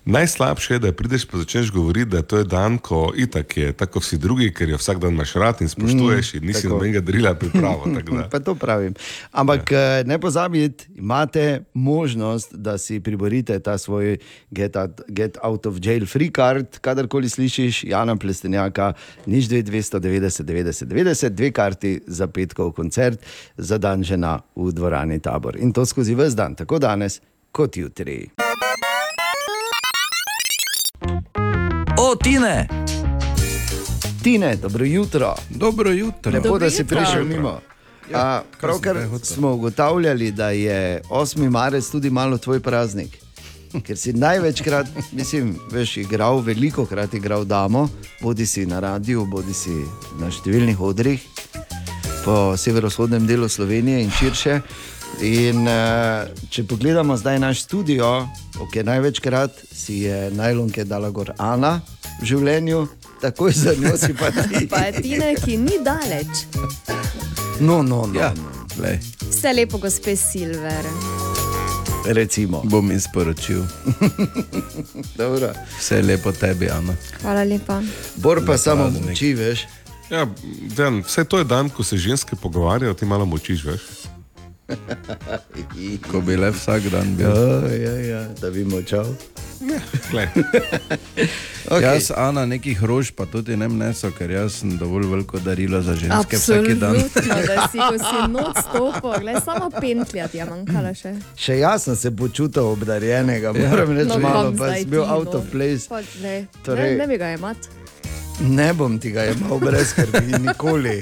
[0.05, 3.99] najslabše je, da prideš pa začneš govoriti, da to je dan, ko itak je tako
[3.99, 7.85] vsi drugi, ker jo vsak dan imaš rad in spoštuješ in nisi nobenega drila pripravo.
[8.31, 8.93] Pa to pravim.
[9.31, 10.03] Ampak ja.
[10.03, 14.17] ne pozabite, imate možnost, da si priborite ta svoj
[14.51, 18.93] get out, get out of jail free card, kadarkoli slišiš, Jana Plestenjaka,
[19.25, 23.19] nič 290, 90, 90, dve karti za petkov koncert
[23.57, 25.57] za dan žena v dvorani tabor.
[25.57, 27.21] In to skozi vse dan, tako danes
[27.51, 28.50] kot jutri.
[32.03, 32.67] O, Tine!
[34.23, 35.35] Tine, dobro jutro.
[35.49, 36.31] Dobro jutro.
[36.31, 36.97] Lepo, Dobro da si jutro.
[36.97, 37.59] prišel mimo.
[38.13, 41.49] A, pravkar smo ugotavljali, da je 8.
[41.49, 43.17] marec tudi malo tvoj praznik.
[43.85, 47.89] Ker si največkrat, mislim, veš, igral, veliko krat igral damo,
[48.21, 49.85] bodi si na radiju, bodi si
[50.19, 51.21] na številnih odrih
[52.25, 54.61] po severovzhodnem delu Slovenije in širše.
[55.19, 58.27] In uh, če pogledamo zdaj naš studio,
[58.59, 61.81] ok, največkrat si je najlonke dala gor Ana
[62.21, 62.87] v življenju,
[63.21, 64.65] takoj za njo si pa ti.
[64.71, 66.47] Pa je Tina, ki ni daleč.
[67.59, 68.19] No, no, no.
[68.19, 68.49] Ja, no.
[68.81, 68.97] lej,
[69.29, 70.85] Vse lepo, gospe Silver.
[72.05, 72.61] Recimo.
[72.65, 73.61] bom jim sporočil.
[75.79, 76.95] Vse je lepo tebi, Ana.
[77.21, 77.81] Hvala lepa.
[78.15, 79.05] Bor pa samo praznik.
[79.09, 79.67] moči, veš.
[80.11, 80.25] Ja,
[80.75, 83.81] Dan, vse to je dan, ko se ženske pogovarjajo, ti malo močiš, veš.
[86.11, 87.27] Ko bi le vsak dan bil.
[87.27, 89.05] Ja, ja, ja, da bi močal.
[90.11, 90.27] Glej,
[91.71, 91.81] Okay.
[91.83, 95.93] Jaz, Ana, nekih rož pa tudi ne mneso, ker jaz sem dovolj veliko darilo za
[95.95, 96.97] ženske vsak dan.
[96.97, 101.13] Absolutno, da si, ko si noč stopil, gledaj, samo pentlja ti je manjkala še.
[101.37, 105.39] Še jaz sem se počutil obdarjenega, moram reči, No, malo, pa sem bil out no.
[105.39, 105.85] of place.
[105.87, 106.35] Pa, ne,
[106.65, 107.69] Torej- ne, ne bi ga imati.
[108.41, 110.97] Ne bom ti ga imel brez skrbi, nikoli.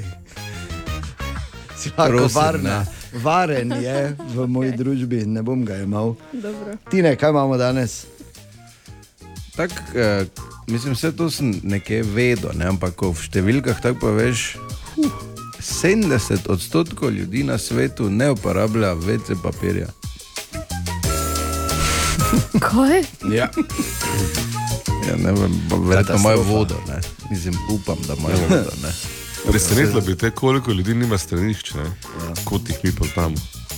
[1.74, 2.82] Si Prosim, varna.
[3.12, 6.14] Varen je v moji družbi, ne bom ga imel.
[6.32, 6.76] Dobro.
[6.90, 8.04] Tine, kaj imamo danes?
[9.56, 10.24] Tak, eh,
[10.66, 12.70] mislim, vse to sem nekje vedel, ne?
[12.70, 14.56] ampak v številkah tako poveš,
[14.96, 15.10] huh,
[15.60, 19.90] 70 odstotkov ljudi na svetu ne uporablja WC papirja.
[22.70, 23.02] Kaj?
[23.32, 23.50] Ja.
[25.08, 26.76] Ja, ne vem, pa verjetno imajo vodo.
[26.88, 27.00] Ne?
[27.30, 28.72] Mislim, upam, da imajo vodo.
[28.82, 29.19] Ne?
[29.46, 31.84] Presenetilo bi te, koliko ljudi nima stranišč, ne?
[32.44, 33.36] kot jih mi poznamo.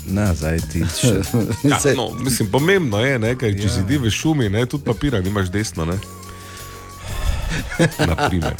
[0.08, 1.20] Ne, zdaj ti še.
[1.70, 5.20] Ja, no, mislim, pomembno je, ne, kaj, če si ti v šumi, ne, tudi papira
[5.20, 5.86] nimaš desno.
[5.86, 5.98] Ne?
[7.98, 8.56] Naprimer.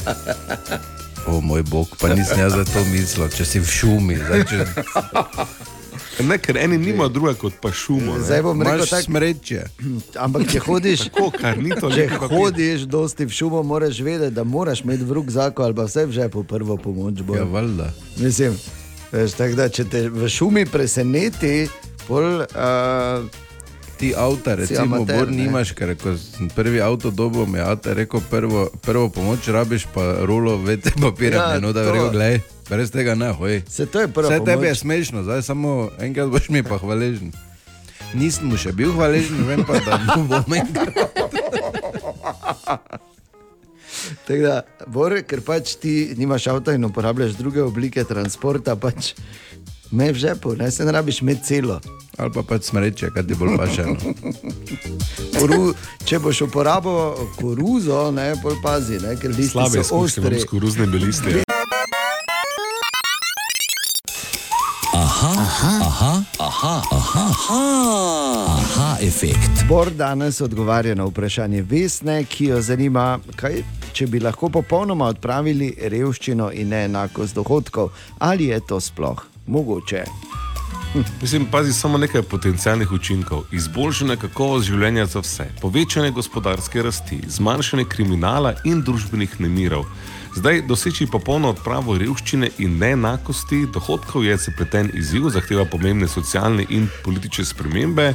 [1.27, 4.19] O moj bog, pa nisem jaz za to mislil, če si v šumi.
[4.23, 4.65] Zdaj, če...
[6.19, 8.13] Ne, ker eni nimajo druga kot pa šumo.
[8.13, 8.21] ne.
[8.21, 9.03] Zdaj bom rekel Imaš tako.
[9.03, 9.63] smreče.
[10.25, 12.37] Ampak če hodiš, Tako, kar ni to če lepo papir.
[12.37, 16.11] hodiš dosti v šumo, moraš vedeti, da moraš imeti v rukzaku ali pa vse v
[16.11, 17.21] žepu prvo pomoč.
[17.21, 17.37] Bolj.
[17.37, 17.89] Ja, valjda.
[18.17, 18.53] Mislim,
[19.11, 21.67] veš, tako da, če te v šumi preseneti,
[22.07, 23.25] pol, uh,
[24.03, 27.93] Ti avto, recimo, amater, bor nimaš, ker ko sem prvi avto dobil, mi je avto
[27.95, 32.91] rekel, prvo, prvo pomoč rabiš, pa rulo vece papirja, Ja, no da rekel, glej, brez
[32.91, 33.61] tega ne hoj.
[33.69, 37.31] se to je prva Vse tebi je smešno, zdaj samo enkrat boš mi pa hvaležen.
[38.13, 40.91] Nisem mu še bil hvaležen, vem pa, da mu bom enkrat.
[44.27, 49.13] Tako da, Bor, ker pač ti nimaš avta in uporabljaš druge oblike transporta, pač
[49.93, 51.79] me v žepu, ne se ne rabiš imeti celo.
[52.17, 53.85] Ali pa pač smreče, kaj ti bolj paše.
[53.85, 54.13] No.
[55.39, 55.73] Koru,
[56.05, 60.39] če boš uporabil koruzo, ne, pol pazi, ne, ker listi Slabe so ostri.
[60.39, 61.41] s koruznimi listi.
[64.93, 67.61] Aha, aha, aha, aha, aha, aha,
[68.57, 69.65] aha efekt.
[69.69, 73.61] Bor danes odgovarja na vprašanje Vesne, ki jo zanima, kaj,
[73.93, 77.89] če bi lahko popolnoma odpravili revščino in neenakost dohodkov.
[78.19, 80.03] Ali je to sploh mogoče?
[81.21, 83.43] Mislim, pazi samo nekaj potencijalnih učinkov.
[83.51, 89.87] Izboljšanje kakovosti življenja za vse, povečanje gospodarske rasti, zmanjšanje kriminala in družbenih nemirov.
[90.35, 96.87] Zdaj, doseči popolno odpravo revščine in neenakosti dohodkov je zapleten izziv, zahteva pomembne socialne in
[97.05, 98.13] politične spremembe.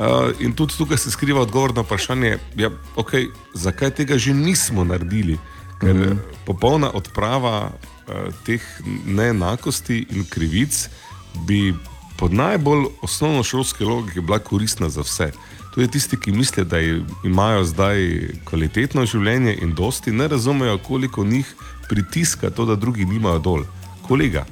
[0.00, 4.84] Uh, in tudi tukaj se skriva odgovor na vprašanje, ja, okay, zakaj tega že nismo
[4.84, 5.38] naredili.
[5.80, 6.18] Ker mm -hmm.
[6.46, 7.72] popolna odprava
[8.46, 8.60] teh
[9.06, 10.88] neenakosti in krivic
[11.46, 11.74] bi
[12.18, 15.30] po najbolj osnovnošolski logiki bila koristna za vse.
[15.74, 17.98] Tudi tisti, ki mislijo, da je- imajo zdaj
[18.44, 21.54] kvalitetno življenje in dosti, ne razumejo, koliko njih
[21.88, 23.62] pritiska to, da drugi nimajo dol.
[24.02, 24.44] Kolega.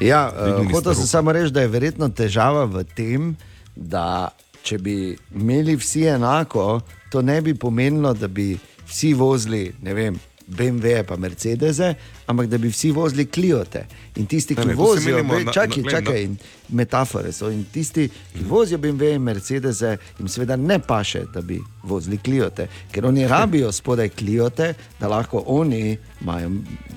[0.00, 3.36] Ja, uh, hotel sem samo reči, da je verjetno težava v tem,
[3.76, 4.28] da
[4.62, 6.80] če bi imeli vsi enako,
[7.10, 10.20] to ne bi pomenilo, da bi vsi vozili, ne vem.
[10.46, 11.94] BMW, pa Mercedese,
[12.26, 13.86] ampak da bi vsi vozili Cliote.
[14.16, 16.36] In tisti, Ne, ki ne, se vozijo, menimo be- čakaj, na- čakaj, na- in
[16.68, 17.50] metafore so.
[17.50, 22.68] In tisti, ki vozijo BMW in Mercedese, jim seveda ne paše, da bi vozili Cliote,
[22.92, 26.50] ker oni rabijo spodaj Cliote, da lahko oni imajo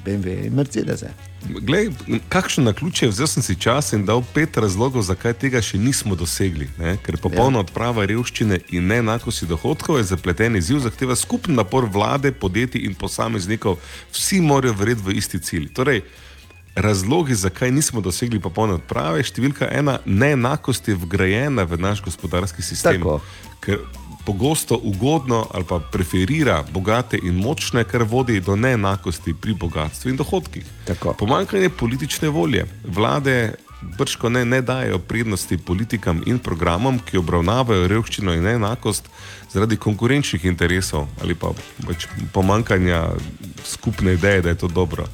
[0.05, 1.09] BMW in Mercedese.
[1.61, 1.89] Glej,
[2.29, 6.15] kakšno na ključe, vzel sem si čas in dal pet razlogov, zakaj tega še nismo
[6.15, 6.67] dosegli.
[6.77, 6.97] Ne?
[7.03, 7.63] Ker popolna ja.
[7.63, 13.77] odprava revščine in neenakosti dohodkov je zapleten izziv, zahteva skupen napor vlade, podjetij in posameznikov.
[14.11, 15.69] Vsi morajo verjeti v isti cilj.
[15.75, 16.01] Torej,
[16.75, 23.01] razlogi, zakaj nismo dosegli popolne odprave, številka ena, neenakost je vgrajena v naš gospodarski sistem.
[23.03, 23.19] Tako.
[23.59, 23.83] Ker
[24.25, 30.19] pogosto ugodno ali pa preferira bogate in močne, kar vodi do neenakosti pri bogatstvu in
[30.19, 30.67] dohodkih.
[30.85, 31.15] Tako.
[31.19, 32.67] Pomanjkanje politične volje.
[32.85, 39.07] Vlade brško ne, ne dajo prednosti politikam in programom, ki obravnavajo revščino in neenakost
[39.53, 41.51] zaradi konkurenčnih interesov ali pa
[41.87, 43.03] pač pomankanja
[43.65, 45.05] skupne ideje, da je to dobro.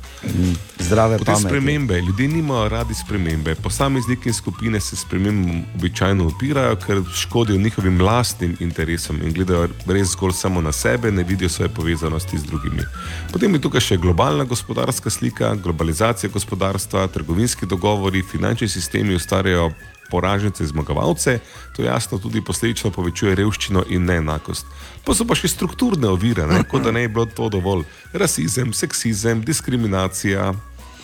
[0.79, 1.47] Zdrave Potem pameti.
[1.47, 2.01] spremembe.
[2.01, 3.55] Ljudje nimajo radi spremembe.
[3.55, 10.07] Posamezniki in skupine se spremembam običajno upirajo, ker škodijo njihovim lastnim interesom in gledajo res
[10.07, 12.83] zgolj samo na sebe, ne vidijo svoje povezanosti z drugimi.
[13.31, 19.71] Potem je tukaj še globalna gospodarska slika, globalizacija gospodarstva, trgovinski dogovori, finančni sistemi ustvarjajo
[20.15, 21.39] poražence in zmagovalce,
[21.75, 24.63] to jasno tudi posledično povečuje revščino in neenakost.
[25.03, 26.63] Pa so pa še strukturne ovire, ne?
[26.63, 27.83] kot da ne bi bilo to dovolj.
[28.13, 30.53] Rasizem, seksizem, diskriminacija,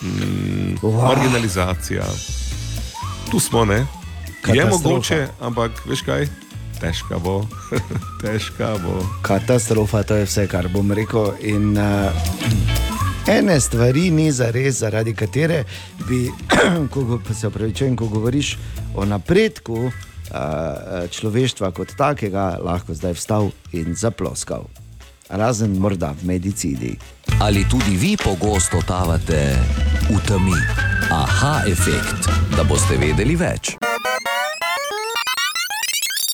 [0.02, 1.02] mm, Wow.
[1.06, 2.08] marginalizacija.
[3.28, 3.78] Tu smo, ne?
[3.78, 3.86] Je
[4.42, 4.90] Katastrofa.
[4.90, 6.26] mogoče, ampak veš kaj?
[6.80, 7.46] Težka bo,
[8.24, 9.06] težka bo.
[9.22, 11.30] Katastrofa, to je vse, kar bom rekel.
[11.44, 12.81] In, uh,
[13.28, 15.64] ene stvari ni za res, zaradi katere
[16.08, 16.32] bi,
[16.94, 18.58] ko, se opravičujem, ko govoriš
[18.96, 19.94] o napredku uh,
[21.10, 24.66] človeštva kot takega, lahko zdaj vstal in zaploskal.
[25.30, 26.96] Razen morda v medicini.
[27.40, 29.56] Ali tudi vi pogosto totavate
[30.10, 30.60] v temi?
[31.12, 32.28] Aha, efekt,
[32.58, 33.76] da boste vedeli več.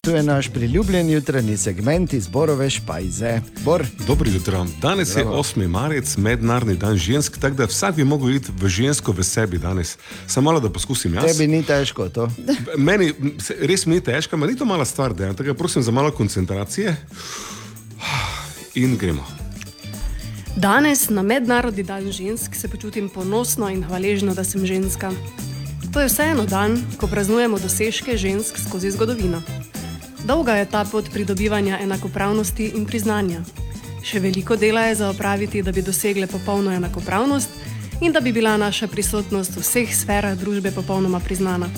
[0.08, 3.42] Tu je naš priljubljen jutranji segment iz Borove špajze.
[3.60, 4.66] Bor, Dobro jutro.
[4.82, 5.32] Danes Zdravo.
[5.32, 5.68] je 8.
[5.68, 9.98] marec, mednarodni dan žensk, tako da vsak bi mogel iti v žensko v sebi danes.
[10.28, 11.26] Samo malo da poskusim jaz.
[11.28, 12.30] tebi ni težko to.
[12.78, 15.84] Meni se- res mi ni težko, ampak ni to mala stvar, da tako da prosim
[15.84, 16.96] za malo koncentracije.
[18.76, 19.28] In gremo.
[20.56, 25.12] Danes, na Mednarodni dan žensk, se počutim ponosno in hvaležno, da sem ženska.
[25.94, 29.42] To je vseeno dan, ko praznujemo dosežke žensk skozi zgodovino.
[30.28, 33.40] Dolga je ta pot pridobivanja enakopravnosti in priznanja.
[34.04, 37.50] Še veliko dela je za opraviti, da bi dosegle popolno enakopravnost
[38.04, 41.70] in da bi bila naša prisotnost v vseh sferah družbe popolnoma priznana.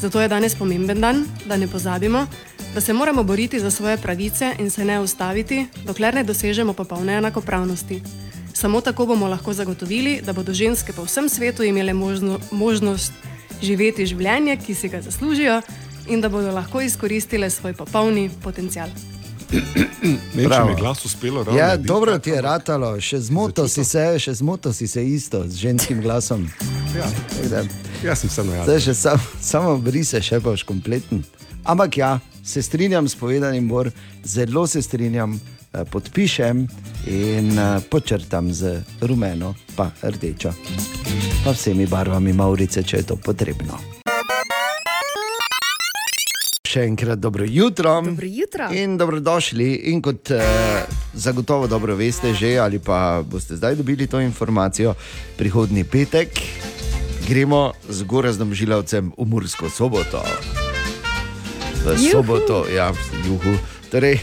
[0.00, 2.24] Zato je danes pomemben dan, da ne pozabimo,
[2.74, 7.20] da se moramo boriti za svoje pravice in se ne ustaviti, dokler ne dosežemo popolne
[7.20, 8.00] enakopravnosti.
[8.54, 13.12] Samo tako bomo lahko zagotovili, da bodo ženske po vsem svetu imele možno, možnost
[13.62, 15.60] živeti življenje, ki si ga zaslužijo,
[16.06, 18.88] in da bodo lahko izkoristile svoj popolni potencial.
[20.34, 23.84] Ne, če mi je glas uspelo, ravno Ja, dobro ti je ratalo, še zmoto si
[23.84, 26.48] se, še zmoto si se isto z ženskim glasom.
[26.96, 27.06] Ja.
[27.50, 27.64] Da-
[28.02, 28.64] Jaz sem samo jaz.
[28.64, 31.22] Zdaj še sam, samo brise, še pa boš kompleten.
[31.64, 32.10] Ampak ja,
[32.42, 33.88] se strinjam s povedanim, Bor,
[34.24, 35.38] zelo se strinjam,
[35.72, 36.66] eh, podpišem
[37.06, 40.52] in eh, počrtam z rumeno, pa rdečo,
[41.44, 44.03] pa vsemi barvami Maurice, če je to potrebno.
[46.74, 48.00] Še enkrat dobro jutro.
[48.02, 48.66] Dobro jutro.
[48.74, 49.94] In dobrodošli.
[49.94, 50.42] In kot eh,
[51.14, 54.96] zagotovo dobro veste, že ali pa boste zdaj dobili to informacijo,
[55.38, 56.34] prihodni petek
[57.28, 60.18] gremo z Gorazdom Žilavcem v Mursko soboto.
[61.86, 62.10] V Juhu.
[62.10, 62.90] soboto, ja,
[63.22, 63.54] juhu.
[63.94, 64.18] Torej,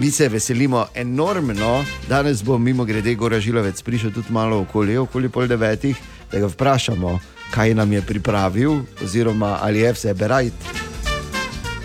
[0.00, 1.84] mi se veselimo enormno.
[2.08, 6.00] Danes bo mimo grede Gora Žilavec prišel tudi malo okoli, okoli pol devetih,
[6.32, 7.18] da ga vprašamo,
[7.52, 10.88] kaj nam je pripravil, oziroma ali je vse berajt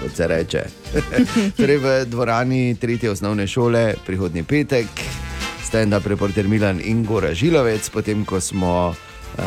[0.06, 0.64] kot se reče.
[1.58, 4.88] torej v dvorani tretje osnovne šole, prihodnji petek,
[5.66, 9.44] stand-up reporter Milan in Gora Žilovec, potem ko smo uh,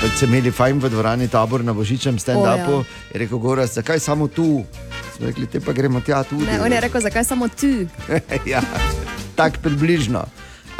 [0.00, 3.98] pač se imeli fajn v dvorani tabor na božičnem stand-upu, O, je rekel Gora, zakaj
[3.98, 4.62] samo tu?
[5.16, 6.46] Smo rekli, te pa gremo tja tudi.
[6.46, 7.90] Ne, on je rekel, zakaj samo tu.
[8.46, 8.62] ja,
[9.34, 10.22] tako približno.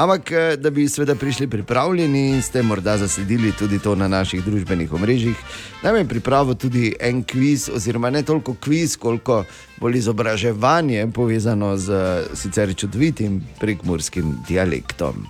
[0.00, 4.92] Ampak, eh, da bi seveda prišli pripravljeni, ste morda zasledili tudi to na naših družbenih
[4.92, 5.36] omrežjih.
[5.82, 9.44] Nam je pripravil tudi en kviz, oziroma ne toliko kviz, koliko
[9.76, 15.26] bolj izobraževanje povezano z eh, sicer čudovitim prekmurskim dialektom.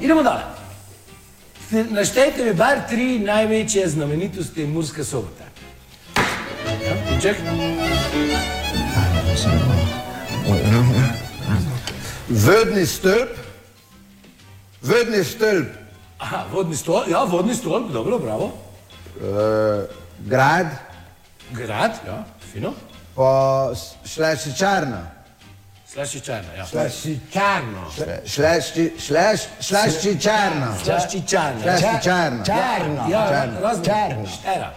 [0.00, 0.44] Idemo dalje.
[1.90, 5.44] Naštejte mi bar tri največje znamenitosti Murske sobote.
[6.16, 7.36] Ja, Uček?
[12.28, 13.30] Vodni stolp,
[14.82, 15.66] vodni stolp,
[16.18, 18.44] Aha, vodni stolp, ja, vodni stolp, dobro, bravo.
[18.44, 19.84] uh,
[20.18, 20.66] grad,
[21.50, 22.74] Grad, ja, fino.
[23.14, 23.72] pa.
[25.88, 26.66] Slaščičarna, ja.
[26.66, 27.84] Šlašičarna.
[28.26, 30.68] Šlašči, šlaš, šlaščičarna.
[30.84, 31.62] Slaščičarna.
[31.62, 32.44] Šlaščičarna.
[32.44, 33.06] Čarna.
[33.10, 33.60] Ja, Čarna.
[33.60, 33.84] razno.
[33.84, 34.26] Čarna.
[34.28, 34.70] Štera.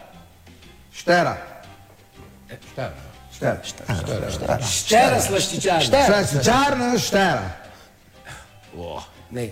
[0.94, 1.38] Štera.
[2.72, 3.11] Štera.
[3.42, 3.58] Štera.
[3.64, 4.30] Štera.
[4.30, 4.58] Štera.
[4.62, 6.02] Štera slaščičarna.
[6.06, 7.48] Šlašičarna, štera.
[8.78, 9.02] O,
[9.34, 9.48] ne.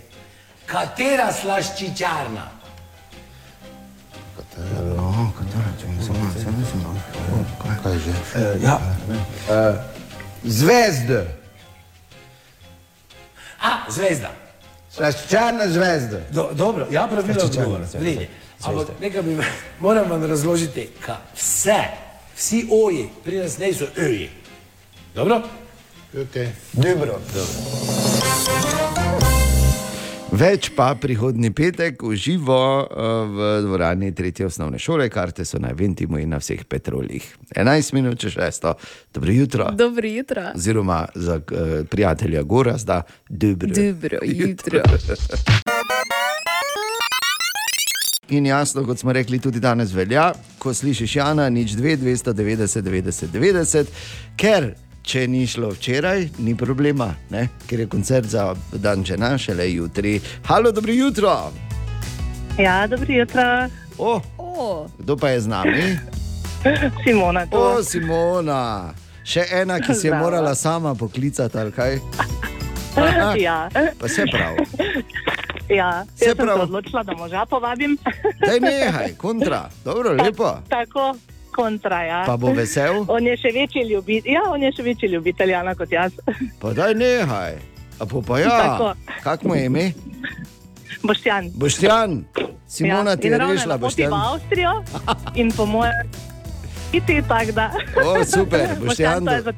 [0.70, 2.46] Katera slaščičarna?
[7.84, 8.14] Kaj že?
[8.62, 8.78] Ja.
[10.44, 11.24] Zvezde.
[13.62, 14.30] A, zvezda.
[14.96, 16.22] Šlaščičarna zvezda.
[16.30, 17.82] Do, dobro, ja, pravilno Slaščičarna odgovor.
[18.60, 19.38] Ampak nekaj bi,
[19.80, 21.80] moram vam razložiti, ka vse,
[22.40, 24.30] vsi oji pri nas niso öji.
[25.16, 25.42] Dobro?
[26.14, 26.48] Okay.
[26.74, 27.20] Dobro.
[30.32, 35.74] Več pa prihodni petek v živo eh, v dvorani tretje osnovne šole, karte so na
[35.76, 37.28] Ventimu in na vseh petrolih.
[37.58, 38.76] 11 minut čez šesto,
[39.14, 39.72] dobro jutro.
[39.76, 40.48] Dobro jutro.
[40.56, 43.70] Oziroma za uh, prijatelja Gora, zdaj dobro.
[43.76, 44.80] Dobro jutro.
[48.30, 53.28] In jasno, kot smo rekli, tudi danes velja, ko slišiš Jana, nič 2, 290, 90,
[53.28, 53.86] 90,
[54.38, 54.68] ker
[55.02, 57.48] če ni šlo včeraj, ni problema, ne?
[57.68, 60.20] ker je koncert za dan žena šele jutri.
[60.44, 61.52] Halo, dobro jutro.
[62.60, 63.42] Ja, dobro jutro.
[63.98, 65.84] O, O, kdo pa je z nami?
[67.04, 67.58] Simona, tu.
[67.58, 68.94] O, Simona.
[69.24, 70.24] Še ena, ki si je Zdravo.
[70.24, 71.98] morala sama poklicati, ali kaj?
[72.98, 73.70] Aha, Ja,
[74.00, 74.66] Pa se pravi.
[75.70, 76.06] ja.
[76.16, 76.62] Se jaz sem se pravi.
[76.62, 77.98] odločila, da moža povabim.
[78.48, 79.70] Daj nehaj, kontra.
[79.86, 80.58] Dobro, lepo.
[80.70, 81.16] Tako,
[81.56, 82.24] kontra, ja.
[82.26, 83.06] Pa bo vesel?
[83.16, 86.14] On je še večji ljubitelj, ja, on je še večji ljubitelj Jana kot jaz.
[86.62, 87.58] Pa daj nehaj.
[88.00, 88.94] A po pa ja, Tako.
[89.24, 89.92] kak mu je ime?
[91.04, 91.52] Boštjan.
[91.56, 92.24] Boštjan,
[92.68, 94.14] Simona ti in je rešila, na poti v Boštjan.
[94.14, 94.74] Avstrijo
[95.36, 96.29] in po mojem.
[96.94, 97.72] Iti tako da.
[98.06, 99.54] O, super, Boštjan, do-.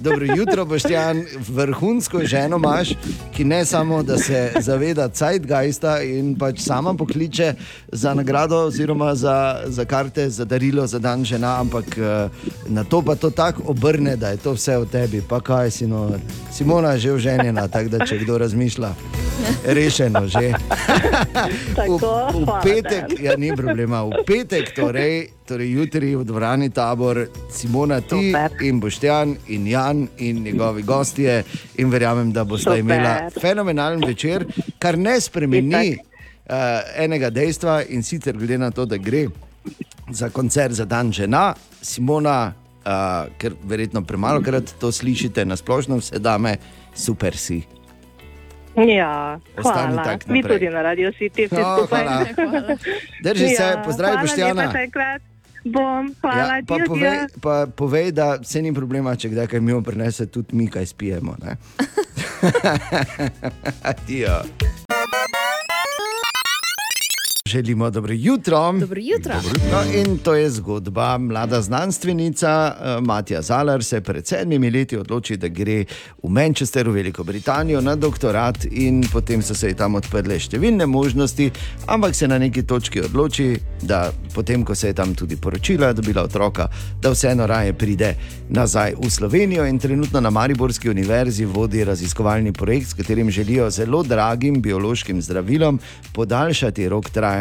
[0.00, 2.88] Dobro jutro, Boštjan, vrhunsko ženo imaš,
[3.32, 7.54] ki ne samo, da se zaveda Zeitgeista in pač sama pokliče
[7.92, 12.28] za nagrado, oziroma za, za karte, za darilo za dan žena, ampak eh,
[12.68, 15.22] na to pa to tako obrne, da je to vse v tebi.
[15.28, 16.10] Pa kaj si no,
[16.52, 18.94] Simona je že oženjena, tako da če kdo razmišlja,
[19.66, 20.52] rešeno že.
[21.76, 27.26] Tako, v, v petek, ja, ni problema, v petek, torej, torej jutri v dvorani tabor,
[27.50, 28.50] Simona, ti Super.
[28.62, 31.42] in Boštjan in Jan in njegovi gostje.
[31.76, 32.78] In verjamem, da boste Super.
[32.78, 34.46] imela fenomenalen večer,
[34.78, 35.98] kar ne spremeni.
[36.96, 39.26] enega dejstva in sicer glede na to, da gre
[40.10, 42.92] za koncert za dan žena, Simona, uh,
[43.38, 46.56] ker verjetno premalo krat to slišite na splošno, vse dame,
[46.94, 47.62] super si.
[48.76, 50.18] Ja, Ostani hvala.
[50.26, 52.04] Mi tudi na Radio City vsi No, skupaj.
[52.04, 52.76] hvala.
[53.22, 54.72] Drži se, pozdravi, hvala Boštjana.
[54.84, 55.22] enkrat.
[55.64, 57.40] Bom, hvala, Ja, pa, adijo, povej, adijo.
[57.40, 61.36] pa povej, da se ni problema, če kdaj kaj mimo prenese, tudi mi kaj spijemo.
[63.82, 64.42] Adijo.
[67.48, 68.72] Želimo dobro jutro.
[68.80, 69.34] Dobro jutro.
[69.72, 71.18] No, in to je zgodba.
[71.18, 75.84] Mlada znanstvenica eh, Matja Zalar se pred sedmimi leti odloči, da gre
[76.22, 80.86] v Manchester, v Veliko Britanijo, na doktorat, in potem so se ji tam odprle številne
[80.86, 81.50] možnosti,
[81.86, 86.24] ampak se na neki točki odloči, da potem, ko se je tam tudi poročila, dobila
[86.24, 86.68] otroka,
[87.02, 88.14] da vseeno raje pride
[88.48, 94.02] nazaj v Slovenijo in trenutno na Mariborski univerzi vodi raziskovalni projekt, s katerim želijo zelo
[94.02, 95.80] dragim biološkim zdravilom
[96.12, 97.34] podaljšati rok trajanja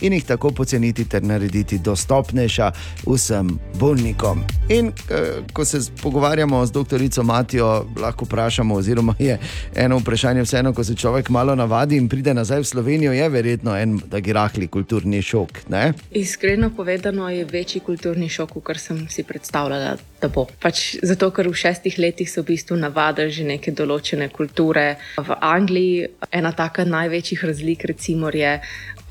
[0.00, 2.72] in jih tako poceniti ter narediti dostopnejša
[3.06, 4.42] vsem bolnikom.
[4.68, 9.38] In eh, ko se pogovarjamo z doktorico Matijo, lahko vprašamo, oziroma je
[9.74, 13.76] eno vprašanje, vseeno, ko se človek malo navadi in pride nazaj v Slovenijo, je verjetno
[13.76, 15.68] en taki rahli kulturni šok.
[15.68, 15.92] Ne?
[16.10, 20.46] Iskreno povedano je večji kulturni šok, kot sem si predstavljala, da bo.
[20.60, 24.96] Pač zato, ker v šestih letih so v bistvu navadili že neke določene kulture.
[25.16, 28.58] V Angliji ena taka največjih razlik, recimo, je,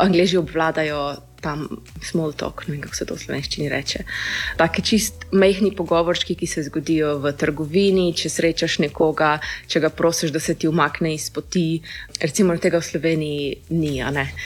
[0.08, 1.68] Angleži obvladajo tam
[2.02, 4.04] small talk, ne vem, kako se to v slovenščini reče.
[4.58, 9.38] Take čist mehni pogovorčki, ki se zgodijo v trgovini, če srečaš nekoga,
[9.68, 11.82] če ga prosiš, da se ti umakne iz poti.
[12.22, 13.98] Recimo tega v Sloveniji ni.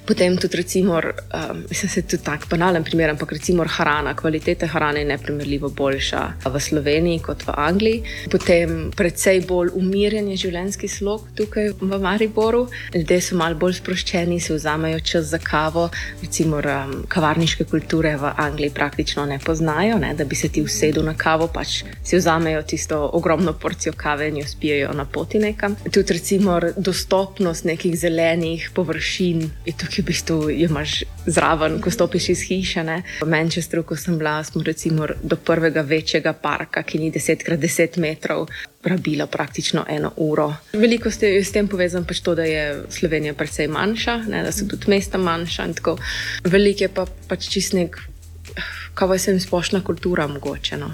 [0.05, 5.09] Potem tudi, recimo, um, je tudi tak banalen primer, ampak recimo hrana, kvaliteta hrane je
[5.11, 8.03] neprimerljivo boljša v Sloveniji kot v Angliji.
[8.31, 12.67] Potem precej bolj umirjen je življenjski slog tukaj v Mariboru.
[12.95, 15.89] Ljudje so malo bolj sproščeni, si vzamejo čas za kavo.
[16.21, 21.05] Recimo um, kavarniške kulture v Angliji praktično ne poznajo, ne, da bi se ti usedel
[21.05, 25.75] na kavo, pač si vzamejo tisto ogromno porcijo kave in jo spijo na poti nekam.
[25.91, 32.29] Tudi recimo dostopnost nekih zelenih površin je tukaj v bistvu jo imaš zraven, ko stopiš
[32.29, 32.83] iz hiše.
[32.83, 33.01] Ne.
[33.21, 38.47] V Manchesteru, ko sem bila, smo recimo do prvega večjega parka, ki ni 10x10 metrov.
[38.83, 40.53] Rabila praktično eno uro.
[40.73, 44.65] Veliko ste s tem povezano, pač to, da je Slovenija precej manjša, ne, da so
[44.65, 45.65] tudi mesta manjša.
[45.65, 45.97] in tako.
[46.43, 47.97] Veliko je pa pač čist nek,
[48.93, 50.77] kaj se jim splošna kultura mogoče.
[50.77, 50.91] No.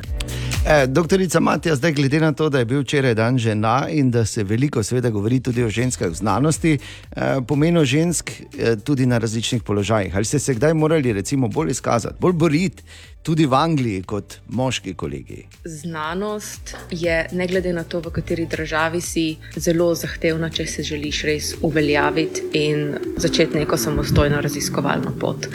[0.67, 4.25] E, doktorica Matija, zdaj glede na to, da je bil včeraj dan žena in da
[4.25, 9.17] se veliko seveda govori tudi o ženskah v znanosti, e, pomenu žensk e, tudi na
[9.17, 10.15] različnih položajih.
[10.15, 12.83] Ali ste se kdaj morali recimo bolj izkazati, bolj boriti
[13.27, 15.41] tudi v Angliji kot moški kolegi?
[15.65, 19.25] Znanost je, ne glede na to, v kateri državi si,
[19.55, 25.49] zelo zahtevna, če se želiš res uveljaviti in začeti neko samostojno raziskovalno pot.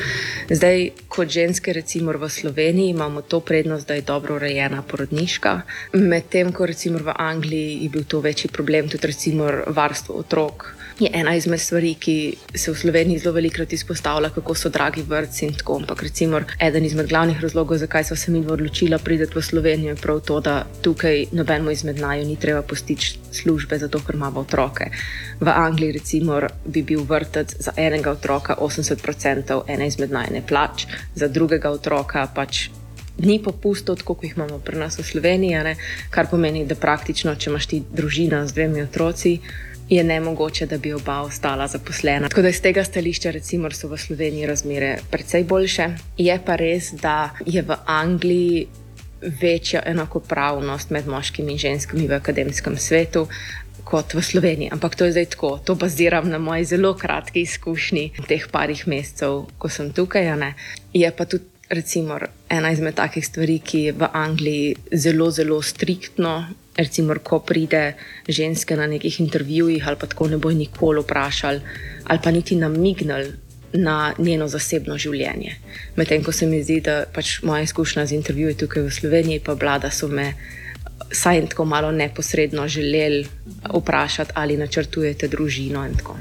[0.50, 5.56] Zdaj, kot ženske, recimo v Sloveniji, imamo to prednost, da je dobro urejena porodniška,
[5.96, 10.74] medtem ko recimo v Angliji je bil to večji problem, tudi recimo varstvo otrok.
[11.02, 15.48] Je ena izmed stvari, ki se v Sloveniji zelo velikokrat izpostavlja, kako so dragi vrtci
[15.48, 15.80] in tako.
[15.80, 19.96] Ampak, recimo, eden izmed glavnih razlogov, zakaj smo se mi odločili priti v Slovenijo, je
[19.96, 24.86] prav to, da tukaj nobenemu izmed naju ni treba postiči službe, zato ker imamo otroke.
[25.40, 31.28] V Angliji, recimo, bi bil vrtec za enega otroka 80% ene izmed najne plač, za
[31.28, 32.68] drugega otroka pač.
[33.18, 35.76] Ni popustov, tako kot jih imamo pri nas v Sloveniji, ne?
[36.10, 39.40] kar pomeni, da praktično, če imaš ti družina z dvemi otroci,
[39.88, 42.28] je nemogoče, da bi oba ostala zaposlena.
[42.28, 45.88] Tako da iz tega stališča, recimo, so v Sloveniji razmere precej boljše.
[46.18, 48.66] Je pa res, da je v Angliji
[49.40, 53.28] večja enakopravnost med moškimi in ženskami v akademskem svetu.
[53.84, 55.58] Kot v Sloveniji, ampak to je zdaj tako.
[55.64, 60.36] To baziram na moji zelo kratki izkušnji teh parih mesecev, ko sem tukaj.
[60.36, 60.54] ne.
[60.92, 62.18] Je pa tudi, recimo,
[62.48, 66.46] ena izmed takih stvari, ki v Angliji zelo, zelo striktno.
[66.76, 67.94] Recimo, ko pride
[68.28, 71.60] ženske na nekih intervjujih, ali pa tako ne bo nikoli vprašali,
[72.04, 73.32] ali pa niti namignili
[73.72, 75.56] na njeno zasebno življenje.
[75.96, 79.54] Medtem ko se mi zdi, da pač moja izkušnja z intervjuji tukaj v Sloveniji pa
[79.54, 80.32] bila, da so me
[81.12, 83.26] saj tako malo neposredno želeli
[83.74, 86.16] vprašati, ali načrtujete družino in tako.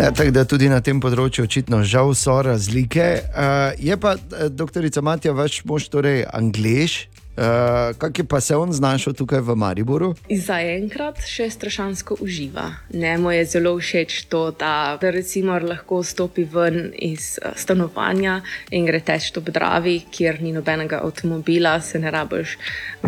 [0.00, 3.04] Ja, tako da tudi na tem področju očitno žal so razlike.
[3.30, 8.56] Uh, je pa, eh, doktorica Matija, vaš mož torej anglež, Uh, Kak je pa se
[8.56, 10.12] on znašel tukaj v Mariboru?
[10.30, 12.68] Zaenkrat še strašansko uživa.
[12.94, 15.10] Ne, mu je zelo všeč to, da da
[15.68, 18.40] lahko stopi ven iz eh, stanovanja
[18.70, 22.56] in gre teč po Dravi, kjer ni nobenega avtomobila, se ne rabiš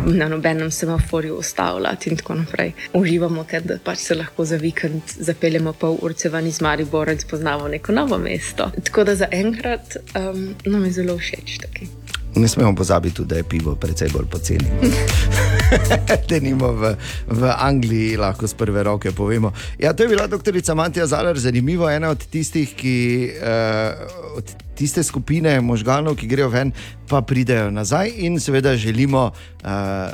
[0.06, 2.72] na nobenem semaforju ustavljati in tako naprej.
[2.94, 7.68] Uživamo, ker pač se lahko za vikend zapeljemo pol urce ven iz Maribora in spoznamo
[7.68, 8.70] neko novo mesto.
[8.84, 12.05] Tako da zaenkrat um, nam je zelo všeč tukaj.
[12.36, 14.68] Ne smemo pozabiti, tudi, da je pivo precej bolj poceni.
[16.28, 16.92] Te nimo v,
[17.28, 19.52] v Angliji, lahko z prve roke povemo.
[19.78, 22.96] Ja, to je bila doktorica Matija Zalar, zanimivo, ena od tistih, ki
[23.40, 26.72] uh, od tiste skupine možganov, ki grejo ven,
[27.08, 28.12] pa pridejo nazaj.
[28.16, 29.70] In seveda želimo, uh,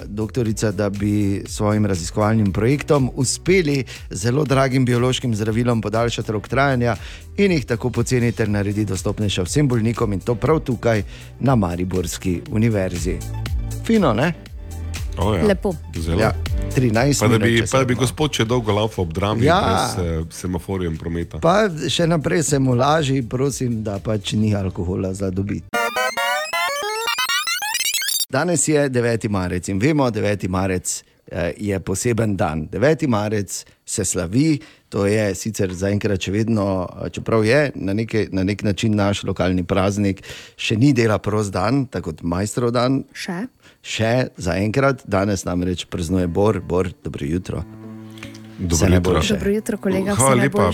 [0.06, 6.96] doktorica, da bi s svojim raziskovalnim projektom uspeli zelo dragim biološkim zdravilom podaljšati rok trajanja
[7.36, 11.02] in jih tako poceni ter narediti dostopnejše vsem bolnikom in to prav tukaj
[11.40, 13.18] na Mariborski univerzi.
[13.86, 14.51] Fino, ne?
[15.18, 15.44] O, ja.
[15.44, 15.74] Lepo.
[15.96, 16.20] Zelo.
[16.20, 16.32] Ja,
[16.76, 19.44] 13 Pa da bi, minut, če pa da bi gospod še dolgo laufal ob drami
[19.44, 19.60] Ja.
[19.60, 21.38] brez eh, semaforjem prometa.
[21.44, 25.68] Pa še naprej se mu laži, prosim, da pač ni alkohola za dobiti.
[28.32, 29.28] Danes je 9.
[29.28, 30.48] marec in vemo, 9.
[30.48, 32.64] marec eh, je poseben dan.
[32.72, 33.06] 9.
[33.08, 38.44] marec se slavi, to je sicer zaenkrat še vedno, eh, čeprav je na, neke, na
[38.48, 40.24] nek način naš lokalni praznik,
[40.56, 43.02] še ni dela prost dan, tako kot majstrov dan.
[43.12, 43.42] Še?
[43.82, 47.64] Še zaenkrat, danes namreč praznuje Bor, Bor, dobro jutro.
[48.58, 49.22] Dobro jutro.
[49.28, 50.70] Dobro jutro, kolega, Hvala lepa.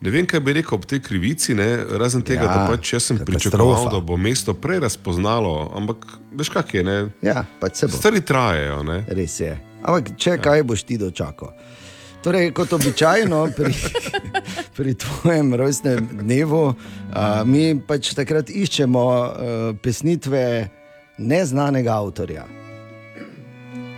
[0.00, 1.66] Ne vem, kaj bi rekel ob tej krivici, ne?
[2.00, 6.06] razen tega, Ja, da pač jaz sem pričakoval, da bo mesto prej razpoznalo, ampak
[6.36, 6.84] veš, kak je.
[6.84, 6.96] Ne?
[7.24, 7.96] Ja, pač se bo.
[8.00, 8.80] Stvari trajajo.
[8.88, 9.02] Ne?
[9.08, 9.52] Res je.
[9.80, 10.40] Ampak če ja.
[10.40, 11.52] kaj boš ti dočakal.
[12.24, 13.72] Torej, kot običajno pri,
[14.76, 16.64] pri tvojem rojstnem dnevu,
[17.12, 19.24] a, mi pač takrat iščemo a,
[19.80, 20.44] pesnitve
[21.20, 22.46] neznanega avtorja,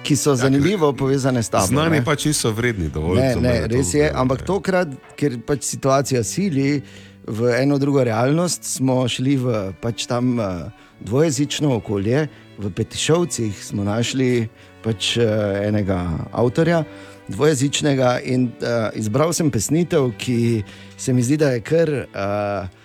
[0.02, 1.66] ki so zanimivo povezane s tabo.
[1.70, 2.04] Znani ne?
[2.04, 3.20] pač niso vredni dovolj.
[3.20, 6.82] Ne, ne, res je, ampak tokrat, ker pač situacija sili
[7.26, 10.66] v eno drugo realnost, smo šli v pač tam uh,
[11.00, 12.26] dvojezično okolje,
[12.58, 14.48] v Petišovcih smo našli
[14.82, 16.02] pač uh, enega
[16.34, 16.82] avtorja.
[17.30, 20.64] Dvojezičnega in uh, izbral sem pesnitev, ki
[20.98, 22.81] se mi zdi, da je kar, uh,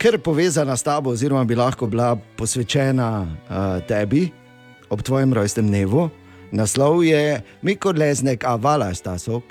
[0.00, 4.30] kar povezana s tabo, oziroma bi lahko bila posvečena uh, tebi
[4.88, 6.08] ob tvojem rojstnem dnevu.
[6.52, 9.44] Naslov je Mikor Leznek, a vala stasok,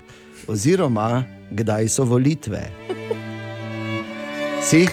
[0.49, 2.65] oziroma kdaj so volitve.
[4.65, 4.83] Si?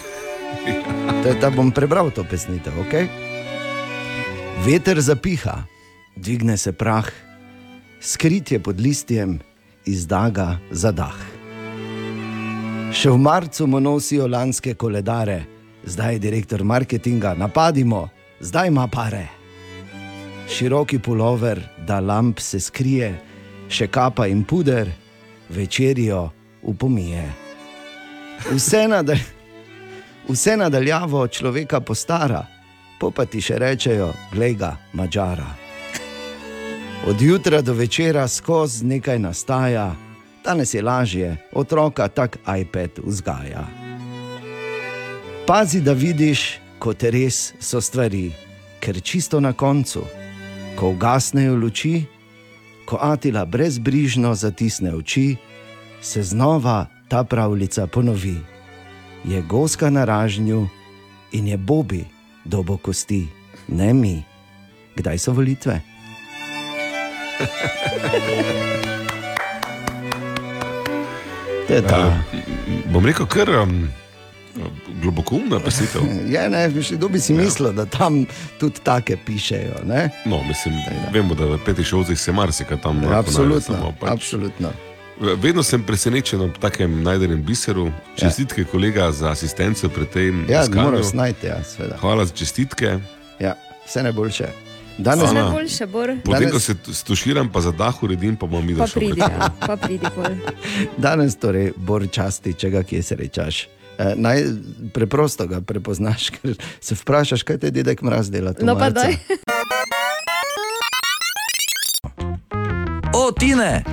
[1.25, 2.95] Da, da bom prebral to pesnitev, ok?
[4.67, 5.65] Veter zapiha,
[6.17, 7.09] dvigne se prah,
[8.01, 9.41] skrit je pod listjem,
[9.87, 11.36] izdaga za dah.
[12.97, 15.43] Še v marcu mu nosijo lanske koledare,
[15.85, 18.09] zdaj je direktor marketinga, napadimo,
[18.41, 19.27] zdaj ima pare.
[20.49, 23.11] Široki pulover, da lamp se skrije,
[23.69, 24.89] še kapa in puder,
[25.53, 26.31] večerjo
[26.63, 27.27] upomije.
[28.55, 29.21] Vse, nadal
[30.29, 32.47] vse nadaljavo človeka postara,
[33.01, 35.53] po pa ti še rečejo, glej ga, mačara.
[37.13, 39.93] Od jutra do večera skozi nekaj nastaja,
[40.47, 43.67] danes je lažje, otroka tak iPad vzgaja.
[45.47, 48.31] Pazi, da vidiš, kot res so stvari,
[48.81, 50.05] ker čisto na koncu,
[50.79, 52.05] ko ugasnejo luči,
[52.87, 55.37] ko Atila brezbrižno zatisne oči,
[56.03, 58.39] se znova ta pravljica ponovi.
[59.25, 60.69] Je goska na ražnju
[61.33, 62.05] in je Bobi
[62.45, 63.27] dobo kosti,
[63.69, 64.23] ne mi.
[64.97, 65.81] Kdaj so volitve?
[67.39, 68.73] To
[71.75, 71.99] je ta.
[72.07, 73.89] Uh, bom rekel, kar um,
[75.03, 76.03] globokoumna pesnitev.
[76.35, 78.25] Je, ne, veš, kdo bi si mislil, da tam
[78.61, 79.85] tudi take pišejo.
[79.85, 80.11] Ne?
[80.25, 80.75] No, mislim,
[81.13, 84.73] vemo, da v petih šovcih se marsikaj tam najde, Absolutno, samo pač- absolutno.
[85.21, 87.89] Vedno sem presenečen ob takem najdenem biseru.
[88.17, 88.67] Čestitke, ja.
[88.69, 90.45] kolega, za asistenco pri tem.
[90.49, 90.83] Ja, iskanju.
[90.83, 91.97] moraš najti, ja, seveda.
[91.97, 92.99] Hvala za čestitke.
[93.41, 93.55] Ja,
[93.87, 94.66] vse najboljše.
[94.99, 96.11] Danes Ana, najboljše, Bor.
[96.25, 99.77] Potem, ko se stuširam, pa za dah uredim, pa bom videl Pa pridi, ja, pa
[99.77, 100.25] pridi pol.
[100.99, 103.69] Danes torej bor časti, če ga kje srečaš.
[103.99, 104.45] Eh, Naj
[104.93, 108.55] preprosto ga prepoznaš, ker se vprašaš, kaj te dedek mraz dela.
[108.61, 109.01] No pa marca.
[109.03, 109.17] daj.
[113.15, 113.85] O, Tine!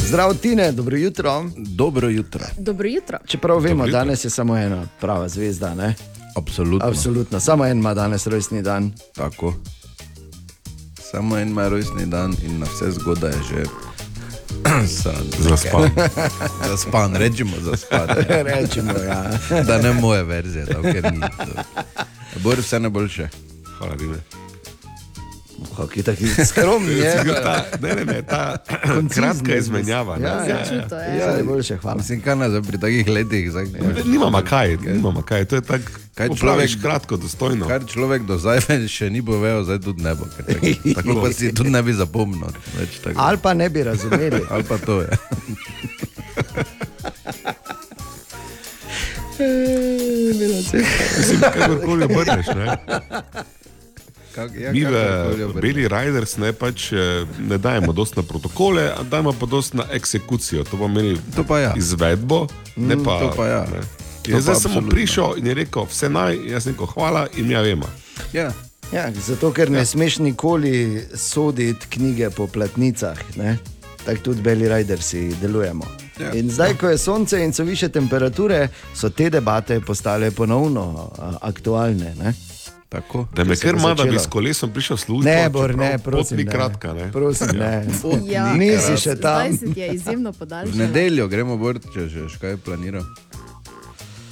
[0.00, 1.44] Zdravo, Tine, dobro jutro.
[1.56, 2.44] Dobro jutro.
[2.58, 3.18] Dobro jutro.
[3.26, 3.98] Čeprav vemo, Dobro jutro.
[3.98, 5.74] danes je samo ena prava zvezda.
[5.74, 5.94] Ne?
[6.36, 6.88] Absolutno.
[6.88, 7.40] Absolutno.
[7.40, 8.92] Samo en ima danes rojstni dan.
[9.14, 9.54] Tako.
[11.12, 13.64] Samo en ima rojstni dan in na vse zgodaj je že.
[15.48, 15.90] Zaspan.
[16.68, 18.08] zaspan, rečemo zaspan.
[18.08, 18.42] Ja.
[18.48, 19.30] Rečemo, ja.
[19.62, 21.20] da ne moje verzije, da ker ni.
[22.36, 23.28] Bor vse najboljše.
[23.78, 24.16] Hvala, Dine.
[25.68, 27.12] Kako taki skromni je.
[27.42, 28.56] Ta, ne, ne, ne, ta
[29.08, 30.16] kratka izmenjava.
[30.16, 30.24] ne.
[30.24, 30.86] Ja, ja, ja.
[30.92, 31.14] Ja.
[31.16, 31.96] ja, najboljše, hvala.
[31.96, 33.50] Mislim, kaj nas pri takih letih.
[33.50, 33.66] Zdaj,
[34.04, 35.90] Nimamo kaj, nimamo kaj, to je tako.
[36.14, 37.64] Kaj Človek človek- kratko, dostojno.
[37.66, 40.26] Kar človek do zdaj še ni povedal, zdaj tudi ne bo.
[40.26, 40.66] ker Tako,
[40.96, 42.52] tako pa si tudi ne bi zapomnil.
[42.74, 43.16] več tako.
[43.18, 44.42] Ali pa ne bi razumeli.
[44.50, 45.08] Ali pa to je.
[51.18, 52.46] Mislim, kakorkoli obrneš.
[52.48, 52.76] Ne?
[54.34, 54.92] Kak, ja, Mi v.
[55.54, 56.98] Beli Riders ne, pač, eh,
[57.40, 60.64] ne dajemo dosti na protokole, dajemo pa dosti na eksekucijo.
[60.64, 61.74] To pomeni To pa ja.
[61.76, 62.46] izvedbo,
[62.76, 63.18] ne Mm, pa.
[63.20, 63.60] to pa ja.
[63.62, 63.80] Ne.
[64.24, 64.90] Pa zdaj absolutno.
[64.90, 67.86] prišel in je rekel, vse naj, jaz sem rekel, hvala in ja vemo.
[68.32, 68.52] Ja.
[68.92, 70.74] Ja, zato, ker ne smeš nikoli
[71.14, 73.18] soditi knjige po platnicah.
[73.36, 73.58] ne.
[74.04, 75.84] Tako tudi Beli Ridersi delujemo.
[76.18, 76.32] Ja.
[76.32, 81.10] In zdaj, ko je sonce in so više temperature, so te debate postale ponovno
[81.40, 82.14] aktualne.
[82.14, 82.32] Ne?
[82.92, 83.26] Tako.
[83.32, 85.24] Da me kar bo ima, da bi s kolesom prišel v službo.
[85.24, 86.36] Ne, Bor, ne, prosim.
[86.36, 86.50] Ni ne.
[86.50, 87.08] kratka, ne.
[87.08, 87.86] Prosim, ne.
[88.26, 89.48] Ja, Nisi še tam.
[89.48, 90.76] 20 je izjemno V podaljšan.
[90.78, 93.04] nedeljo gremo bor, če že kaj planiral.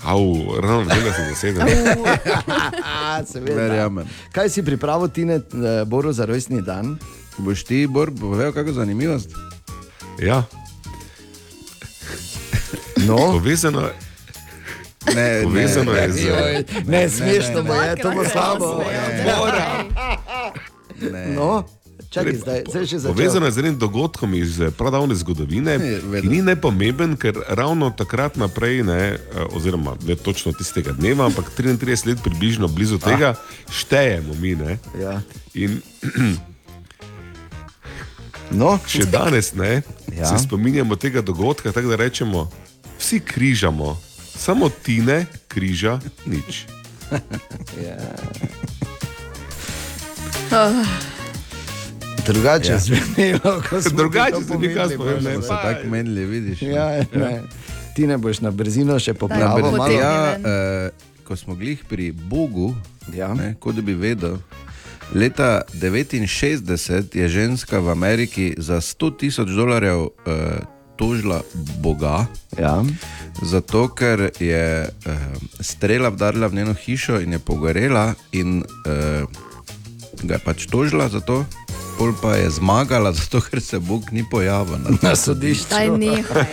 [0.04, 0.20] Au,
[0.60, 1.64] ravno nedeljo sem seveda.
[3.54, 4.06] Verjamem.
[4.32, 6.98] Kaj si pripravil, Tine, eh, Boru za rojstni dan?
[7.38, 9.32] Boš ti, Bor, povedal kakšno zanimivost?
[10.18, 10.44] Ja.
[12.98, 13.88] No, Povezano,
[15.06, 16.20] Ne, povezano je z.
[16.20, 16.54] Joj,
[16.86, 18.84] ne, smešno bo je, to bo slabo.
[21.02, 21.26] ne.
[21.28, 21.64] No,
[22.10, 23.14] čakaj, zdaj, zdaj še začel.
[23.14, 28.36] Povezano je z enim dogodkom iz eh, pradavne zgodovine, Ne, ni nepomemben, ker ravno takrat
[28.36, 29.18] naprej, ne, eh,
[29.50, 33.34] oziroma ne točno tistega dneva, ampak 33 let približno blizu tega,
[33.70, 34.54] štejemo mi.
[34.54, 35.20] Ne, Ja.
[35.54, 35.80] in
[38.50, 40.16] No, še danes ne, Ja.
[40.16, 40.26] ja.
[40.26, 42.50] se spominjamo tega dogodka, tako da rečemo,
[42.98, 43.94] vsi križamo,
[44.40, 46.64] samo ti ne križa nič.
[52.26, 52.78] drugače Ja.
[52.78, 55.42] zvenelo, ko smo Drugače kaj povedali, spomnim, ne, Bože.
[55.42, 56.62] So tako menili, vidiš.
[56.62, 57.42] Ja, ne.
[57.94, 59.90] Ti ne boš na brzino še popravil malo.
[59.90, 60.46] Ja, ven.
[60.46, 60.90] eh,
[61.24, 62.74] ko smo glih pri Bogu,
[63.12, 63.34] Ja.
[63.34, 64.36] ne, kot da bi vedel.
[65.12, 66.70] Leta 69
[67.12, 70.60] je ženska v Ameriki za 100 tisoč dolarjev eh,
[71.00, 71.40] tožila
[71.80, 72.26] Boga,
[72.58, 72.84] Ja.
[73.42, 75.16] zato ker je eh,
[75.60, 79.24] strela vdarila v njeno hišo in je pogorela, in eh,
[80.22, 81.44] ga je pač tožila za to.
[81.96, 85.96] Pol pa je zmagala, zato ker se Bog ni pojavil na, Na sodišču.
[85.96, 86.44] Nehaj.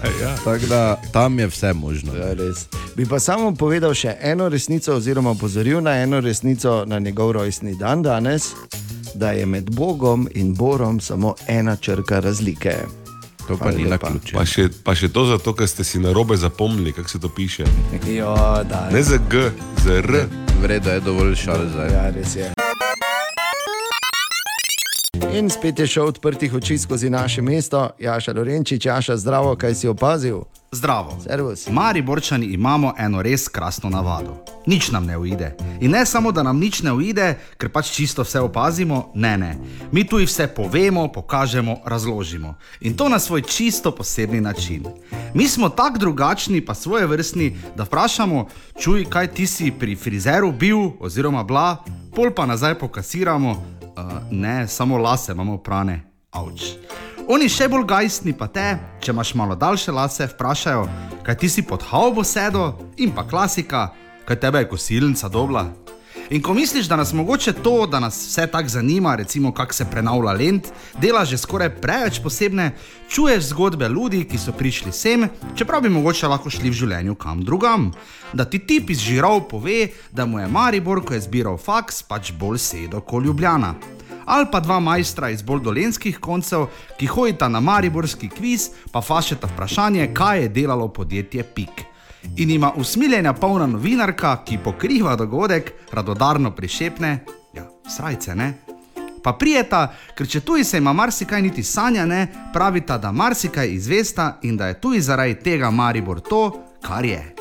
[0.44, 2.12] Tako da tam je vse možno.
[2.14, 2.64] Ja, res.
[2.96, 7.74] Bi pa samo povedal še eno resnico, oziroma opozoril na eno resnico na njegov rojstni
[7.74, 8.52] dan danes,
[9.14, 13.03] da je med Bogom in Borom samo ena črka razlike.
[13.44, 14.08] To pa Hvala ni na lepa.
[14.08, 14.32] ključe.
[14.32, 17.28] Pa še, pa še to zato, ker ste si na robe zapomnili, kako se to
[17.28, 17.64] piše.
[18.08, 18.32] Jo,
[18.64, 20.26] da, Ne za G, za R.
[20.62, 21.92] Vredo je dovolj šal zdaj.
[21.92, 22.50] Ja, res je.
[25.32, 29.88] In spet je šel odprtih oči skozi naše mesto, Jaša Lorenčič, Jaša, zdravo, kaj si
[29.88, 30.44] opazil?
[30.74, 31.18] Zdravo.
[31.22, 31.68] Servus.
[31.70, 34.44] Mari Borčani imamo eno res krasno navado.
[34.66, 35.56] Nič nam ne uide.
[35.80, 39.52] In ne samo, da nam nič ne uide, ker pač čisto vse opazimo, ne, ne.
[39.92, 42.54] Mi tu vse povemo, pokažemo, razložimo.
[42.80, 44.86] In to na svoj čisto posebni način.
[45.34, 48.48] Mi smo tako drugačni, pa svoje vrstni, da vprašamo,
[48.80, 51.84] čuj, kaj ti si pri frizeru bil, oziroma bla,
[52.14, 56.62] pol pa nazaj pokasiramo, uh, ne, samo lase imamo prane, avč.
[57.24, 60.82] Oni še bolj gajstni pa te, če imaš malo daljše lase, vprašajo,
[61.24, 63.86] kaj ti si pod havbo sedel in pa klasika,
[64.28, 65.62] kaj tebe je kosilnica dobla.
[66.28, 69.86] In ko misliš, da nas mogoče to, da nas vse tako zanima, recimo kako se
[69.88, 70.68] prenavlja lent,
[71.00, 72.74] dela že skoraj preveč posebne,
[73.08, 77.40] čuješ zgodbe ljudi, ki so prišli sem, čeprav bi mogoče lahko šli v življenju kam
[77.44, 77.92] drugam.
[78.36, 82.36] Da ti tip iz žirov pove, da mu je Maribor, ko je zbiral faks, pač
[82.36, 83.74] bolj sedo kot Ljubljana
[84.26, 86.66] ali pa dva majstra iz bolj dolenskih koncev,
[86.98, 91.84] ki hodita na mariborski kviz, pa fašeta vprašanje, kaj je delalo podjetje Pik.
[92.36, 97.18] In ima usmiljenja polna novinarka, ki pokriva dogodek, radodarno prišepne,
[97.54, 98.52] ja, srajce ne.
[99.24, 99.86] Pa prijeta,
[100.16, 104.66] ker če tuji se ima marsikaj niti sanja ne, pravita, da marsikaj izvesta in da
[104.66, 106.42] je tuji zaradi tega Maribor to,
[106.84, 107.34] kar je.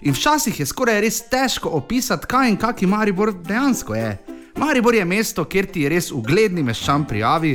[0.00, 4.16] In včasih je skoraj res težko opisati, kaj in kaki Maribor dejansko je.
[4.58, 7.52] Maribor je mesto, kjer ti res ugledni meščan prijavi,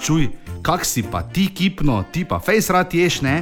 [0.00, 0.30] čuj,
[0.64, 3.34] kak si pa ti kipno, ti pa fejs rad ješ, ne?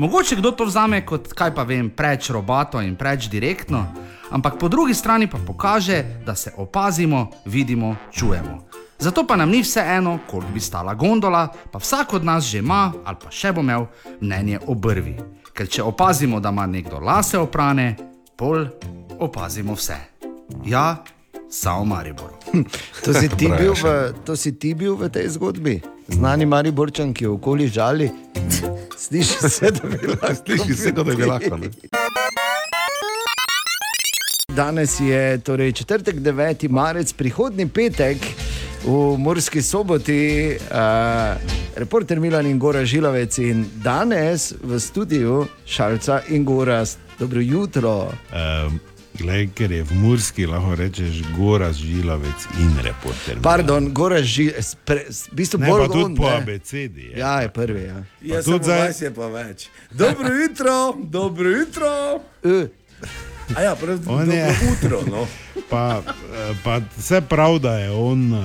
[0.00, 3.82] Mogoče kdo to vzame kot, kaj pa vem, preveč robato in preveč direktno,
[4.30, 8.62] ampak po drugi strani pa pokaže, da se opazimo, vidimo, čujemo.
[8.98, 12.92] Zato pa nam ni vseeno, koliko bi stala gondola, pa vsak od nas že ima
[13.04, 13.86] ali pa še bo imel
[14.20, 15.18] mnenje o brvi.
[15.52, 17.96] Ker če opazimo, da ima nekdo lase oprane,
[18.36, 18.64] pol
[19.18, 19.98] opazimo vse.
[20.64, 21.04] Ja,
[21.50, 22.30] samo Maribor.
[23.04, 27.26] To si, ti bil v, to si ti bil v tej zgodbi, znani Mariborčan, ki
[27.26, 28.10] okoli žali.
[28.96, 30.34] Sliši se, da bi lahko.
[30.44, 31.70] Sliši se, da bi lahko, ne.
[34.48, 36.68] Danes je torej četrtek, 9.
[36.68, 38.18] marec, prihodni petek
[38.84, 41.38] v Murski soboti, uh,
[41.76, 46.84] reporter Milan in Gora Žilavec in danes v studiu Šalca in Gora.
[47.18, 48.10] Dobro jutro.
[48.30, 48.80] Um,
[49.18, 53.38] Glej, ker je v Murski, lahko rečeš, gora žilavec in reporter.
[53.42, 57.18] Pardon, Gora Žilavec, v bistvu bolj tudi on, po abecedi je.
[57.18, 57.82] Ja, je prvi.
[57.82, 57.98] Ja.
[58.22, 59.66] Ja, tudi zdaj- je pa več.
[59.90, 61.90] Dobro jutro, dobro jutro.
[63.50, 65.02] A ja, On dobro je- jutro.
[65.06, 65.26] No.
[65.70, 68.38] Pa, eh, pa vse prav, da je on eh,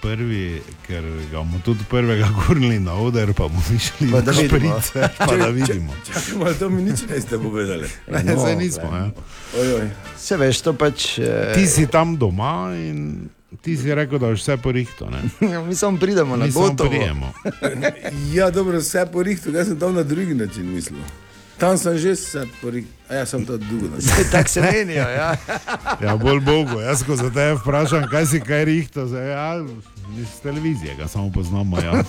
[0.00, 4.38] prvi, ker ga bomo tudi prvega gurnili na oder, pa bomo išli Pa da na
[4.38, 4.80] vidimo.
[4.80, 5.92] šprice, pa da vidimo.
[6.06, 7.88] Čakaj, malo to mi nič ne ste povedali.
[8.08, 8.82] Ne, zdaj nismo.
[8.86, 9.10] Ja.
[9.56, 9.90] Ojoj.
[10.16, 11.18] Se veš, to pač.
[11.18, 13.28] eh, Ti si tam doma in
[13.58, 15.10] ti si rekel, da boš vse porihto.
[15.10, 15.20] ne?
[15.60, 16.88] Mi samo pridemo na Mi samo gotovo.
[16.88, 17.32] prijemo.
[18.30, 21.02] Ja, dobro, vse porihto, jaz sem tam na drugi način mislil.
[21.62, 24.10] Tam sem že vse porihto, a ja, sem to drugo način.
[24.30, 25.36] Tako se menijo, ja.
[26.00, 29.64] Ja, bolj Bogu, jaz ko za tebe vprašam, kaj si kaj rihto, zdaj, ja,
[30.18, 31.78] iz televizije ga samo poznamo.
[31.78, 32.02] Ja.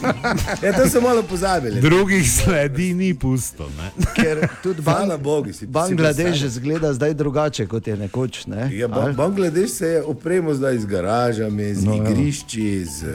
[0.63, 1.81] Ja, to so malo pozabili.
[1.81, 3.69] Drugih sledi ni pusto.
[3.71, 3.91] Ne?
[4.15, 6.49] Ker tudi Hvala Bogu, si- si Bangladeš predstavljam.
[6.51, 8.45] zgleda zdaj drugače kot je nekoč.
[8.45, 8.69] Ne?
[8.73, 9.11] Ja, ba?
[9.13, 12.03] Bangladeš se je opremo zdaj z garažami, z No, ja.
[12.03, 13.05] igrišči, z,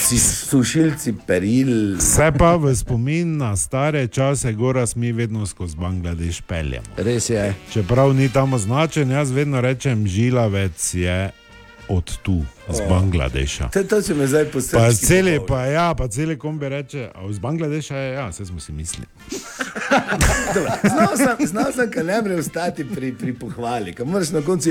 [0.00, 1.96] s sušilci peril.
[1.96, 6.86] Vse pa v spomin na stare čase, gora mi vedno skozi Bangladeš peljemo.
[6.96, 7.54] Res je.
[7.72, 11.30] Čeprav ni tam označen, jaz vedno rečem, žilavec je
[11.88, 12.88] od tu, z O.
[12.88, 13.68] Bangladeša.
[13.68, 14.94] To, to se me zdaj Pa posebej.
[14.94, 18.72] celi, pa ja, pa celi kombi reče, a iz Bangladeša je, ja, vse smo si
[18.72, 19.06] mislili.
[20.92, 24.70] Znal sem, znal sem kar ne more ostati pri, pri pohvali, ker moraš na koncu.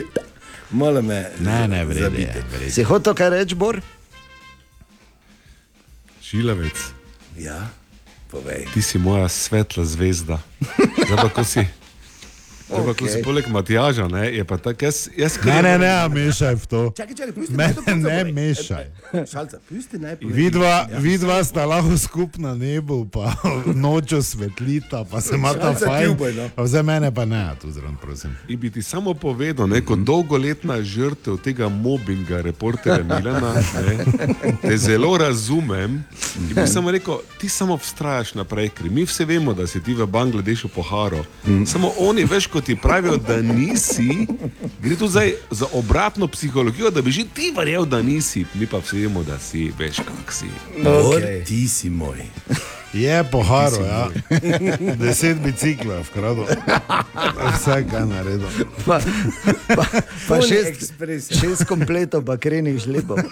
[0.71, 1.29] Malo me.
[1.39, 2.27] Ne, ne, vredi.
[2.69, 3.81] Si hotel kaj reči, Bor?
[6.31, 6.79] Šilavec,
[7.35, 7.67] Ja,
[8.31, 8.63] povej.
[8.71, 10.39] ti si moja svetla zvezda.
[11.03, 11.67] Zdaj pa ko si.
[12.71, 15.89] Zdaj pa, ko si poleg Matjaža, ne, je pa tako, jaz, jaz Ne, ne, ne,
[15.93, 16.81] a mešaj v to.
[16.91, 18.31] Čakaj, čakaj, pusti Ne, ne povej.
[18.33, 18.85] mešaj.
[19.25, 20.31] Šalca, pusti najprej.
[20.31, 20.97] Vidva, Ja.
[20.97, 23.33] vidva sta lahko skupaj na nebu, pa
[23.77, 26.15] nočo svetlita, pa se ima ta Šalca fajn.
[26.57, 26.65] no.
[26.65, 28.37] Za mene pa ne, tu zraven, prosim.
[28.47, 34.05] In bi ti samo povedal, ne, kot dolgoletna žrtev tega mobbinga, reporterja Milana, ne,
[34.61, 36.03] te zelo razumem.
[36.39, 39.93] In bi samo rekel, ti samo vztrajaš naprej, ker mi vse vemo, da si ti
[39.93, 41.25] v Bangladešu poharo.
[41.65, 44.27] Samo oni, veš, ko ti pravijo, da nisi,
[44.79, 48.77] gre tu zdaj za obratno psihologijo, da bi že ti verjel, da nisi, mi pa
[48.77, 50.45] vsi vemo, da si, veš, kak si.
[50.83, 52.21] Bor, ti si moj.
[52.93, 54.07] Je poharo, ja.
[54.99, 56.45] Deset biciklov je vkradel.
[57.55, 58.51] Vse, kaj naredil.
[58.85, 58.99] Pa,
[59.75, 59.85] pa,
[60.27, 60.91] pa šest,
[61.31, 63.23] šest kompletov bakrenih žlebov.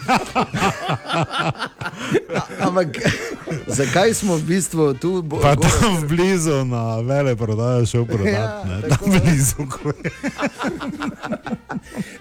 [2.64, 2.88] Ampak
[3.68, 5.19] zakaj smo v bistvu tu?
[5.22, 5.69] Bo, Pa Gora?
[5.80, 9.68] tam blizu na vele prodajo šel prodati, ne, tam blizu.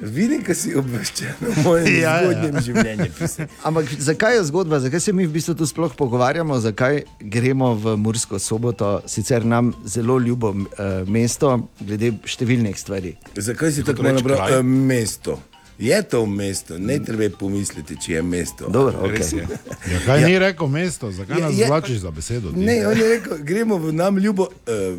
[0.00, 2.22] Vidim, da si obveščen o mojem Ja, ja, ja.
[2.24, 2.60] zgodnjem ja.
[2.60, 3.48] življenju.
[3.62, 7.96] Ampak zakaj je zgodba, zakaj se mi v bistvu tu sploh pogovarjamo, zakaj gremo v
[7.96, 10.64] Mursko soboto, sicer nam zelo ljubo uh,
[11.06, 13.14] mesto, glede številnih stvari.
[13.34, 14.48] Zakaj si tako malo bral?
[14.50, 15.38] E, mesto.
[15.78, 18.66] Je to mesto, ne treba pomisliti, če je mesto.
[18.68, 19.44] Dobro, je.
[19.86, 22.50] Ja, kaj ni rekel mesto, zakaj Je- nas je- vlačiš za besedo?
[22.50, 22.58] ti?
[22.58, 24.98] Ne, on je rekel, gremo v nam ljubo uh,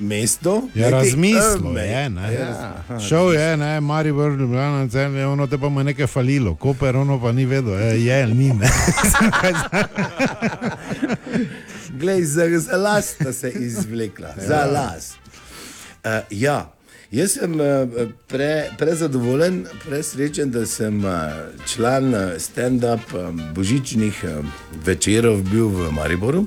[0.00, 0.62] mesto.
[0.74, 2.34] Je te, razmislil, je, ne.
[2.34, 2.98] Ja.
[3.08, 6.96] Šel je, ne, Mari vrl, Ljubljana, celje, ono te pa mu je nekaj falilo, Koper,
[6.96, 8.52] ono pa ni vedel, je, je ali ni.
[12.00, 15.12] Glej, za, za las sta se izvlekla, za las.
[16.04, 16.72] Uh, ja,
[17.10, 17.54] jaz sem
[18.28, 21.12] pre, prezadovoljen, presrečen, da sem uh,
[21.66, 23.00] član stand-up
[23.54, 24.24] božičnih
[24.84, 26.46] večerov bil v Mariboru.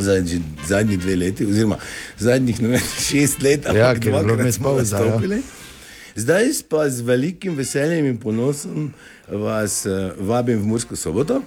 [0.00, 1.76] Zadnji, zadnji dve leti, oziroma
[2.18, 5.04] zadnjih vem, šest let, Ja, ampak bilo dvakrat smo pauza, ja.
[5.04, 5.42] nastopili.
[6.16, 8.90] Zdaj pa z velikim veseljem in ponosom
[9.28, 11.42] vas uh, vabim v Mursko soboto,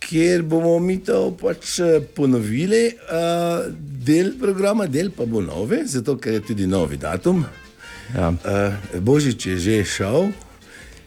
[0.00, 2.92] kjer bomo mi to pač eh, ponovili.
[3.08, 3.72] Uh,
[4.02, 7.44] del programa, del pa bo novi, zato ker je tudi novi datum.
[8.14, 8.30] Ja.
[8.30, 10.32] Uh, Božič je že šel,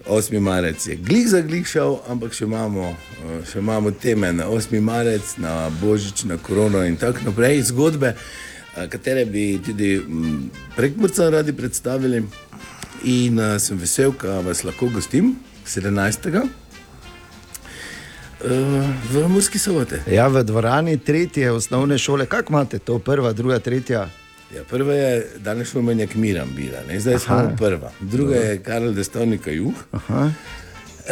[0.07, 0.39] 8.
[0.39, 4.79] marec je glih za glih šel, ampak še imamo, uh, še imamo teme na 8.
[4.81, 7.61] marec, na Božič, na korono in tako naprej.
[7.71, 12.23] Zgodbe, uh, katere bi tudi um, prekmurcem radi predstavili.
[13.03, 16.29] In uh, sem vesel, da vas lahko gostim 17.
[16.35, 16.49] Uh,
[19.11, 20.03] v Murski sobote.
[20.11, 24.09] Ja, v dvorani tretje osnovne šole, kako imate to, prva, druga, tretja?
[24.55, 26.99] Ja, prva je danes šumenjak Miram bila, ne?
[26.99, 27.51] zdaj smo Aha.
[27.57, 27.91] prva.
[28.01, 29.73] Druga je Karel Destovnika Juh.
[29.91, 30.31] Aha.
[31.01, 31.11] Uh,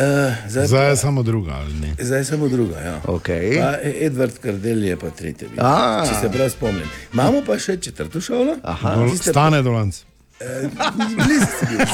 [0.49, 1.95] zdaj, Zdaj pa- je samo druga, ali ne?
[1.99, 2.79] Zdaj je samo druga.
[2.79, 3.01] Ja.
[3.05, 3.59] Okay.
[3.59, 5.47] Pa E- Edvard Kardel je pa tretja.
[5.47, 6.05] bil, A.
[6.05, 6.87] Če se prav spomnim.
[7.13, 8.55] Imamo pa še četrto šolo.
[8.63, 9.95] Dol- Tiste- Stane dolanc.
[10.39, 10.69] Eh,
[11.15, 11.45] blizu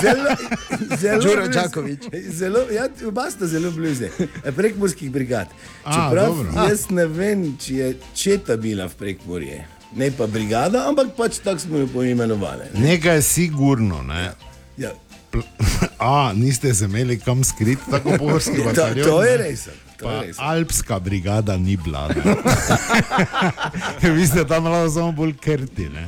[0.02, 0.30] Zelo,
[0.98, 1.52] zelo blizu.
[1.52, 2.00] Đaković.
[2.30, 4.06] Zelo, ja, oba sta zelo blizu.
[4.56, 5.48] Prekmorskih brigad.
[5.84, 6.52] A, Čeprav dobro.
[6.64, 9.66] jaz ne vem, če je četa bila v Prekmorje.
[9.91, 12.64] Ne pa brigada, ampak pač tako smo jo poimenovali.
[12.76, 14.32] Nekaj je sigurno, ne?
[14.78, 14.91] Ja.
[15.99, 19.06] A, niste se imeli kam skriti, tako pohorski To- bataljon.
[19.06, 19.44] to je ne?
[19.44, 19.76] res, to je
[20.10, 20.36] Pa res.
[20.40, 22.07] Alpska brigada ni bila.
[22.07, 22.36] ne.
[24.11, 25.90] Vi ste tam lahko samo bolj krti.
[25.90, 26.07] Ne?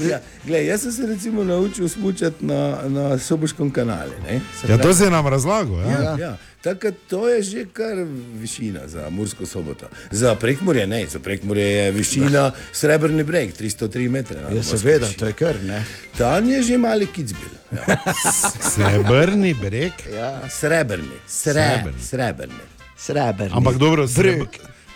[0.00, 4.12] Ja, glej, jaz sem se recimo naučil smučati na, na Soboškem kanalu.
[4.22, 4.40] ne.
[4.54, 5.80] Se Ja, pravi- to si nam razlagal.
[5.80, 6.00] Ja?
[6.00, 6.36] Ja, ja.
[6.62, 7.94] Tako da to je že kar
[8.34, 9.86] višina za Mursko soboto.
[10.10, 14.40] Za Prekmorje ne, za Prekmorje je višina Srebrni breg, 303 metre.
[14.42, 15.84] no, Ja, seveda, to je kar, ne.
[16.16, 17.48] Tam je že mali kicbil.
[17.72, 17.96] Ja.
[18.74, 19.92] Srebrni breg.
[20.14, 20.48] Ja.
[20.50, 22.02] Srebrni, Sre, Srebrni.
[22.02, 22.64] srebrni.
[22.96, 23.52] Srebrni.
[23.54, 24.10] Ampak dobro, Breg.
[24.10, 24.46] sreb...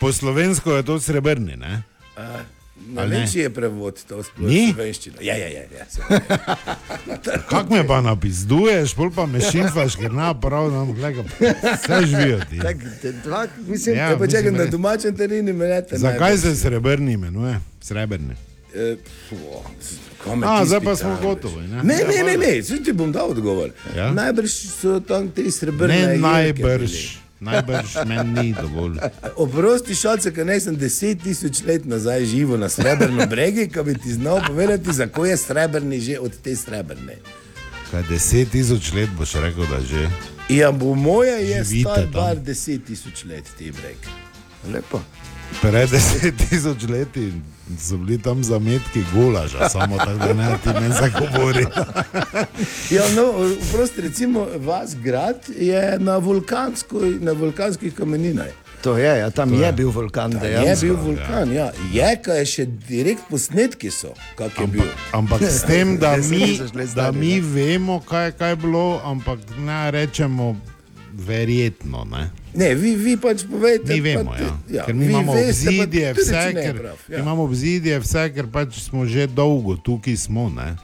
[0.00, 1.56] po slovensko je to srebrni.
[1.56, 1.82] Ne?
[2.16, 2.42] A,
[2.88, 3.26] Ne vem, ne?
[3.32, 5.16] če je prevod to slovenščina.
[5.20, 5.62] Ja, ja, ja.
[5.78, 5.86] ja.
[7.50, 11.22] Kako me pa napizduješ, pol pa me šimfaš, ker na prav nam glega.
[11.22, 12.58] Vse živijo ti.
[12.58, 12.76] Tak,
[13.24, 15.98] dva, mislim, Ja, Ja, pa mislim, na domačem terenu me lete.
[15.98, 17.60] Zakaj se srebrni imenuje?
[17.80, 18.34] Srebrni.
[18.74, 18.96] Eh,
[20.44, 21.66] A, zdaj pa smo gotovi.
[21.68, 23.70] Ne, Ne, ne, ne, ne, zdaj ti bom dal odgovor.
[23.96, 24.12] Ja?
[24.12, 26.06] Najbrž so tam te srebrne.
[26.06, 26.90] ne najbrž.
[26.90, 27.22] bili.
[27.42, 28.98] Najbrž meni ni dovolj.
[29.36, 34.14] Oprosti, šalce, ker nisem deset tisoč let nazaj živel na srebrnem bregu, ki bi ti
[34.14, 37.18] znal povedati, zakaj je srebrni že od te srebrne.
[37.90, 40.06] Kaj deset tisoč let boš rekel, da že.
[40.48, 43.98] Ja, bo moja je star bar deset tisoč let te breg.
[44.72, 45.02] Lepo.
[45.60, 47.32] Pred deset tisoč leti
[47.78, 51.66] so bili tam zametki gulaža, samo tako da ne ti meni zagovori.
[52.90, 53.32] Ja, no,
[53.68, 56.20] oprosti, recimo vas grad je na,
[57.20, 58.46] na vulkanskih kameninah.
[58.82, 60.86] To je, ja, tam je bil vulkan, Je dejansko.
[60.86, 61.70] bil vulkan, ja.
[61.92, 64.88] Je, kaj je še direkt posnetki so, kak je bil.
[65.14, 69.90] Ampak s tem, da Deset mi, da mi vemo, kaj, kaj je bilo, ampak ne
[69.90, 70.56] rečemo
[71.12, 72.04] verjetno.
[72.10, 72.30] Ne?
[72.54, 73.88] Ne, vi, vi pač povejte.
[73.88, 74.84] Mi vemo, pa te- ja.
[74.84, 77.18] ker mi imamo veste, obzidje, vse, ne je ker, prav, ja.
[77.18, 80.48] imamo obzidje, vse, ker pač smo že dolgo tukaj smo.
[80.50, 80.76] Ne?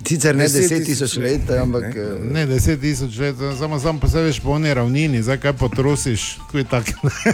[0.00, 1.84] Sicer ne Deset deset tisoč tisoč let, ampak.
[1.88, 5.52] eh, Ne, deset tisoč let, samo sam pa se veš po oni ravnini, zdaj kaj
[5.54, 6.22] potrosiš,
[6.52, 6.84] kaj tak.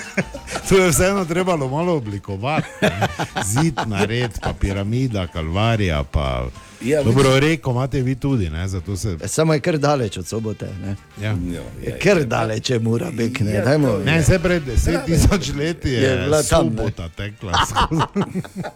[0.69, 2.69] to je vseeno trebalo malo oblikovati.
[2.83, 3.09] ne.
[3.45, 6.47] Zid nared, pa piramida, kalvarija, pa.
[6.83, 9.17] Ja, Dobro, reko imate vi tudi, ne, zato se.
[9.27, 10.69] Samo je kar daleč od sobote.
[10.83, 10.97] Ne?
[11.23, 11.37] Ja.
[11.83, 13.51] Je kar daleč je mura, bek, ne.
[13.53, 16.77] Ja, Dajmo, Ne, vse pred deset tisoč leti je, Je bila tam, ne.
[16.77, 17.53] sobota tekla.
[17.67, 18.03] skozi.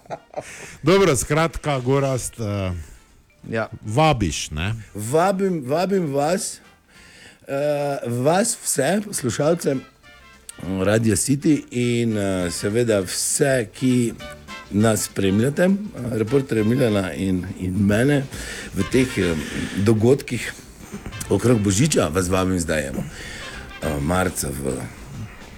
[0.83, 2.77] Dobro, skratka, gorast, uh,
[3.51, 3.69] ja.
[3.83, 4.75] vabiš, ne?
[4.95, 6.61] Vabim, vabim vas,
[7.41, 14.13] uh, vas vse poslušalce mm, Radio City in uh, seveda vse, ki
[14.71, 15.69] nas spremljate,
[16.13, 18.23] reporterje Milana in, in mene
[18.75, 19.39] v teh uh,
[19.85, 20.53] dogodkih
[21.31, 23.05] okrog Božiča, vas vabim zdaj, uh,
[24.01, 24.77] marca v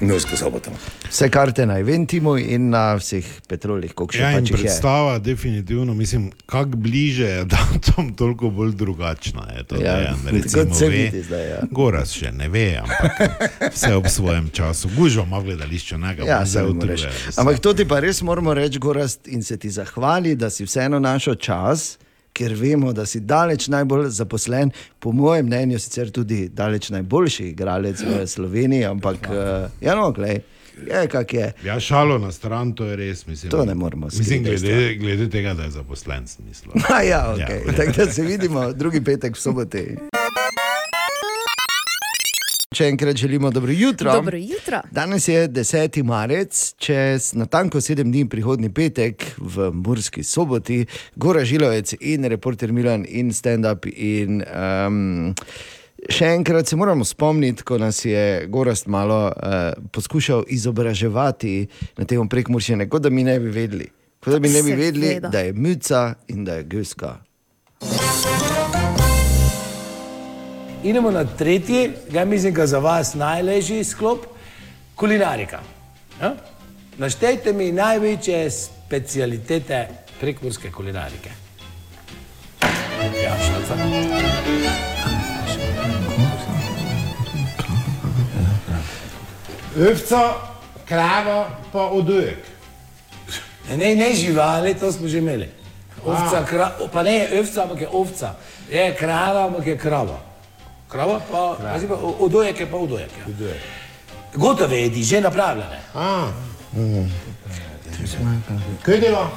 [0.00, 0.70] Novsko soboto.
[1.08, 4.56] Vse karte na Eventimu in na vseh petrolih, koliko še Ja, in pač je.
[4.58, 9.76] predstava, definitivno, mislim, kako bliže je datum, toliko bolj drugačna je to.
[9.76, 10.96] Ja, kot recimo, se ve.
[10.98, 11.60] vidi zdaj, ja.
[11.70, 13.40] Goras še ne ve, ampak
[13.70, 14.88] vse ob svojem času.
[14.92, 16.70] Gužva ima gledališče, ne ga Ja, se reče.
[16.70, 17.12] utrujal.
[17.36, 20.98] Ampak to ti pa res moramo reči, Gorast, in se ti zahvali, da si vseeno
[21.00, 21.96] našel čas,
[22.36, 28.02] ker vemo, da si daleč najbolj zaposlen, po mojem mnenju, sicer tudi daleč najboljši igralec
[28.04, 30.42] v Sloveniji, ampak uh, ja, no, glej,
[30.76, 31.52] je kak je.
[31.64, 33.26] Ja, šalo na stran, to je res.
[33.26, 36.24] Mislim, To ne moremo Mislim, skriti, glede, glede tega, da je zaposlen.
[36.94, 37.40] A ja, okay.
[37.40, 37.66] Ja.
[37.66, 37.76] ja.
[37.76, 39.86] Tako da se vidimo drugi petek v soboti.
[42.76, 44.12] Še enkrat želimo dobro jutro.
[44.12, 44.80] Dobro jutro.
[44.90, 46.02] Danes je 10.
[46.02, 50.82] marec, čez natanko sedem dni prihodni petek v Murski soboti,
[51.16, 53.88] Gora Žilovec in reporter Milan in stand-up.
[53.88, 55.32] In, um,
[56.04, 61.56] še enkrat se moramo spomniti, ko nas je Gorast malo uh, poskušal izobraževati
[61.96, 63.88] na tem prekmuršene, kot da mi ne bi vedeli.
[64.20, 67.16] Kot da bi ne bi vedeli, da je muca in da je guska.
[70.84, 74.26] Idemo na tretji, ga mislim, da za vas najlažji sklop,
[74.94, 75.60] kulinarika.
[76.20, 76.34] Ja?
[76.98, 79.88] Naštejte mi največje specialitete
[80.20, 81.30] prekmurske kulinarike.
[83.24, 83.74] Ja, šalca.
[89.90, 90.32] Ovca,
[90.88, 92.38] krava, pa odojek.
[93.76, 95.48] Ne, ne živali, to smo že imeli.
[96.04, 98.34] Ovca, kra, pa ne je ovca, ampak je ovca.
[98.70, 100.25] Je krava, ampak je krava.
[100.88, 101.78] Krava pa, pa.
[101.88, 103.10] pa udojek je pa udojek.
[103.18, 103.52] Ja.
[104.34, 105.80] Gotove jedi, že napravljene.
[105.94, 106.28] A.
[108.82, 109.30] Kaj dela?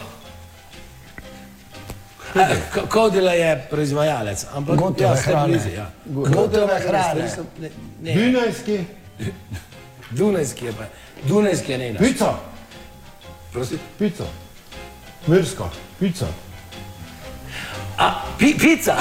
[2.73, 5.47] K- Kodila je proizvajalec, ampak Gotove ja, hrane.
[5.47, 5.89] blizu, ja.
[6.05, 7.29] Gotove hrane.
[7.99, 8.79] Dunajski.
[10.11, 10.83] Dunajski je pa.
[11.23, 12.01] Dunajski je ne naš.
[12.01, 12.33] Pica.
[13.53, 13.79] Prosim?
[13.99, 14.23] Pica.
[15.27, 15.69] Mirska.
[15.99, 16.27] Pica.
[17.97, 18.07] A,
[18.37, 18.95] pi, pica.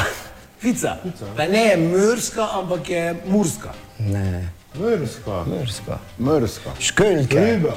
[0.60, 0.96] Pica.
[1.36, 3.72] Pa ne je murska, ampak je murska.
[3.98, 4.48] Ne.
[4.74, 5.44] Mirska.
[5.44, 5.98] Mrska.
[6.18, 6.70] Mrska.
[6.80, 7.40] Školjke.
[7.40, 7.74] Riba.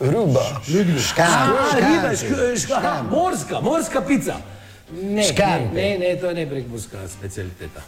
[0.00, 0.60] Ruba.
[1.00, 1.28] Škamp.
[1.28, 2.32] A, riba, škamp.
[2.32, 4.34] šk- šk- morska, morska pica.
[4.92, 5.74] Ne, ne, Škampe.
[5.74, 7.80] ne, ne, to je ne prekmurska specialiteta.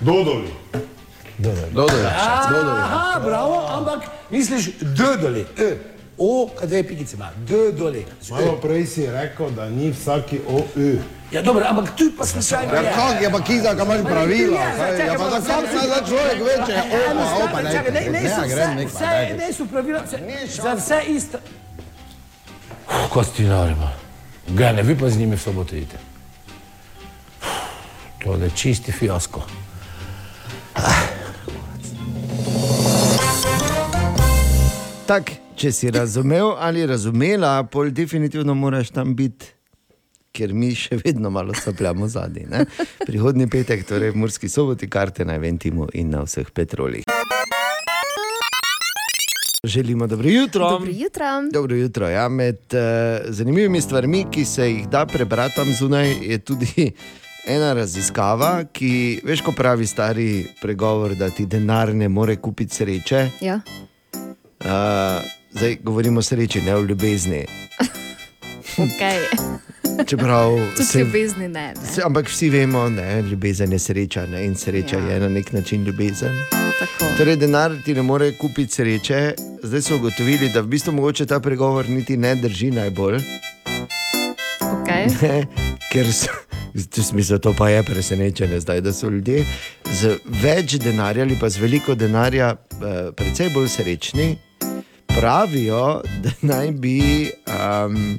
[0.00, 0.48] Dodoli.
[1.38, 2.04] Dodaj.
[2.06, 4.00] Aha, bravo, ampak
[4.30, 5.46] misliš dodoli.
[5.58, 5.76] E.
[6.18, 8.04] O, dve pikice ima, dodoli.
[8.30, 10.98] Malo prej si rekel, da ni vsaki OÜ.
[11.30, 12.92] Ja, dobro, ampak tu pa slučajno Ja, je.
[12.92, 14.60] kak je pa kiza, kaj imaš pravila?
[14.60, 16.72] Ja, Ja, pa za kam vse- se za človek veče?
[17.02, 17.72] Eno Opa, stvar, opa, ne.
[17.72, 20.18] čakaj, ne, ne, so grem vse, nek, vse, ne so pravila, vse,
[20.56, 21.38] za vse isto.
[23.08, 23.90] Ko si norima.
[24.48, 25.98] Gane, vi pa z njimi v soboto idete.
[28.20, 29.42] To je čisti fiasko.
[35.06, 35.24] Tak,
[35.54, 39.46] če si razumel ali razumela, pol definitivno moraš tam biti,
[40.32, 42.46] ker mi še vedno malo sapljamo zadnji.
[42.50, 42.64] ne.
[43.06, 47.04] Prihodnji petek, torej v Murski soboti, karte na Ventimu in na vseh petrolih.
[49.64, 50.70] Želimo dobro jutro.
[50.70, 51.26] Dobro jutro.
[51.52, 52.08] Dobro jutro.
[52.08, 52.80] Ja, med uh,
[53.28, 56.92] zanimivimi stvarmi, ki se jih da prebrati tam zunaj, je tudi
[57.46, 63.28] ena raziskava, ki, veš, ko pravi stari pregovor, da ti denar ne more kupiti sreče.
[63.40, 63.60] Ja.
[64.60, 64.70] Uh,
[65.52, 67.44] zdaj govorimo o sreči, ne o ljubezni.
[68.76, 69.26] Okay.
[70.06, 71.74] Čeprav se, ljubezni ne.
[71.80, 71.86] ne.
[71.92, 74.44] se, ampak vsi vemo, da ljubezen je sreča ne?
[74.44, 75.06] in sreča ja.
[75.14, 76.32] je na nek način ljubezen.
[76.50, 77.16] Tako.
[77.16, 79.34] Torej, denar ti ne more kupiti sreče.
[79.62, 83.20] Zdaj so ugotovili, da v bistvu mogoče ta pregovor niti ne drži najbolj.
[84.60, 85.06] Okay.
[85.22, 85.46] Ne,
[85.92, 86.32] ker so,
[86.74, 89.44] v smislu, to pa je presenečenje zdaj, da so ljudje
[89.92, 94.36] z več denarja ali pa z veliko denarja eh, precej bolj srečni.
[95.06, 97.30] Pravijo, da naj bi.
[97.46, 98.18] Um,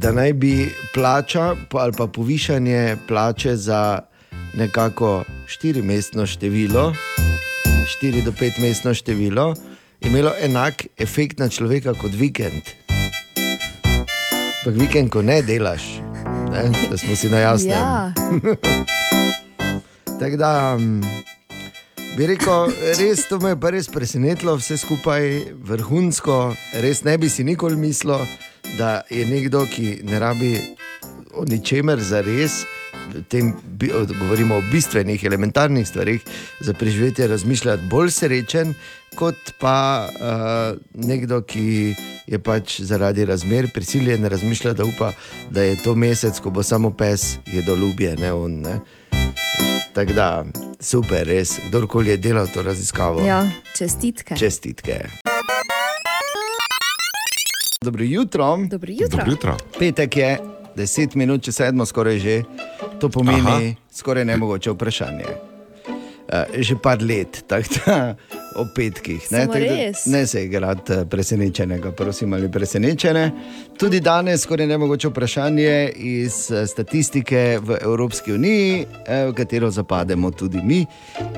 [0.00, 4.00] Da naj bi plača ali pa povišanje plače za
[4.54, 6.94] nekako štirimestno število,
[7.86, 9.54] štiri do pet mestno število,
[10.00, 12.62] imelo enak efekt na človeka kot vikend.
[14.60, 15.82] Ampak vikend, ko ne delaš,
[16.52, 17.70] ne, da smo si na jasnem.
[17.72, 18.12] Ja.
[20.20, 21.02] Tako da um,
[22.16, 25.28] bi rekel, res to me je pa res presenetilo, vse skupaj
[25.60, 26.54] vrhunsko.
[26.80, 28.24] Res ne bi si nikoli mislil,
[28.78, 30.54] da je nekdo, ki ne rabi
[31.34, 32.64] o ničemer za res.
[33.28, 33.52] Tem,
[34.20, 36.22] govorimo o bistvenih, elementarnih stvarih,
[36.60, 38.74] za preživetje razmišljati bolj srečen,
[39.18, 41.94] kot pa uh, nekdo, ki
[42.30, 45.12] je pač zaradi razmer prisiljen razmišljati, da upa,
[45.50, 48.60] da je to mesec, ko bo samo pes jedolubje, ne on.
[48.60, 48.78] Ne?
[49.94, 50.44] Tako da,
[50.80, 53.26] super, res, kdorkoli je delal to raziskavo.
[53.26, 53.42] ja,
[53.74, 54.36] čestitke.
[54.36, 55.29] Čestitke.
[57.84, 58.58] Dobro jutro.
[58.70, 59.18] Dobro jutro.
[59.18, 59.56] Dobro jutro.
[59.78, 60.38] Petek je
[60.76, 62.34] 10 minut, če sedmo, skoraj že.
[63.00, 63.54] To pomeni Aha.
[63.56, 63.88] Aha.
[63.88, 65.24] skoraj nemogoče vprašanje.
[65.24, 68.16] Uh, že par let, tako da
[68.56, 69.20] o petkih.
[69.30, 70.06] Ne, Samo tako da res?
[70.06, 73.30] ne se igrati eh, presenečenega, prosim, ali presenečene.
[73.78, 80.30] Tudi danes skoraj nemogoče vprašanje iz eh, statistike v Evropski uniji, eh, v katero zapademo
[80.30, 80.86] tudi mi.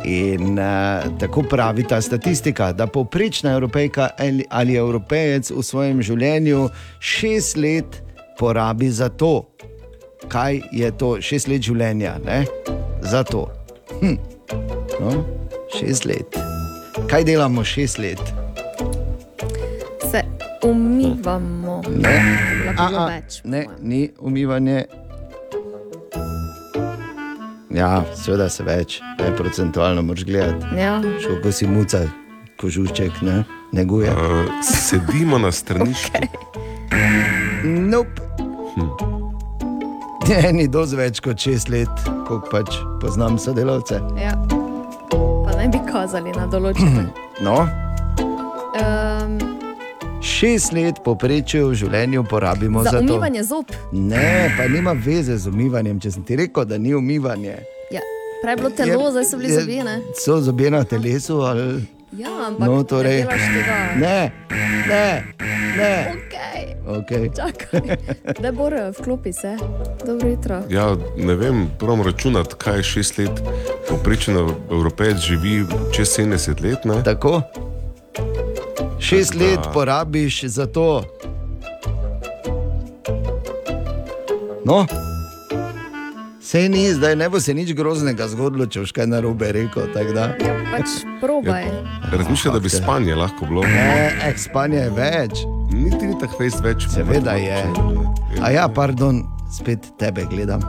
[0.05, 6.69] In uh, tako pravi ta statistika, da povprečna evropejka ali, ali evropejec v svojem življenju
[7.01, 8.03] šest let
[8.39, 9.49] porabi za to.
[10.29, 12.19] Kaj je to šest let življenja?
[12.25, 12.45] Ne?
[13.03, 13.47] Za to.
[14.01, 14.17] Hm.
[15.01, 15.25] No,
[15.79, 16.52] šest let.
[17.13, 18.21] Kaj delamo šest let?
[20.11, 20.23] Se
[20.65, 21.83] umivamo.
[21.97, 22.39] Ne,
[22.79, 23.41] A, a, več.
[23.45, 24.85] ne ni umivanje.
[27.71, 30.73] Ja, seveda se več, ne procentualno moraš gledati.
[30.81, 31.03] Ja.
[31.21, 32.01] Šel ko si muca,
[32.61, 33.43] kožušček, ne,
[33.77, 34.09] neguje.
[34.09, 36.13] Uh, sedimo na stranišču.
[37.65, 38.23] Nope.
[40.23, 41.91] Ne, ni dosti več kot šest let,
[42.29, 43.99] koliko pač poznam sodelavce.
[44.17, 44.37] Ja.
[45.73, 47.07] Bi kazali na določene.
[47.43, 47.67] No,
[48.73, 49.33] Um,
[50.23, 53.05] šest let poprečju v življenju porabimo za za, to.
[53.05, 53.69] umivanje zob.
[53.93, 55.99] Ne, pa nima veze z umivanjem.
[55.99, 57.59] Če sem ti rekel, da ni umivanje.
[57.91, 58.01] Ja.
[58.41, 59.85] Prej je bilo telo, zdaj so bili je- zobje.
[59.85, 59.97] Ne?
[60.17, 61.85] So zobje na telesu ali
[62.15, 63.77] Ja, ampak no, ne torej, delaš tega.
[63.97, 64.19] ne,
[64.89, 65.07] ne,
[65.77, 65.93] ne.
[66.15, 66.32] Okay.
[66.87, 67.31] Okay.
[67.37, 67.97] Čakaj,
[68.43, 69.57] da bor, vklopi se.
[70.07, 70.63] Dobro jutro.
[70.71, 73.43] Ja, ne vem, pravim računati, kaj je šest let.
[73.89, 74.37] Poprečen
[74.71, 76.85] evropejec živi čez 70 let.
[76.85, 77.03] Ne?
[77.05, 77.43] Tako.
[79.01, 81.05] Šest Tako da- let porabiš za to.
[84.65, 84.87] No,
[86.43, 89.87] Sej ni, zdaj ne bo se nič groznega zgodilo, če boš kaj narobe rekel.
[89.95, 90.35] tako da.
[90.71, 90.89] Pač
[91.21, 91.65] probaj.
[92.13, 93.63] Razmišljam, da bi spanje lahko bilo.
[93.63, 95.31] Ne, eh, spanje je več.
[95.73, 96.87] Niti ni tako fejst več.
[96.93, 97.63] Seveda je.
[98.43, 99.23] A ja, pardon,
[99.53, 100.61] spet tebe gledam.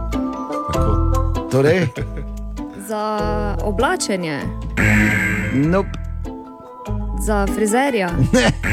[1.51, 1.87] Torej,
[2.89, 3.03] Za
[3.63, 4.39] oblačenje,
[5.53, 5.99] nope.
[7.25, 8.09] za frizerja.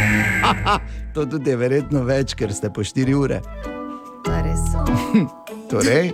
[1.14, 3.38] to tudi je verjetno več, ker ste po 4 ure.
[4.24, 4.64] To je res.
[5.70, 6.10] Torej,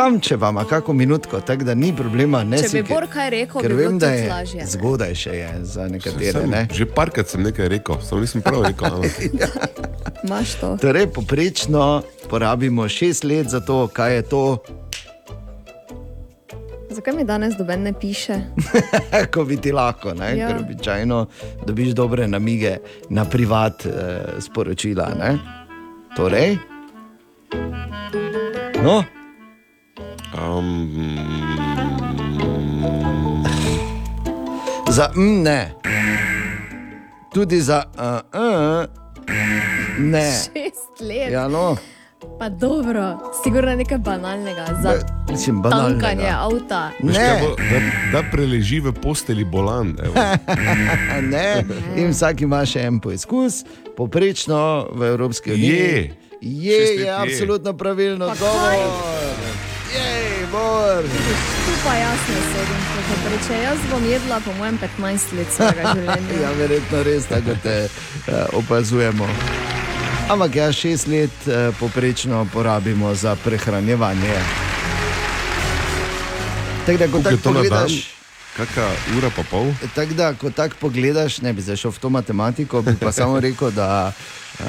[0.00, 2.40] dam, če vam kako minutko, tako da ni problema.
[2.44, 4.66] Ne Če si, bi Bor kaj rekel, ker bi vem, da je lažje.
[4.66, 6.32] zgodaj še je za nekatere.
[6.34, 6.62] Sem, Ne?
[6.70, 8.96] že parkrat sem nekaj rekel, samo nisem prav rekel.
[8.96, 10.68] ampak- Imaš to.
[10.78, 11.84] Torej, poprečno
[12.26, 14.44] porabimo 6 let za to, kaj je to,
[16.90, 18.34] Zakaj mi danes doben ne piše?
[19.32, 20.32] ko bi ti lahko, ne?
[20.34, 20.48] Ja.
[20.48, 21.18] ker običajno
[21.62, 23.92] dobiš dobre namige na privat eh,
[24.40, 25.06] sporočila.
[25.14, 25.30] Ne?
[26.16, 26.58] Torej,
[28.82, 29.04] no,
[30.38, 31.18] Um,
[34.88, 35.72] za mm, ne,
[37.34, 38.84] tudi za uh, uh,
[39.98, 40.32] ne.
[40.32, 41.32] Šest let.
[41.32, 41.76] Ja, no,
[42.38, 44.66] Pa dobro, sigurno nekaj banalnega.
[44.82, 44.94] Za
[45.30, 46.00] mislim, banalnega.
[46.00, 46.90] tankanje avta.
[47.02, 47.40] veš, Ne.
[47.42, 47.80] bo, da,
[48.12, 49.96] da preleži v posteli bolan.
[51.32, 51.64] ne.
[51.96, 53.64] In vsak ima še en poizkus,
[53.96, 55.70] poprečno v Evropski uniji.
[55.70, 56.14] Je.
[56.40, 57.10] je, je je.
[57.10, 58.26] absolutno pravilno.
[58.26, 60.19] Pa Odgovor.
[60.50, 60.60] Kaj?
[60.60, 61.02] Jej, Bor.
[61.66, 63.62] Tu pa jaz ne sedim, kot reče.
[63.62, 66.40] Jaz bom jedla po mojem 15 let svojega življenja.
[66.42, 69.28] Ja, verjetno res tako te uh, opazujemo.
[70.30, 74.34] Ampak ja, šest let uh, poprečno porabimo za prehranjevanje.
[76.86, 77.68] Tako da, ko Koliko je tako to na dan?
[77.68, 78.19] pogledaš,
[78.56, 78.86] Kakšna
[79.18, 79.70] ura pa pol?
[79.94, 83.70] tako da, ko tako pogledaš, ne bi zašel v to matematiko, bi pa samo rekel,
[83.70, 84.66] da uh,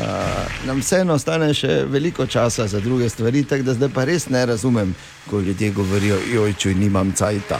[0.65, 3.43] nam vseeno ostane še veliko časa za druge stvari.
[3.43, 4.95] Tako da zdaj pa res ne razumem,
[5.29, 7.59] ko ljudje govorijo, joj, če nimam cajta.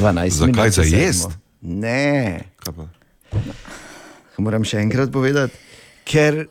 [0.00, 0.98] 12 Zakaj za sedmo.
[0.98, 1.28] jest?
[1.60, 2.40] Ne.
[4.38, 5.56] Moram še enkrat povedati,
[6.08, 6.46] ker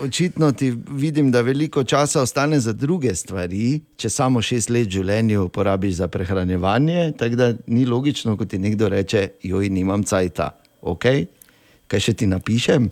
[0.00, 4.90] očitno ti vidim, da veliko časa ostane za druge stvari, če samo šest let v
[4.90, 7.12] življenju porabiš za prehranjevanje.
[7.18, 10.50] Tako da ni logično, ko ti nekdo reče, joj, nimam cajta.
[10.82, 11.26] Okay?
[11.86, 12.90] Kaj še ti napišem?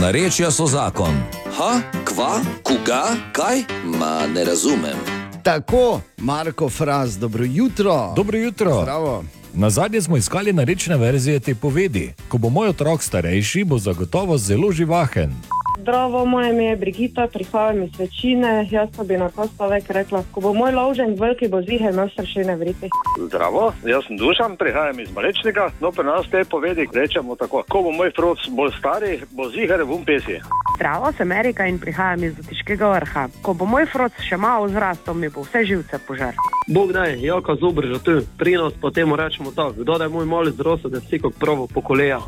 [0.00, 1.14] Narečja so zakon.
[1.56, 1.70] Ha,
[2.04, 3.64] kva, koga, kaj?
[3.98, 4.98] Ma ne razumem.
[5.46, 8.12] Tako, Marko Fraz, dobro jutro.
[8.16, 8.82] Dobro jutro.
[8.82, 9.24] Zdravo.
[9.58, 12.12] Na zadnje smo iskali narečne verzije te povedi.
[12.28, 15.32] Ko bo moj otrok starejši, bo zagotovo zelo živahen.
[15.86, 18.68] Zdravo, moje ime je Brigita, prihajam iz večine.
[18.70, 22.08] Jaz pa bi na to stavek rekla, ko bo moj lovžen veliki, bo zihaj imel
[22.08, 22.88] strašine vriti.
[23.26, 25.70] Zdravo, jaz sem Dušan, prihajam iz Malečnika.
[25.80, 29.82] No, pri nas te povedi rečemo tako: ko bo moj froc bolj stari, bo ziger
[29.82, 30.40] v pesi.
[30.76, 33.28] Zdravo, sem Erika in prihajam iz Zatiškega vrha.
[33.42, 36.34] Ko bo moj froc še malo zrastel, mi bo vse živce požar.
[36.66, 40.10] Bog daj, jaka zubr že tu, pri nas pa temu rečemo tako, kdo da je
[40.10, 42.18] moj mali zrosel, da si kot pravo pokoleja.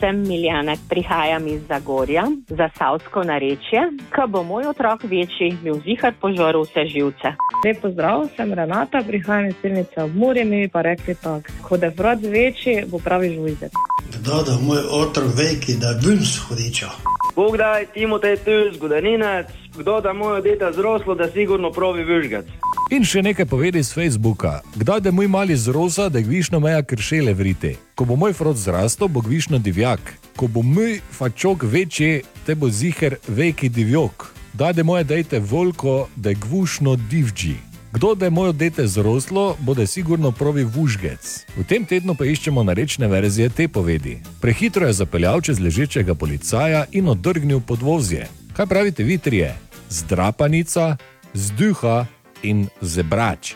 [0.00, 3.80] Sem Miljana, prihajam iz Zagorja, za Savsko narečje.
[4.14, 7.32] Ko bo moj otrok večji, mi vzihar požaril vse živce.
[7.64, 11.86] Lep pozdrav, sem Renata, prihajam iz Silnice ob Muri, mi pa rekli tako, ko da
[11.86, 13.72] je froc večji, bo pravi žujzek.
[14.14, 16.90] Kdo da moj otrok veki, da bim shodiča.
[17.36, 19.46] Bog daj, Timotej tu, zgodaninec,
[19.78, 22.48] kdo da moj dete zroslo, da sigurno pravi vyžgac.
[22.90, 24.62] In še nekaj povedi z Facebooka.
[24.72, 27.74] Kdaj da moj mali zrosa, da gvišno meja kršele vrite.
[27.94, 30.00] Ko bo moj frod zrastel, bo gvišno divjak.
[30.36, 34.32] Ko bo moj fačok večji, te bo ziher veki divjok.
[34.56, 37.58] Daj da moje dejte volko, da gvušno divji.
[37.96, 41.46] Kdo da je moje dete zroslo, bo da sigurno pravi vužgec.
[41.56, 44.18] V tem tednu pa iščemo narečne verzije te povedi.
[44.40, 48.28] Prehitro je zapeljal čez ležečega policaja in odrgnil podvozje.
[48.52, 49.54] Kaj pravite vi trije?
[49.88, 50.96] Zdrapanica,
[51.32, 52.04] zduha
[52.42, 53.54] in zebrač.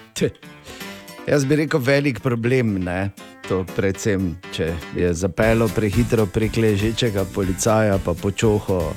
[1.28, 2.78] Jaz bi rekel, velik problem.
[2.80, 3.10] Ne?
[3.48, 8.94] To predvsem, če je zapeljal prehitro prek ležečega policaja, pa počoho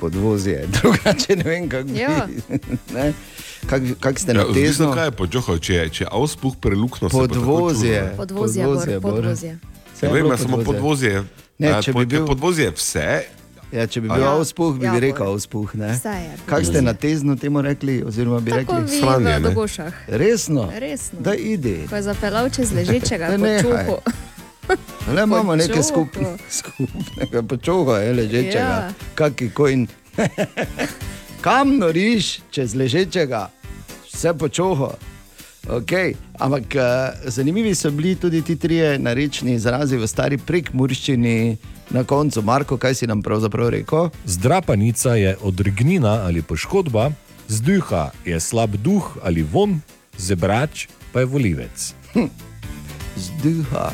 [0.00, 0.66] podvozje.
[0.82, 3.12] Drugače ne vem, kako bi.
[3.62, 3.78] Ja.
[3.78, 3.88] Ne?
[3.90, 4.94] Kak, kak ste na Ja, odvisno, tezno?
[4.94, 8.12] kaj je počohal, če je, če je avspuh prelukno, Podvozje.
[8.16, 9.58] Podvozje, Podvozje, podvozje.
[10.00, 11.24] Ja, vem, ja, samo podvozje.
[11.58, 13.08] Ne, A, če bi bil- Podvozje je vse,
[13.70, 14.14] Ja, če bi Ja.
[14.14, 14.30] bil ja.
[14.32, 15.74] avspuh, bi, Ja, bi rekel avspuh.
[15.74, 15.94] ne?
[16.46, 18.02] Kaj ste na tezno temu rekli?
[18.02, 19.40] Oziroma bi Tako rekli v ne?
[19.40, 19.92] Dogošah.
[20.08, 20.66] Resno?
[20.74, 21.20] Resno.
[21.20, 21.86] Da idi.
[21.86, 23.60] Ko je zapeljal čez ležečega nehaj.
[23.60, 23.96] čuhu.
[25.06, 28.58] Le imamo nekaj skupnega, skupnega počuha, je ležečega.
[28.60, 28.80] Ja.
[28.80, 28.92] Ja.
[29.14, 29.86] Kaki kojn.
[31.40, 33.48] Kam noriš čez ležečega,
[34.12, 34.90] vse počuha.
[35.68, 36.14] Okay.
[36.38, 36.82] Ampak uh,
[37.24, 41.56] zanimivi so bili tudi ti trije narečni izrazi v stari prekmurščini
[41.90, 42.42] na koncu.
[42.42, 44.10] Marko, kaj si nam pravzaprav rekel?
[44.24, 47.10] Zdrapanica je odrgnina ali poškodba,
[47.48, 49.80] zduha je slab duh ali von,
[50.18, 51.94] zebrač pa je volivec.
[53.16, 53.90] Zduha.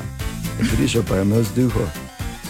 [0.77, 1.86] Prišel pa je imel zduho,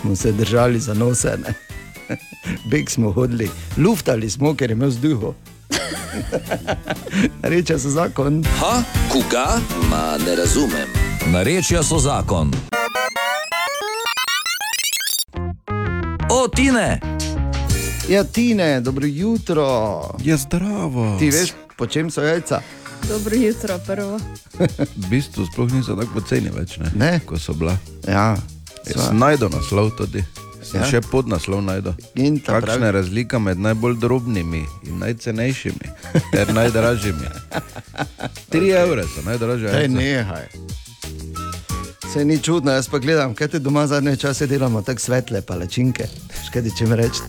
[0.01, 1.66] smo se držali za nose.
[2.71, 5.35] Beg smo hodili, luftali smo, ker je imel zduho.
[7.43, 8.45] Reče so zakon.
[8.61, 9.61] Ha, koga?
[9.91, 10.89] Ma ne razumem.
[11.33, 12.53] Narečja so zakon.
[16.31, 17.01] O, Tine!
[18.09, 19.67] Ja, Tine, dobro jutro.
[20.23, 21.17] Je zdravo.
[21.19, 22.61] Ti veš, po čem so jajca?
[23.09, 24.21] Dobro jutro, prvo.
[24.97, 26.91] V bistvu sploh niso tako poceni več, ne?
[26.95, 27.21] ne?
[27.27, 27.77] Ko so bila.
[28.09, 28.37] Ja.
[28.87, 30.25] Sem najdel naslov tudi.
[30.67, 30.85] Sem Ja.
[30.85, 30.91] ja.
[30.91, 31.95] še podnaslov najdel.
[31.95, 35.87] Kakšna je pravi- razlika med najbolj drobnimi in najcenejšimi
[36.33, 37.29] ter najdražjimi?
[38.53, 39.71] 3 evre so najdražje.
[39.71, 40.47] Daj, nehaj.
[42.09, 46.07] Se ni čudno, jaz pa gledam, kaj te doma zadnje čase delamo, tako svetle palačinke.
[46.47, 47.21] Škaj ti čem reči?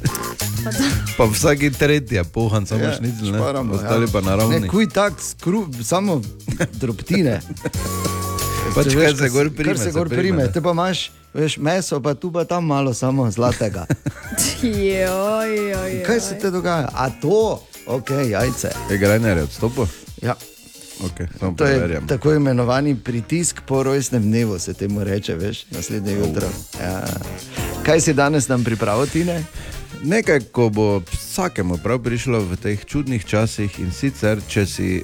[1.17, 3.37] Pa vsaki tretji je pohan, samo ja, šnicl, ne?
[3.37, 4.59] šparamo, Ostali pa naravni.
[4.59, 6.21] Ne, kuj tak, skru, samo
[6.73, 7.41] drobtine.
[8.75, 11.57] Pač kar veš, se gor prime, Kar se gor prime, prime, te pa imaš, veš,
[11.57, 13.85] meso, pa tu pa tam malo samo zlatega.
[14.63, 16.89] Joj, joj, Kaj se te dogaja?
[16.93, 18.71] A to, ok, jajce.
[18.91, 19.87] Je Grajner odstopil?
[20.21, 20.35] Ja.
[20.97, 21.27] Okay,
[21.57, 26.47] To je tako imenovani pritisk po rojstnem dnevu, se temu reče, veš, naslednje jutro.
[26.81, 27.03] Ja.
[27.85, 29.43] Kaj si danes nam pripravil, Tine?
[30.03, 35.03] Nekaj, ko bo vsakemu prav prišlo v teh čudnih časih in sicer, če si eh,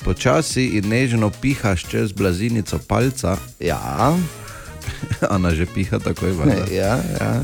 [0.00, 3.36] počasi in nežno pihaš čez blazinico palca.
[3.60, 4.16] Ja.
[5.34, 6.66] Ana že piha takoj, valjda.
[6.72, 7.42] Ja, ja.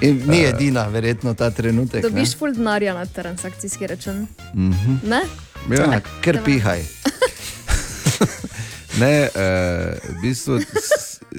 [0.00, 0.48] In ni Eh.
[0.48, 2.04] edina, verjetno ta trenutek.
[2.04, 2.10] ne?
[2.10, 4.26] Dobiš full denarja na transakcijski račun.
[4.54, 4.94] Mhm.
[5.04, 5.22] Ne?
[5.70, 6.84] Ja, ker pihaj.
[8.98, 9.30] Ne, eh,
[10.08, 10.58] v bistvu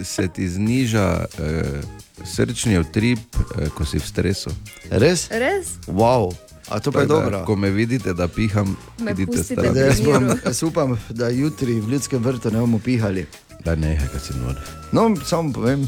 [0.04, 1.82] se ti zniža eh,
[2.26, 3.20] srčni utrip,
[3.58, 4.50] eh, ko si v stresu.
[4.90, 5.28] Res?
[5.32, 5.78] Res?
[5.88, 6.34] Wow.
[6.70, 7.44] A to pa je da, dobro.
[7.46, 9.74] Ko me vidite, da piham, Me vidite stran.
[9.74, 13.26] Da jaz, bom, jaz upam, da jutri v ljudskem vrtu ne bomo pihali.
[13.66, 14.56] Da ne, kaj si nor.
[14.92, 15.88] No, samo povem.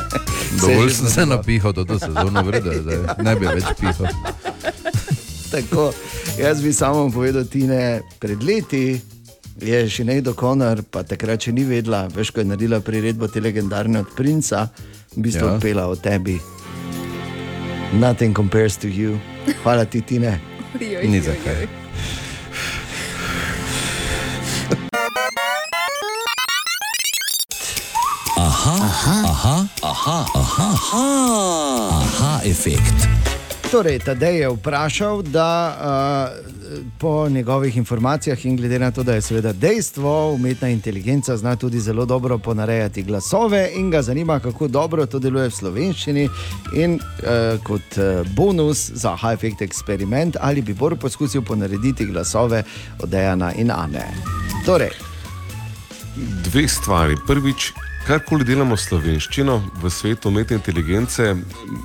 [0.62, 4.06] Dovolj sem se napihal do to sezono vrede, da ne bi več pihal.
[5.50, 5.92] Tako,
[6.38, 9.00] jaz bi samo povedal, Tine, pred leti
[9.60, 13.28] je še ne do konar, pa takrat še ni vedela, veš, ko je naredila priredbo
[13.28, 14.68] te legendarne od Princa,
[15.16, 15.52] v bistvu Ja.
[15.54, 15.60] ja.
[15.60, 16.40] pela o tebi.
[17.92, 19.18] Nothing compares to you.
[19.62, 20.38] Hvala ti, Tine.
[20.80, 21.66] Ni zakaj.
[21.66, 21.80] joj.
[28.40, 31.04] Aha, aha, aha, aha, aha, aha,
[32.00, 33.29] aha efekt.
[33.70, 39.20] Torej, Tadej je vprašal, da uh, po njegovih informacijah in glede na to, da je
[39.20, 45.06] seveda dejstvo, umetna inteligenca zna tudi zelo dobro ponarejati glasove in ga zanima, kako dobro
[45.06, 46.28] to deluje v slovenščini.
[46.74, 52.62] In uh, kot uh, bonus za high-effect eksperiment, ali bi Bor poskusil ponarediti glasove
[52.98, 54.06] od Dejana in Ane.
[54.66, 54.90] Torej,
[56.44, 57.14] Dve stvari.
[57.26, 57.72] Prvič,
[58.06, 61.36] karkoli delamo s slovenščino v svetu umetne inteligence,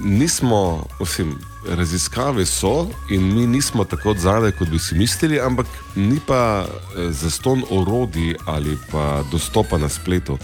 [0.03, 1.37] nismo, osim
[1.67, 5.65] raziskave so in mi nismo tako odzadaj, kot bi si mislili, ampak
[5.95, 10.37] ni pa eh, zaston orodij ali pa dostopa na spletu.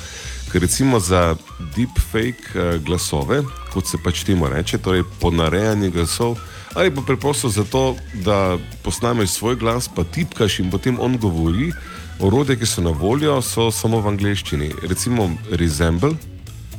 [0.52, 1.36] Ker recimo za
[1.76, 3.44] deepfake eh, glasove,
[3.74, 6.38] kot se pač temu reče, torej ponarejanje glasov,
[6.74, 11.72] ali pa preprosto zato, da posnameš svoj glas, pa tipkaš in potem on govori.
[12.20, 14.72] Orodje, ki so na voljo, so samo v angleščini.
[14.86, 16.72] Recimo Resemble.ai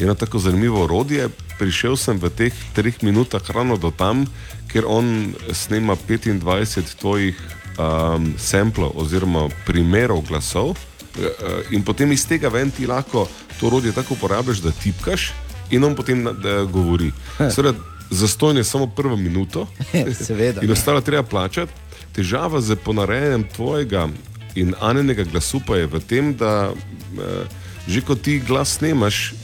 [0.00, 1.28] eno tako zanimivo orodje.
[1.58, 4.24] Prišel sem v teh treh minutah ravno do tam,
[4.66, 5.06] ker on
[5.50, 6.64] snema 25
[6.94, 7.36] tvojih
[7.76, 10.76] um, samplov oziroma primerov glasov.
[11.16, 11.28] eh,
[11.70, 13.28] In potem iz tega ven ti lahko
[13.58, 15.32] to orodje tako uporabljaš, da tipkaš
[15.70, 17.12] in on potem na- da govori.
[17.38, 17.78] Seveda,
[18.10, 19.66] zastojn je samo prvo minuto
[20.18, 20.60] seveda.
[20.62, 21.72] in ostalo treba plačati.
[22.12, 24.08] Težava z ponarejanjem tvojega
[24.54, 27.44] in anenega glasu pa je v tem, da eh,
[27.86, 29.34] že ko ti glas snemaš,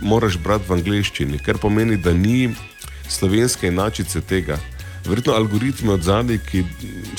[0.00, 2.54] moraš brati v angleščini, kar pomeni, da ni
[3.08, 4.58] slovenske enačice tega.
[5.04, 6.64] Verjetno algoritmi od zadaj, ki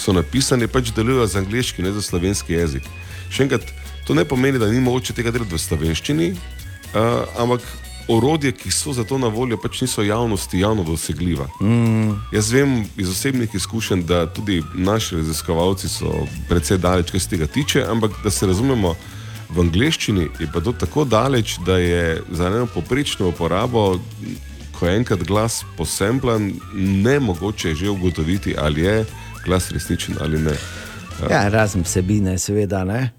[0.01, 2.87] so napisani, pač delujejo za angliški, ne za slovenski jezik.
[3.29, 3.65] Še enkrat,
[4.07, 7.65] to ne pomeni, da ni mogoče tega delati v slovenščini, uh, ampak
[8.07, 11.47] orodje, ki so za to na voljo, pač niso javnosti javno dosegljiva.
[11.61, 12.13] Mm.
[12.33, 17.47] Jaz vem iz osebnih izkušenj, da tudi naši raziskovalci so precej daleč, kar se tega
[17.47, 18.95] tiče, ampak da se razumemo,
[19.49, 23.99] v angleščini je pa to tako daleč, da je za eno poprečno uporabo,
[24.71, 29.05] ko je enkrat glas posemplan, ne mogoče že ugotoviti, ali je
[29.45, 30.55] glas resničen ali ne.
[31.29, 32.83] Ja, razen vsebine, seveda.
[32.83, 33.11] Ne?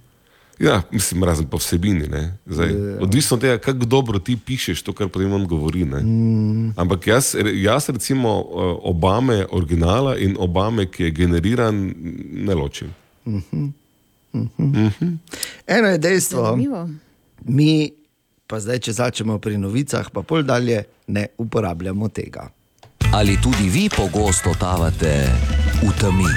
[0.59, 2.09] Ja, mislim, razen po vsebini.
[2.47, 2.99] Zdaj, Ja.
[3.01, 5.85] odvisno od tega, kako dobro ti pišeš to, kar potem on govori.
[5.85, 6.01] ne.
[6.01, 6.73] Mm.
[6.77, 8.45] Ampak jaz, jaz recimo eh,
[8.83, 11.95] Obame originala in Obame, ki je generiran,
[12.33, 12.89] ne ločim.
[13.27, 13.67] Mhm.
[14.59, 15.15] Mhm.
[15.67, 16.89] Eno je dejstvo, Zanimivo.
[17.45, 17.91] mi
[18.47, 22.47] pa zdaj, če začnemo pri novicah, pa pol dalje ne uporabljamo tega.
[23.13, 25.27] Ali tudi vi pogosto totavate
[25.83, 26.31] v temi?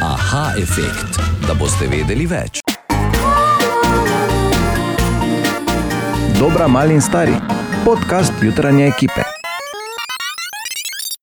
[0.00, 2.60] Aha, efekt, da boste vedeli več.
[6.34, 7.32] Dobra, mali in stari.
[7.84, 9.23] Podcast jutranje ekipe.